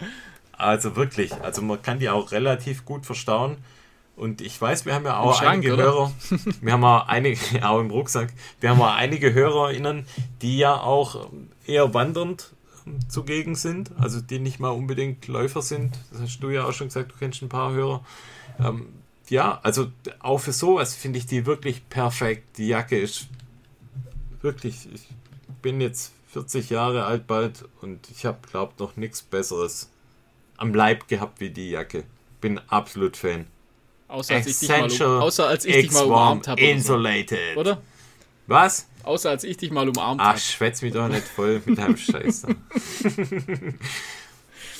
[0.54, 3.58] also wirklich, also man kann die auch relativ gut verstauen.
[4.16, 5.84] Und ich weiß, wir haben ja auch Schrank, einige oder?
[5.84, 6.12] Hörer,
[6.62, 10.08] wir haben auch einige, auch im Rucksack, wir haben auch einige HörerInnen,
[10.42, 11.30] die ja auch
[11.68, 12.54] eher wandernd
[13.08, 15.98] zugegen sind, also die nicht mal unbedingt Läufer sind.
[16.12, 18.04] Das hast du ja auch schon gesagt, du kennst ein paar Hörer,
[18.60, 18.88] ähm,
[19.30, 22.58] ja, also auch für sowas finde ich die wirklich perfekt.
[22.58, 23.28] Die Jacke ist
[24.42, 25.08] wirklich, ich
[25.62, 29.90] bin jetzt 40 Jahre alt bald und ich habe, glaube noch nichts Besseres
[30.58, 32.04] am Leib gehabt wie die Jacke.
[32.42, 33.46] Bin absolut Fan.
[34.08, 36.62] Außer als ich dich mal, außer als ich dich mal umarmt habe.
[36.62, 37.58] Insulated.
[37.58, 37.82] Oder?
[38.48, 38.88] Was?
[39.04, 40.36] Außer als ich dich mal umarmt habe.
[40.36, 42.46] Ach, schwätz mich doch nicht voll mit deinem Scheiß.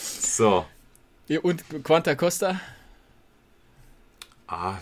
[0.20, 0.66] so.
[1.42, 2.60] Und Quanta Costa?
[4.48, 4.78] Ah,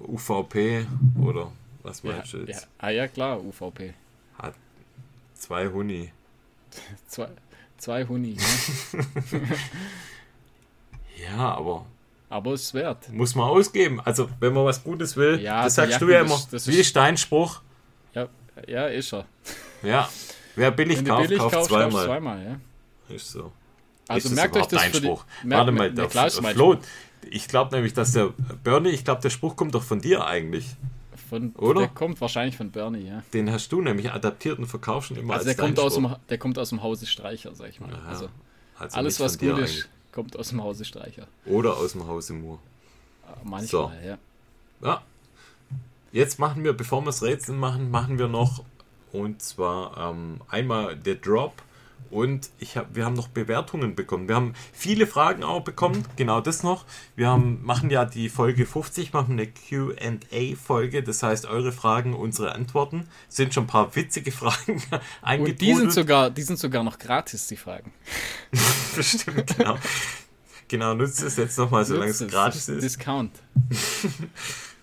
[0.00, 0.86] UVP
[1.20, 1.50] oder
[1.82, 2.62] was meinst ja, du jetzt?
[2.62, 2.68] Ja.
[2.78, 3.94] Ah ja, klar, UVP.
[4.38, 4.54] Hat
[5.34, 6.12] zwei Huni.
[7.06, 7.28] zwei,
[7.78, 9.00] zwei Huni, ja.
[11.36, 11.86] ja, aber
[12.30, 13.12] aber es ist wert.
[13.12, 14.00] Muss man ausgeben.
[14.00, 16.40] Also, wenn man was Gutes will, ja, das sagst du ja immer.
[16.50, 17.60] Das, wie ist dein Spruch?
[18.66, 19.26] Ja, ist er.
[19.82, 20.08] Ja,
[20.56, 22.06] wer billig wenn kauft, billig kauft kaufst, zweimal.
[22.06, 23.14] zweimal ja.
[23.14, 23.52] Ist so.
[24.08, 25.24] Also ist merkt euch das für Spruch.
[25.42, 26.76] Die, Warte mal, der, klar, Flo,
[27.30, 28.32] ich glaube nämlich, dass der
[28.62, 30.66] Bernie, ich glaube, der Spruch kommt doch von dir eigentlich.
[31.28, 31.80] Von, Oder?
[31.80, 33.22] Der kommt wahrscheinlich von Bernie, ja.
[33.32, 36.14] Den hast du nämlich adaptiert und verkaufst schon immer also als der kommt, aus dem,
[36.28, 37.90] der kommt aus dem Hause Streicher, sag ich mal.
[37.90, 38.28] Ja, also,
[38.78, 41.26] also alles, was gut ist, kommt aus dem Hause Streicher.
[41.46, 42.58] Oder aus dem Hause Moore.
[43.42, 43.92] Manchmal, So.
[44.06, 44.18] ja.
[44.82, 45.02] Ja.
[46.14, 48.62] Jetzt machen wir, bevor wir das Rätsel machen, machen wir noch
[49.10, 51.60] und zwar ähm, einmal der Drop
[52.08, 54.28] und ich hab, wir haben noch Bewertungen bekommen.
[54.28, 56.84] Wir haben viele Fragen auch bekommen, genau das noch.
[57.16, 62.52] Wir haben, machen ja die Folge 50, machen eine QA-Folge, das heißt eure Fragen, unsere
[62.52, 63.08] Antworten.
[63.28, 64.80] Sind schon ein paar witzige Fragen
[65.20, 65.50] eingetrudelt.
[65.50, 67.92] Und die sind, sogar, die sind sogar noch gratis, die Fragen.
[68.94, 69.78] Bestimmt, genau.
[70.68, 72.84] Genau, nutzt es jetzt nochmal, solange es, gratis ist.
[72.84, 73.32] Discount.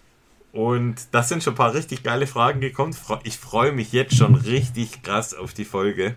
[0.54, 2.96] Und das sind schon ein paar richtig geile Fragen gekommen.
[3.24, 6.16] Ich freue mich jetzt schon richtig krass auf die Folge.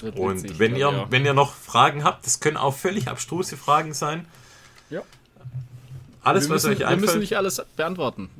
[0.00, 1.10] Wird Und wenn, ihr, auch.
[1.10, 4.26] wenn ihr noch Fragen habt, das können auch völlig abstruse Fragen sein.
[4.90, 5.02] Ja.
[6.22, 7.20] Alles, wir was müssen, euch Wir müssen einfällt.
[7.20, 8.30] nicht alles beantworten.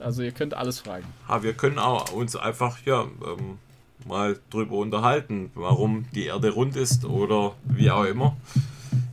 [0.00, 1.06] Also ihr könnt alles fragen.
[1.28, 3.58] Ah, wir können auch uns einfach ja, ähm,
[4.06, 8.36] mal drüber unterhalten, warum die Erde rund ist oder wie auch immer.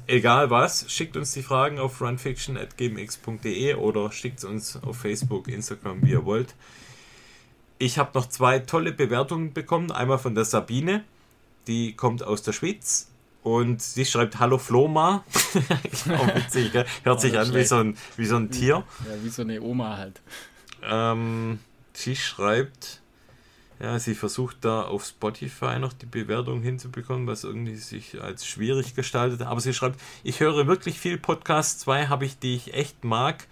[0.08, 6.04] Egal was, schickt uns die Fragen auf runfiction.gmx.de oder schickt es uns auf Facebook, Instagram,
[6.04, 6.54] wie ihr wollt.
[7.80, 9.92] Ich habe noch zwei tolle Bewertungen bekommen.
[9.92, 11.04] Einmal von der Sabine,
[11.68, 13.10] die kommt aus der Schweiz
[13.42, 15.24] und sie schreibt Hallo Floma.
[16.10, 16.86] Auch witzig, gell?
[17.04, 18.84] Hört sich an wie so, ein, wie so ein Tier.
[19.06, 20.22] Ja, wie so eine Oma halt.
[20.84, 21.60] Ähm,
[21.94, 23.02] sie schreibt,
[23.80, 28.96] ja, sie versucht da auf Spotify noch die Bewertung hinzubekommen, was irgendwie sich als schwierig
[28.96, 29.42] gestaltet.
[29.42, 31.82] Aber sie schreibt, ich höre wirklich viel Podcast.
[31.82, 33.48] Zwei habe ich, die ich echt mag.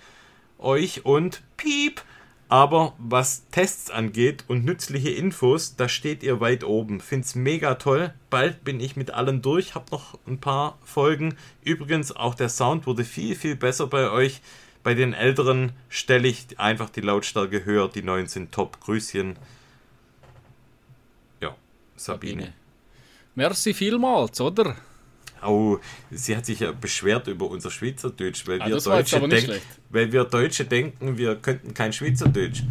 [0.59, 2.01] Euch und Piep.
[2.47, 7.01] Aber was Tests angeht und nützliche Infos, da steht ihr weit oben.
[7.01, 8.13] Find's mega toll.
[8.29, 9.75] Bald bin ich mit allen durch.
[9.75, 11.35] Hab noch ein paar Folgen.
[11.63, 14.41] Übrigens, auch der Sound wurde viel, viel besser bei euch.
[14.83, 17.89] Bei den Älteren stelle ich einfach die Lautstärke höher.
[17.89, 18.79] Die neuen sind top.
[18.81, 19.35] Grüßchen.
[21.95, 22.53] Sabine.
[23.35, 24.75] Merci vielmals, oder?
[25.45, 25.77] Oh,
[26.11, 29.65] sie hat sich ja beschwert über unser Schweizerdeutsch, weil, Ah, wir Deutsche denk- schlecht.
[29.89, 32.63] weil wir Deutsche denken, wir könnten kein Schweizerdeutsch.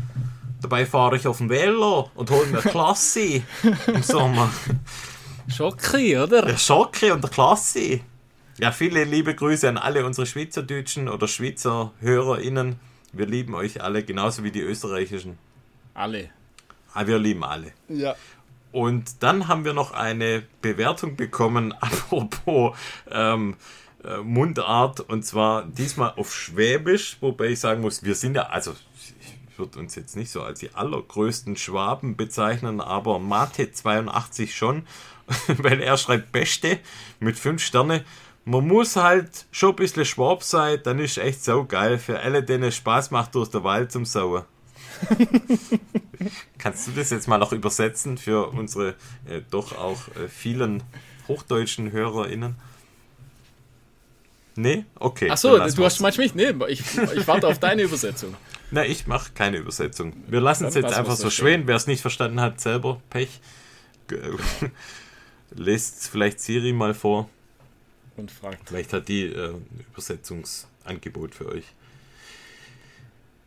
[0.62, 3.42] Dabei fahre ich auf dem Velo und hole mir Klasse
[3.88, 4.50] im Sommer.
[5.48, 6.42] Schocki, oder?
[6.42, 8.00] Der Schocke und der Klasse.
[8.58, 12.76] Ja, viele liebe Grüße an alle unsere Schweizerdeutschen oder Schweizer HörerInnen.
[13.12, 15.36] Wir lieben euch alle, genauso wie die österreichischen.
[15.94, 16.30] Alle.
[16.94, 17.72] Ah, wir lieben alle.
[17.88, 18.14] Ja.
[18.72, 22.76] Und dann haben wir noch eine Bewertung bekommen, apropos
[23.10, 23.56] ähm,
[24.04, 28.74] äh, Mundart, und zwar diesmal auf Schwäbisch, wobei ich sagen muss, wir sind ja, also
[29.52, 34.86] ich würde uns jetzt nicht so als die allergrößten Schwaben bezeichnen, aber Mate82 schon,
[35.58, 36.78] weil er schreibt Beste
[37.20, 38.04] mit 5 Sterne.
[38.44, 42.42] Man muss halt schon ein bisschen Schwab sein, dann ist echt so geil für alle,
[42.42, 44.42] denen es Spaß macht, durch den Wald zum Sauen.
[46.58, 48.94] Kannst du das jetzt mal noch übersetzen für unsere
[49.28, 50.82] äh, doch auch äh, vielen
[51.28, 52.56] hochdeutschen HörerInnen?
[54.54, 54.84] Nee?
[54.96, 55.30] Okay.
[55.30, 56.36] Achso, du hast manchmal nicht.
[56.36, 56.80] Nee, ich,
[57.16, 58.36] ich warte auf deine Übersetzung.
[58.70, 60.12] Na, ich mache keine Übersetzung.
[60.28, 61.62] Wir lassen es jetzt einfach so schwehen.
[61.66, 63.40] Wer es nicht verstanden hat, selber Pech.
[65.50, 67.28] Lest vielleicht Siri mal vor.
[68.16, 68.68] Und fragt.
[68.68, 71.64] Vielleicht hat die äh, ein Übersetzungsangebot für euch.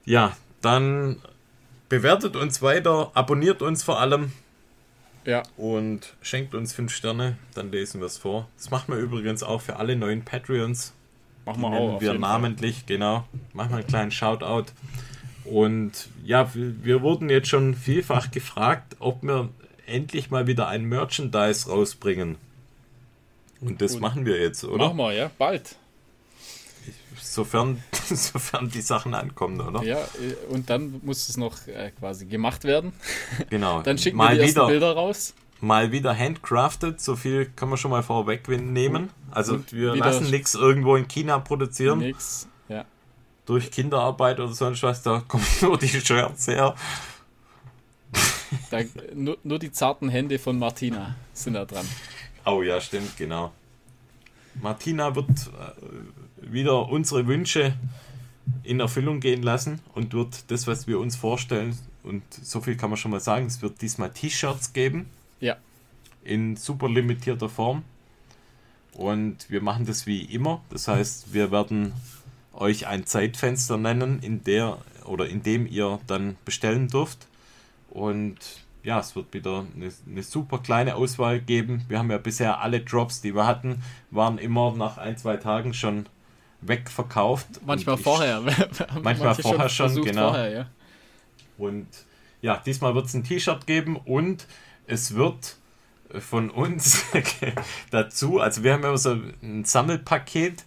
[0.05, 1.21] Ja, dann
[1.89, 4.31] bewertet uns weiter, abonniert uns vor allem
[5.25, 8.47] Ja, und schenkt uns 5 Sterne, dann lesen wir es vor.
[8.57, 10.93] Das machen wir übrigens auch für alle neuen Patreons.
[11.45, 12.01] machen wir auch.
[12.01, 12.31] wir jeden Fall.
[12.31, 13.25] namentlich, genau.
[13.53, 14.71] Machen wir einen kleinen Shoutout.
[15.45, 19.49] Und ja, wir wir wurden jetzt schon vielfach gefragt, ob wir
[19.85, 22.37] endlich mal wieder ein Merchandise rausbringen.
[23.61, 24.01] Und das Gut.
[24.01, 24.85] machen wir jetzt, oder?
[24.85, 25.75] Machen wir, ja, bald.
[27.21, 29.83] Sofern, sofern die Sachen ankommen, oder?
[29.83, 32.93] Ja, äh, und dann muss es noch äh, quasi gemacht werden.
[33.49, 33.81] Genau.
[33.83, 35.33] Dann schicken mal wir die ersten wieder, Bilder raus.
[35.61, 39.09] mal wieder handcrafted, so viel kann man schon mal vorweg nehmen.
[39.31, 42.47] Also Und wir lassen nichts irgendwo in China produzieren Nix.
[42.69, 42.85] Ja.
[43.45, 46.75] durch Kinderarbeit oder sonst was, da kommen nur die Shirts her.
[48.69, 48.79] Da,
[49.13, 51.85] nur, nur die zarten Hände von Martina sind da dran.
[52.45, 53.51] Oh ja, stimmt, genau.
[54.61, 55.81] Martina wird äh,
[56.51, 57.73] wieder unsere Wünsche
[58.63, 62.91] in Erfüllung gehen lassen und wird das, was wir uns vorstellen, und so viel kann
[62.91, 65.09] man schon mal sagen, es wird diesmal T-Shirts geben
[65.39, 65.55] Ja.
[66.23, 67.83] in super limitierter Form.
[68.93, 70.61] Und wir machen das wie immer.
[70.69, 71.93] Das heißt, wir werden
[72.53, 77.27] euch ein Zeitfenster nennen, in der oder in dem ihr dann bestellen dürft.
[77.89, 78.37] Und
[78.83, 81.83] ja, es wird wieder eine, eine super kleine Auswahl geben.
[81.87, 83.81] Wir haben ja bisher alle Drops, die wir hatten,
[84.11, 86.05] waren immer nach ein, zwei Tagen schon
[86.67, 87.47] wegverkauft.
[87.65, 88.41] Manchmal vorher.
[89.01, 90.29] Manchmal vorher schon, versucht genau.
[90.29, 90.67] Vorher, ja.
[91.57, 91.87] Und
[92.41, 94.47] ja, diesmal wird es ein T-Shirt geben und
[94.87, 95.57] es wird
[96.19, 97.05] von uns
[97.91, 100.63] dazu, also wir haben immer so ein Sammelpaket.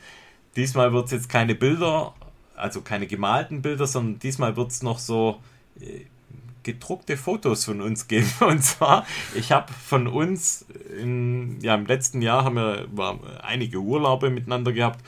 [0.57, 2.15] Diesmal wird es jetzt keine Bilder,
[2.57, 5.41] also keine gemalten Bilder, sondern diesmal wird es noch so
[5.81, 6.07] äh,
[6.65, 8.31] gedruckte Fotos von uns geben.
[8.41, 10.66] Und zwar, ich habe von uns
[11.01, 15.05] in, ja, im letzten Jahr haben wir einige Urlaube miteinander gehabt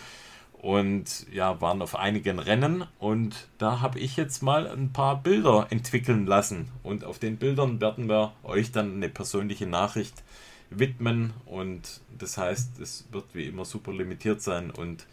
[0.60, 5.66] und ja, waren auf einigen Rennen und da habe ich jetzt mal ein paar Bilder
[5.70, 10.22] entwickeln lassen und auf den Bildern werden wir euch dann eine persönliche Nachricht
[10.68, 15.06] widmen und das heißt, es wird wie immer super limitiert sein und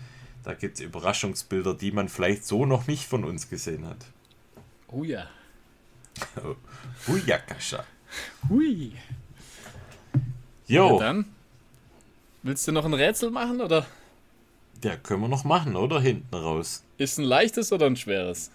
[0.44, 4.06] da gibt es Überraschungsbilder, die man vielleicht so noch nicht von uns gesehen hat.
[4.90, 5.28] Oh ja.
[7.07, 7.22] Hui.
[7.26, 7.40] Ja,
[10.68, 11.26] Jo, dann.
[12.44, 13.86] Willst du noch ein Rätsel machen oder
[14.84, 15.99] der können wir noch machen, oder?
[15.99, 16.84] Hinten raus.
[16.98, 18.52] ist ein leichtes oder ein schweres?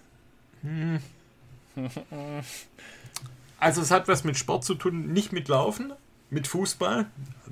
[3.58, 5.92] Also es hat was mit Sport zu tun, nicht mit Laufen,
[6.30, 7.06] mit Fußball.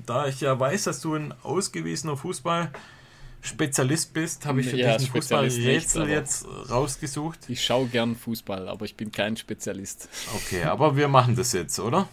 [0.07, 5.09] Da ich ja weiß, dass du ein ausgewiesener Fußball-Spezialist bist, habe ich für Ja, dich
[5.09, 7.39] ein Fußballrätsel jetzt rausgesucht.
[7.49, 10.09] Ich schaue gern Fußball, aber ich bin kein Spezialist.
[10.35, 12.09] Okay, aber wir machen das jetzt, oder?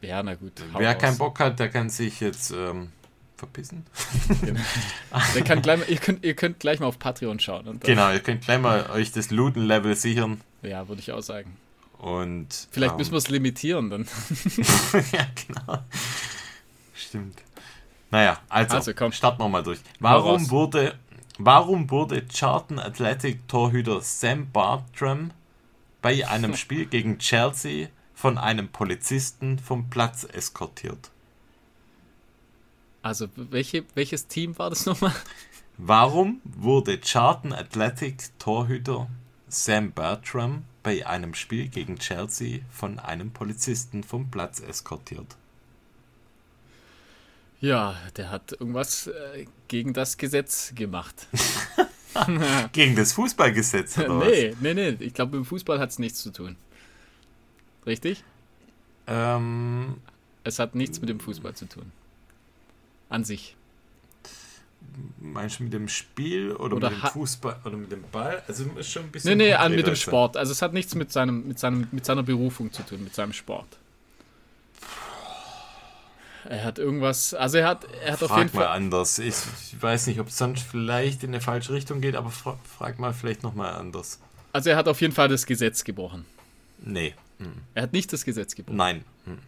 [0.00, 0.52] Ja, na gut.
[0.76, 2.92] Wer keinen Bock hat, der kann sich jetzt ähm,
[3.44, 3.84] verpissen.
[5.34, 7.78] Der kann gleich mal, ihr, könnt, ihr könnt gleich mal auf Patreon schauen.
[7.80, 10.40] Genau, ihr könnt gleich mal euch das Looten-Level sichern.
[10.62, 11.56] Ja, würde ich auch sagen.
[11.98, 14.06] Und Vielleicht ähm, müssen wir es limitieren dann.
[15.12, 15.78] ja, genau.
[16.94, 17.42] Stimmt.
[18.10, 19.12] Naja, also, Also, komm.
[19.12, 19.80] starten wir mal durch.
[20.00, 20.94] Warum wurde,
[21.38, 25.32] warum wurde Charlton Athletic Torhüter Sam Bartram
[26.02, 31.10] bei einem Spiel gegen Chelsea von einem Polizisten vom Platz eskortiert?
[33.04, 35.12] Also, welche, welches Team war das nochmal?
[35.76, 39.10] Warum wurde Charlton Athletic Torhüter
[39.46, 45.36] Sam Bartram bei einem Spiel gegen Chelsea von einem Polizisten vom Platz eskortiert?
[47.60, 51.28] Ja, der hat irgendwas äh, gegen das Gesetz gemacht.
[52.72, 54.96] Gegen das Fußballgesetz oder nee, nee, nee.
[55.00, 56.56] Ich glaube, im Fußball hat es nichts zu tun.
[57.84, 58.24] Richtig?
[59.06, 59.14] was?
[59.16, 59.96] Ähm,
[60.44, 61.90] Es hat nichts mit dem Fußball zu tun.
[63.08, 63.56] An sich.
[65.18, 68.42] meinst du mit dem Spiel oder, Oder mit dem Fußball oder mit dem Ball?
[68.48, 69.38] Also ist schon ein Nee, bisschen.
[69.38, 69.96] nee, an, mit dem.
[69.96, 70.36] Sport.
[70.36, 73.32] Also es hat nichts mit, seinem, mit, seinem, mit seiner Berufung zu tun, mit seinem
[73.32, 73.78] Sport.
[76.46, 79.18] Er hat irgendwas, also er hat, er hat auf jeden Frag mal Fall, anders.
[79.18, 79.34] Ich,
[79.72, 82.98] ich weiß nicht, ob es sonst vielleicht in eine falsche Richtung geht, aber fra frag
[82.98, 84.20] mal vielleicht nochmal anders.
[84.52, 86.26] also er hat auf jeden Fall das Gesetz gebrochen.
[86.80, 87.14] Nee.
[87.38, 87.52] Hm.
[87.74, 88.76] Er hat nicht das Gesetz gebrochen.
[88.76, 89.04] Nein.
[89.24, 89.38] Hm.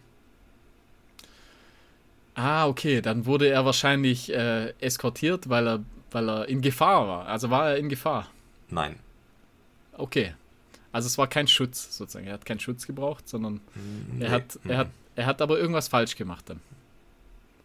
[2.39, 7.25] Ah, okay, dann wurde er wahrscheinlich äh, eskortiert, weil er, weil er in Gefahr war.
[7.27, 8.27] Also war er in Gefahr.
[8.69, 8.99] Nein.
[9.93, 10.35] Okay.
[10.91, 12.27] Also es war kein Schutz sozusagen.
[12.27, 13.59] Er hat keinen Schutz gebraucht, sondern
[14.13, 14.25] Nee.
[14.25, 16.59] er hat, er hat, er hat aber irgendwas falsch gemacht dann.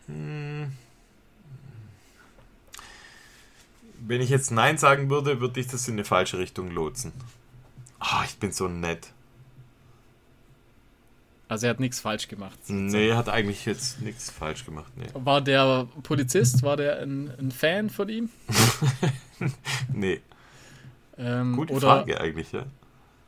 [0.07, 0.73] Hm.
[4.07, 7.13] Wenn ich jetzt Nein sagen würde, würde ich das in eine falsche Richtung lotsen.
[8.01, 9.12] Ah, ich bin so nett.
[11.53, 12.59] Also er hat nichts falsch gemacht.
[12.69, 14.91] Nee, er hat eigentlich jetzt nichts falsch gemacht.
[14.97, 15.05] Nee.
[15.13, 18.31] War der Polizist, war der ein, ein Fan von ihm?
[19.93, 20.23] nee.
[21.19, 22.65] Ähm, Gute oder, Frage eigentlich, ja.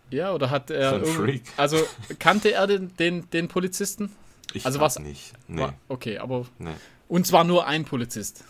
[0.08, 1.04] Ja, oder hat er.
[1.04, 1.42] So Freak.
[1.58, 1.76] Also
[2.18, 4.10] kannte er den, den, den Polizisten?
[4.54, 5.34] Ich Also was- nicht.
[5.46, 5.60] Nee.
[5.60, 6.46] War, okay, aber.
[6.58, 6.70] nee.
[7.08, 8.42] Und zwar nur ein Polizist.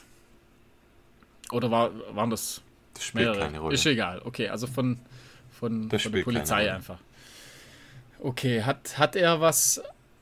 [1.51, 2.63] Oder war, waren das
[2.95, 3.41] Das spielt mehrere?
[3.41, 3.75] keine Rolle.
[3.75, 4.23] Ist egal.
[4.25, 5.01] Okay, also von,
[5.51, 7.01] von, von der Polizei einfach.
[8.25, 9.79] Okay, hat, hat er was.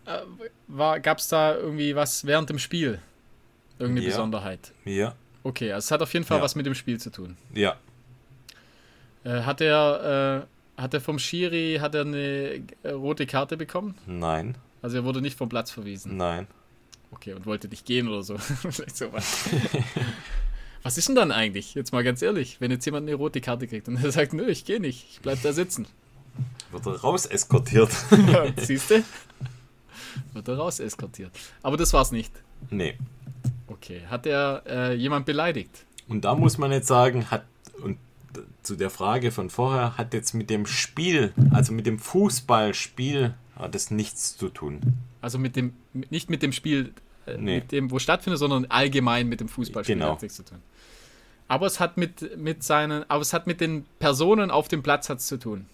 [0.07, 0.19] Äh,
[0.66, 3.01] war, Gab es da irgendwie was während dem Spiel?
[3.79, 4.12] Irgendeine Ja.
[4.12, 4.73] Besonderheit?
[4.85, 5.15] Ja,
[5.45, 6.43] Okay, also es hat auf jeden Fall Ja.
[6.43, 7.37] was mit dem Spiel zu tun.
[7.55, 7.77] ja.
[9.24, 10.47] Äh, hat er,
[10.77, 13.95] äh, hat er vom Schiri, hat er eine rote Karte bekommen?
[14.07, 16.16] Nein, Also er wurde nicht vom Platz verwiesen.
[16.16, 16.49] nein.
[17.12, 18.37] Okay, und wollte nicht gehen oder so.
[18.39, 19.49] Vielleicht sowas.
[20.83, 21.74] Was ist denn dann eigentlich?
[21.74, 24.47] Jetzt mal ganz ehrlich, wenn jetzt jemand eine rote Karte kriegt und er sagt, nö,
[24.49, 25.87] ich gehe nicht, ich bleib da sitzen.
[26.71, 27.91] Wird er raus eskortiert?
[28.57, 29.03] Siehst du?
[30.33, 31.31] Wird er raus eskortiert.
[31.63, 32.33] Aber das war's nicht.
[32.71, 32.97] nee.
[33.69, 34.03] Okay.
[34.09, 35.85] Hat er äh, jemand beleidigt?
[36.07, 37.45] Und da muss man jetzt sagen, hat,
[37.83, 37.99] und
[38.63, 43.75] zu der Frage von vorher, hat jetzt mit dem Spiel, also mit dem Fußballspiel, hat
[43.75, 44.81] es nichts zu tun.
[45.21, 46.93] Also mit dem, nicht mit dem Spiel,
[47.27, 47.57] äh, Nee.
[47.57, 50.13] mit dem, wo stattfindet, sondern allgemein mit dem Fußballspiel Genau.
[50.13, 50.59] hat nichts zu tun.
[51.49, 55.09] Aber es hat mit, mit seinen, aber es hat mit den Personen auf dem Platz
[55.09, 55.67] hat's zu tun.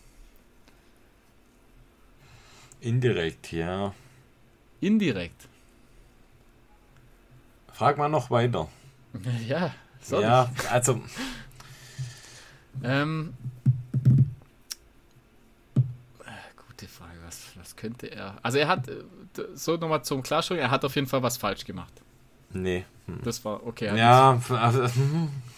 [2.81, 3.95] Indirekt, ja.
[4.81, 5.49] Indirekt.
[7.73, 8.69] Frag mal noch weiter.
[9.47, 12.85] Ja, soll ja, also, ich.
[12.85, 13.35] Ähm,
[16.21, 16.31] äh,
[16.69, 18.37] gute Frage, was, was könnte er?
[18.43, 19.03] Also er hat, äh,
[19.55, 21.93] so nochmal zum Klarstellen, er hat auf jeden Fall was falsch gemacht.
[22.51, 22.85] nee.
[23.07, 23.21] Hm.
[23.25, 23.97] Das war, okay.
[23.97, 24.83] Ja, also,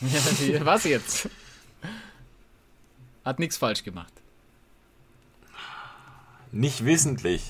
[0.46, 1.28] Ja, was jetzt?
[3.24, 4.12] Hat nichts falsch gemacht.
[6.52, 7.42] Nicht wissentlich.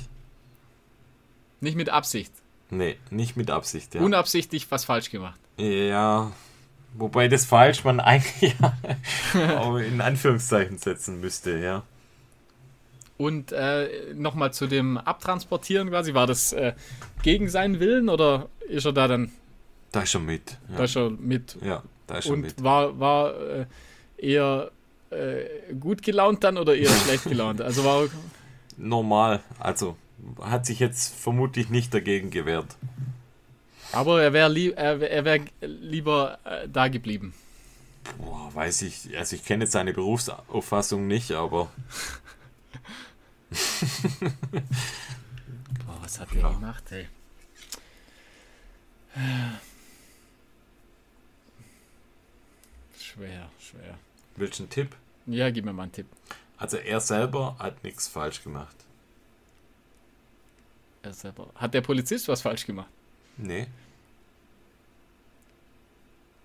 [1.61, 2.33] Nicht mit Absicht.
[2.71, 4.01] Nee, nicht mit Absicht, ja.
[4.01, 5.39] Unabsichtlich was falsch gemacht.
[5.59, 6.33] Ja,
[6.95, 8.55] wobei das falsch man eigentlich
[9.91, 11.83] in Anführungszeichen setzen müsste, ja.
[13.19, 16.73] Und äh, nochmal zu dem Abtransportieren quasi, war das äh,
[17.23, 19.31] gegen seinen Willen oder ist er da dann
[19.93, 20.57] Da ist er mit.
[20.69, 22.63] da Ja, ist er mit ja da ist er und mit.
[22.63, 23.67] war, war äh,
[24.17, 24.71] eher
[25.11, 27.61] äh, gut gelaunt dann oder eher schlecht gelaunt?
[27.61, 28.09] Also war
[28.83, 29.97] Normal, also
[30.41, 32.77] hat sich jetzt vermutlich nicht dagegen gewehrt.
[33.93, 37.35] aber er wäre lieb, er, wär- er wär lieber äh, da geblieben.
[38.19, 41.71] Boah, weiß ich, also ich kenne jetzt seine Berufsauffassung nicht, aber
[45.87, 46.49] Boah, was hat der Ja.
[46.53, 47.07] gemacht, ey?
[52.99, 53.99] Schwer, schwer.
[54.37, 54.97] willst du einen Tipp?
[55.27, 56.07] Ja, gib mir mal einen Tipp.
[56.61, 58.77] Also er selber hat nichts falsch gemacht.
[61.03, 61.49] Er selber.
[61.57, 62.91] Hat der Polizist was falsch gemacht?
[63.37, 63.67] Nee,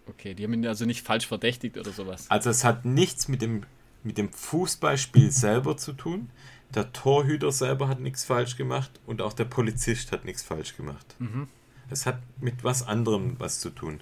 [0.07, 2.29] Okay, die haben ihn also nicht falsch verdächtigt oder sowas.
[2.29, 3.63] also es hat nichts mit dem,
[4.03, 6.29] mit dem Fußballspiel selber zu tun.
[6.73, 11.15] Der Torhüter selber hat nichts falsch gemacht und auch der Polizist hat nichts falsch gemacht.
[11.19, 11.47] Mhm.
[11.89, 14.01] Es hat mit was anderem was zu tun.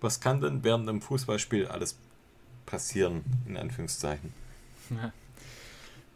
[0.00, 1.96] Was kann denn während einem Fußballspiel alles
[2.66, 4.32] passieren, in Anführungszeichen?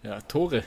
[0.02, 0.64] Ja, Tore,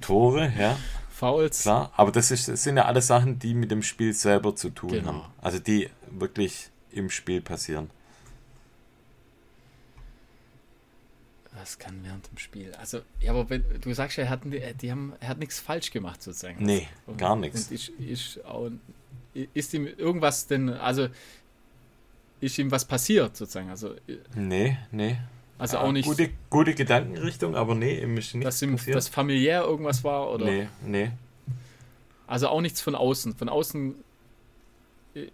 [0.00, 0.78] Tore, ja,
[1.10, 1.62] Fouls.
[1.62, 1.92] klar.
[1.96, 4.90] Aber das, ist, das sind ja alles Sachen, die mit dem Spiel selber zu tun
[4.90, 5.06] Genau.
[5.12, 5.22] haben.
[5.42, 7.90] Also die wirklich im Spiel passieren.
[11.52, 12.72] Was kann während dem Spiel?
[12.76, 14.40] Also, ja, aber wenn, du sagst ja, er hat,
[14.80, 16.64] die, haben, er hat nichts falsch gemacht sozusagen.
[16.64, 17.68] Nee, Und- gar nichts.
[17.68, 18.40] Und ist, ist,
[19.54, 21.08] ist ihm irgendwas denn, also
[22.40, 23.70] ist ihm was passiert sozusagen?
[23.70, 23.94] Also,
[24.34, 25.18] Nee, nee.
[25.58, 28.96] also Ja, auch nicht, Gute, gute Gedankenrichtung, aber nee, ihm ist nichts dass ihm passiert.
[28.96, 30.46] das familiär irgendwas war oder?
[30.46, 31.10] nee, nee.
[32.26, 33.34] Also auch nichts von außen.
[33.34, 33.94] Von außen
[35.14, 35.26] äh,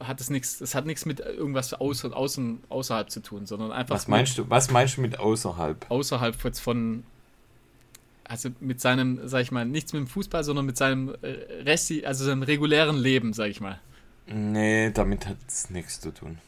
[0.00, 3.94] hat es nichts, es hat nichts mit irgendwas außer, außen, außerhalb zu tun, sondern einfach
[3.94, 5.86] Was meinst du, was meinst du mit außerhalb?
[5.90, 7.04] außerhalb jetzt von,
[8.24, 11.28] also mit seinem, sag ich mal, nichts mit dem Fußball, sondern mit seinem äh,
[11.62, 13.80] Resti, also seinem regulären Leben, sag ich mal.
[14.32, 16.38] Nee, damit hat es nichts zu tun.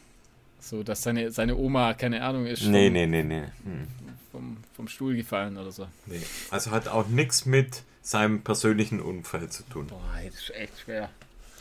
[0.61, 3.45] So, dass seine, seine Oma, keine Ahnung, ist Nee, nee, nee, nee.
[3.65, 3.87] Hm.
[4.33, 5.87] Vom, vom Stuhl gefallen oder so.
[6.07, 6.21] nee.
[6.51, 9.87] Also hat auch nichts mit seinem persönlichen Umfeld zu tun.
[9.89, 11.11] Boah, das ist echt schwer.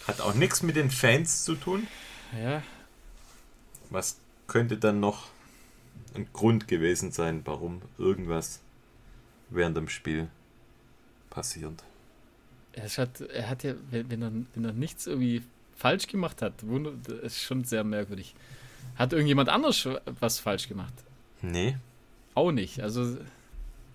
[0.08, 1.88] Hat auch nichts mit den Fans zu tun.
[2.42, 2.64] Ja,
[3.90, 4.18] Was
[4.48, 5.28] könnte dann noch
[6.16, 8.60] ein Grund gewesen sein, warum irgendwas
[9.50, 10.30] während dem Spiel
[11.30, 11.84] passiert?
[12.74, 15.44] er hat, er hat ja, wenn, wenn, er, wenn er nichts irgendwie
[15.76, 16.54] falsch gemacht hat,
[17.08, 18.36] das ist schon sehr merkwürdig.
[18.96, 19.88] Hat irgendjemand anders
[20.20, 20.94] was falsch gemacht?
[21.42, 21.78] Nee.
[22.36, 22.80] Auch nicht.
[22.82, 23.18] Also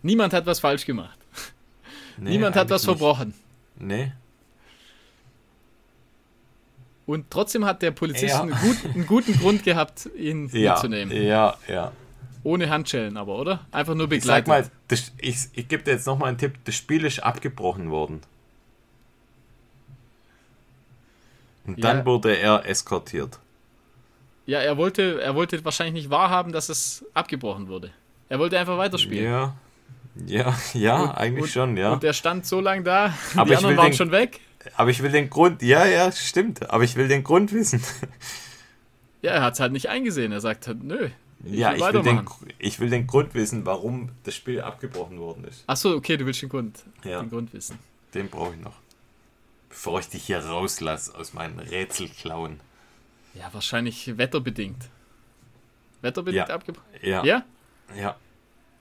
[0.02, 1.18] niemand hat was falsch gemacht.
[2.18, 2.86] nee niemand hat was nicht.
[2.98, 3.34] verbrochen.
[3.78, 4.12] Nee.
[7.06, 8.42] Und trotzdem hat der Polizist Ja.
[8.42, 11.16] einen, gut, einen guten Grund gehabt, ihn Ja, mitzunehmen.
[11.22, 11.92] ja, ja.
[12.44, 13.66] Ohne Handschellen aber, oder?
[13.72, 14.66] Einfach nur Ich sag begleitet.
[14.72, 16.54] mal, das, ich, ich gebe dir jetzt nochmal einen Tipp.
[16.64, 18.20] Das Spiel ist abgebrochen worden.
[21.68, 21.92] Und Ja.
[21.94, 23.38] dann wurde er eskortiert.
[24.46, 27.90] Ja, er wollte, er wollte wahrscheinlich nicht wahrhaben, dass es abgebrochen wurde.
[28.30, 29.24] Er wollte einfach weiterspielen.
[29.24, 29.54] Ja,
[30.26, 31.92] ja, ja, Und- eigentlich und- schon, ja.
[31.92, 34.40] Und er stand so lange da, Aber die ich anderen waren den- schon weg.
[34.76, 36.68] Aber ich will den Grund, ja, ja, stimmt.
[36.70, 37.82] Aber ich will den Grund wissen.
[39.20, 40.30] Ja, er hat es halt nicht eingesehen.
[40.30, 41.08] Er sagt halt, nö.
[41.44, 42.20] Ja, will ich will, den,
[42.60, 45.64] ich will den Grund wissen, warum das Spiel abgebrochen worden ist.
[45.66, 47.20] Achso, okay, du willst den Grund, Ja.
[47.20, 47.78] den Grund wissen.
[48.14, 48.74] Den brauche ich noch.
[49.68, 52.60] Bevor ich dich hier rauslasse aus meinen Rätselklauen.
[53.34, 54.88] Ja, wahrscheinlich wetterbedingt.
[56.00, 56.54] Wetterbedingt Ja.
[56.54, 56.86] abgebrochen?
[57.02, 57.24] Ja.
[57.24, 57.42] Ja?
[57.96, 58.16] Ja.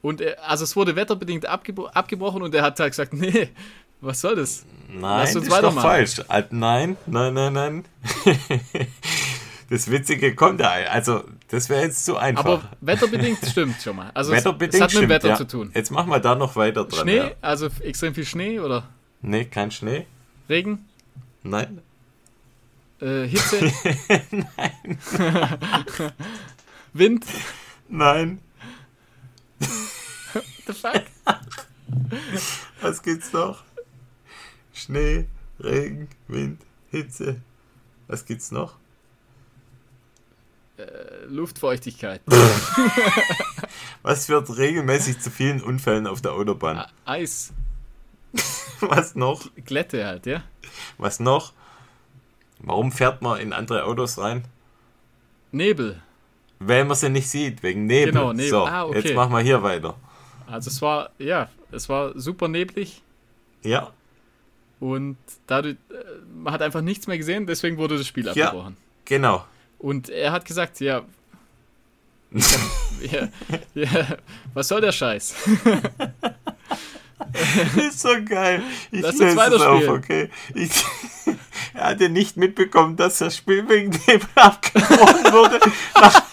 [0.01, 3.49] Und er, also es wurde wetterbedingt abgebro abgebrochen und er hat halt gesagt, nee,
[4.01, 4.65] was soll das?
[4.87, 6.21] Nein, Lass das uns ist doch falsch.
[6.51, 7.85] Nein, nein, nein, nein.
[9.69, 10.69] das Witzige kommt da.
[10.89, 12.45] Also, das wäre jetzt zu einfach.
[12.45, 14.11] Aber wetterbedingt stimmt schon mal.
[14.13, 15.35] Also es- Wetterbedingt es hat mit dem Wetter ja.
[15.35, 15.71] zu tun.
[15.73, 17.01] Jetzt machen wir da noch weiter dran.
[17.01, 17.31] Schnee, Ja.
[17.41, 18.87] also extrem viel Schnee oder
[19.21, 20.05] Nee, kein Schnee.
[20.49, 20.85] Regen,
[21.43, 21.81] Nein.
[23.01, 23.61] äh, Hitze,
[26.93, 27.25] Wind.
[27.89, 28.39] Nein.
[29.59, 31.03] The fuck?
[32.81, 33.63] Was gibt's noch?
[34.73, 35.25] Schnee,
[35.59, 36.61] Regen, Wind,
[36.91, 37.41] Hitze.
[38.07, 38.75] Was gibt's noch?
[40.77, 42.21] Äh, Luftfeuchtigkeit.
[44.03, 46.77] Was führt regelmäßig zu vielen Unfällen auf der Autobahn?
[46.77, 47.51] Ah, Eis.
[48.81, 49.45] Was noch?
[49.65, 50.43] Glätte halt, ja.
[50.97, 51.53] Was noch?
[52.59, 54.43] Warum fährt man in andere Autos rein?
[55.51, 56.01] Nebel.
[56.59, 58.11] Weil man sie nicht sieht, wegen Nebel.
[58.13, 58.49] Genau, Nebel.
[58.49, 58.99] So, Ah, okay.
[59.01, 59.95] jetzt machen wir hier weiter.
[60.47, 63.01] Also es war, ja, es war super neblig
[63.63, 63.91] Ja,
[64.79, 65.17] und
[65.47, 65.93] dadurch, äh,
[66.33, 68.45] man hat einfach nichts mehr gesehen, deswegen wurde das Spiel Ja.
[68.47, 68.77] abgebrochen.
[69.05, 69.45] genau.
[69.79, 71.03] Und er hat gesagt, ja,
[73.11, 73.27] ja,
[73.73, 74.17] ja,
[74.53, 75.35] was soll der Scheiß?
[77.75, 78.61] ist so geil.
[78.91, 79.89] Ich Lass uns weiterspielen.
[79.89, 80.29] auf, okay?
[80.53, 80.85] Ich,
[81.73, 85.59] er hatte nicht mitbekommen, dass das Spiel wegen Nebel abgebrochen wurde.
[85.95, 86.23] Nach,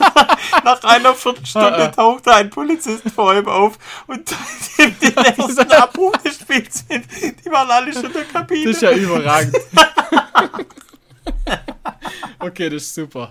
[0.65, 1.89] nach einer Viertelstunde Ah, ah.
[1.89, 4.31] tauchte ein Polizist vor ihm auf und
[4.78, 7.05] den nächsten Abruf des Spiels mit.
[7.44, 8.65] Die waren alle schon in der Kabine.
[8.65, 9.56] Das ist ja überragend.
[12.38, 13.30] Okay, das ist super.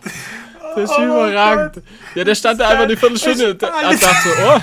[0.75, 1.83] Das ist Oh überragend.
[2.15, 4.59] Ja, der stand da einfach eine Viertelstunde und dachte so, oh,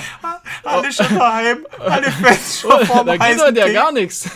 [0.68, 4.28] alle schon daheim, alle Fans schon oh vorm da geht heute ja gar nichts.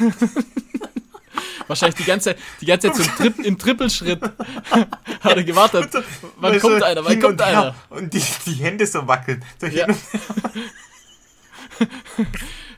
[1.67, 5.89] Wahrscheinlich die ganze Zeit, die ganze Zeit so im, Tri im Trippelschritt hat er gewartet.
[6.37, 7.05] Wann Weißt kommt du, einer?
[7.05, 7.75] Wann kommt und einer?
[7.89, 9.43] Und die, die Hände so wackeln.
[9.61, 9.87] So Ja.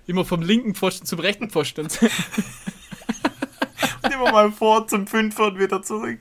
[0.07, 1.89] Immer vom linken Pfosten zum rechten Pfosten.
[4.03, 6.19] und immer mal vor zum Fünfer und wieder zurück.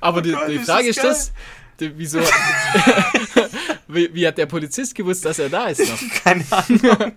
[0.00, 1.32] Aber die, Gott, die ist Frage das ist
[1.78, 2.20] das, wieso,
[3.88, 5.98] wie, wie hat der Polizist gewusst, dass er da ist noch?
[6.24, 7.12] Keine Ahnung.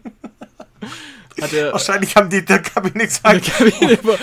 [1.41, 4.17] Hat er Wahrscheinlich haben die der Kabine in gesagt, der Kabine, wo,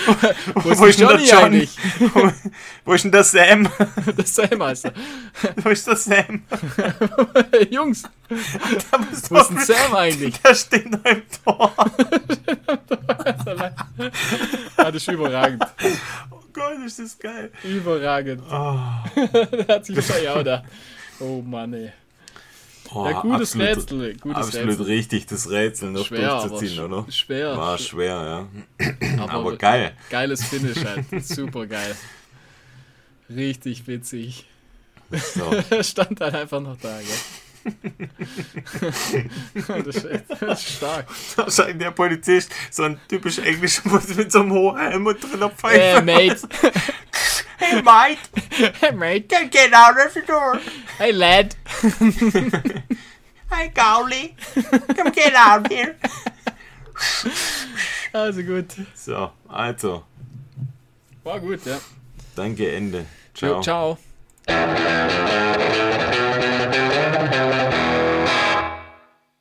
[0.62, 1.44] wo ist Wo denn ist denn der Johnny John?
[1.44, 1.78] eigentlich?
[2.14, 2.32] wo,
[2.84, 3.68] wo ist denn der Sam?
[4.16, 4.92] Das sei Meister.
[5.56, 6.42] Wo ist der Sam?
[7.70, 10.38] Jungs, Da muss wo ist denn Sam eigentlich?
[10.42, 11.74] Der steht noch im Tor.
[14.76, 15.64] Ah, das ist überragend.
[16.30, 17.50] Oh Gott, ist das geil.
[17.64, 18.42] Überragend.
[18.50, 18.78] Oh,
[19.66, 20.62] Da hat sich wahrscheinlich auch da.
[21.18, 21.92] Oh Mann, ey.
[22.94, 24.16] Oh, Ja, gutes absolut, Rätsel.
[24.18, 24.84] Gutes Absolut Rätsel.
[24.86, 27.10] richtig, das Rätsel noch Schwer, durchzuziehen, oder?
[27.10, 27.56] schwer.
[27.56, 28.48] War schwer,
[28.78, 28.94] ja.
[29.18, 29.92] aber, Aber geil.
[30.10, 31.04] Geiles Finish halt.
[31.24, 31.96] Super geil.
[33.28, 34.46] Richtig witzig.
[35.10, 35.50] So.
[35.82, 37.18] Stand halt einfach noch da, gell?
[39.84, 41.06] das, ist echt, das ist stark.
[41.36, 45.50] Wahrscheinlich der Polizist, so ein typisch englischer Bus mit so einem hohen Helm und drin
[45.56, 45.78] Pfeife.
[45.78, 46.48] Hey, mate.
[47.60, 48.18] Hey, mate.
[48.80, 49.28] Hey, mate.
[49.28, 50.56] Don't get out of the door.
[50.98, 51.54] Hey, lad.
[53.50, 54.34] hey, Goldie.
[54.96, 55.96] Come get out here.
[58.12, 58.76] That was gut.
[58.94, 60.04] So, also.
[61.22, 61.78] War gut, ja.
[62.34, 63.06] Danke, Ende.
[63.34, 63.62] Ciao.
[63.62, 63.98] Jo, ciao.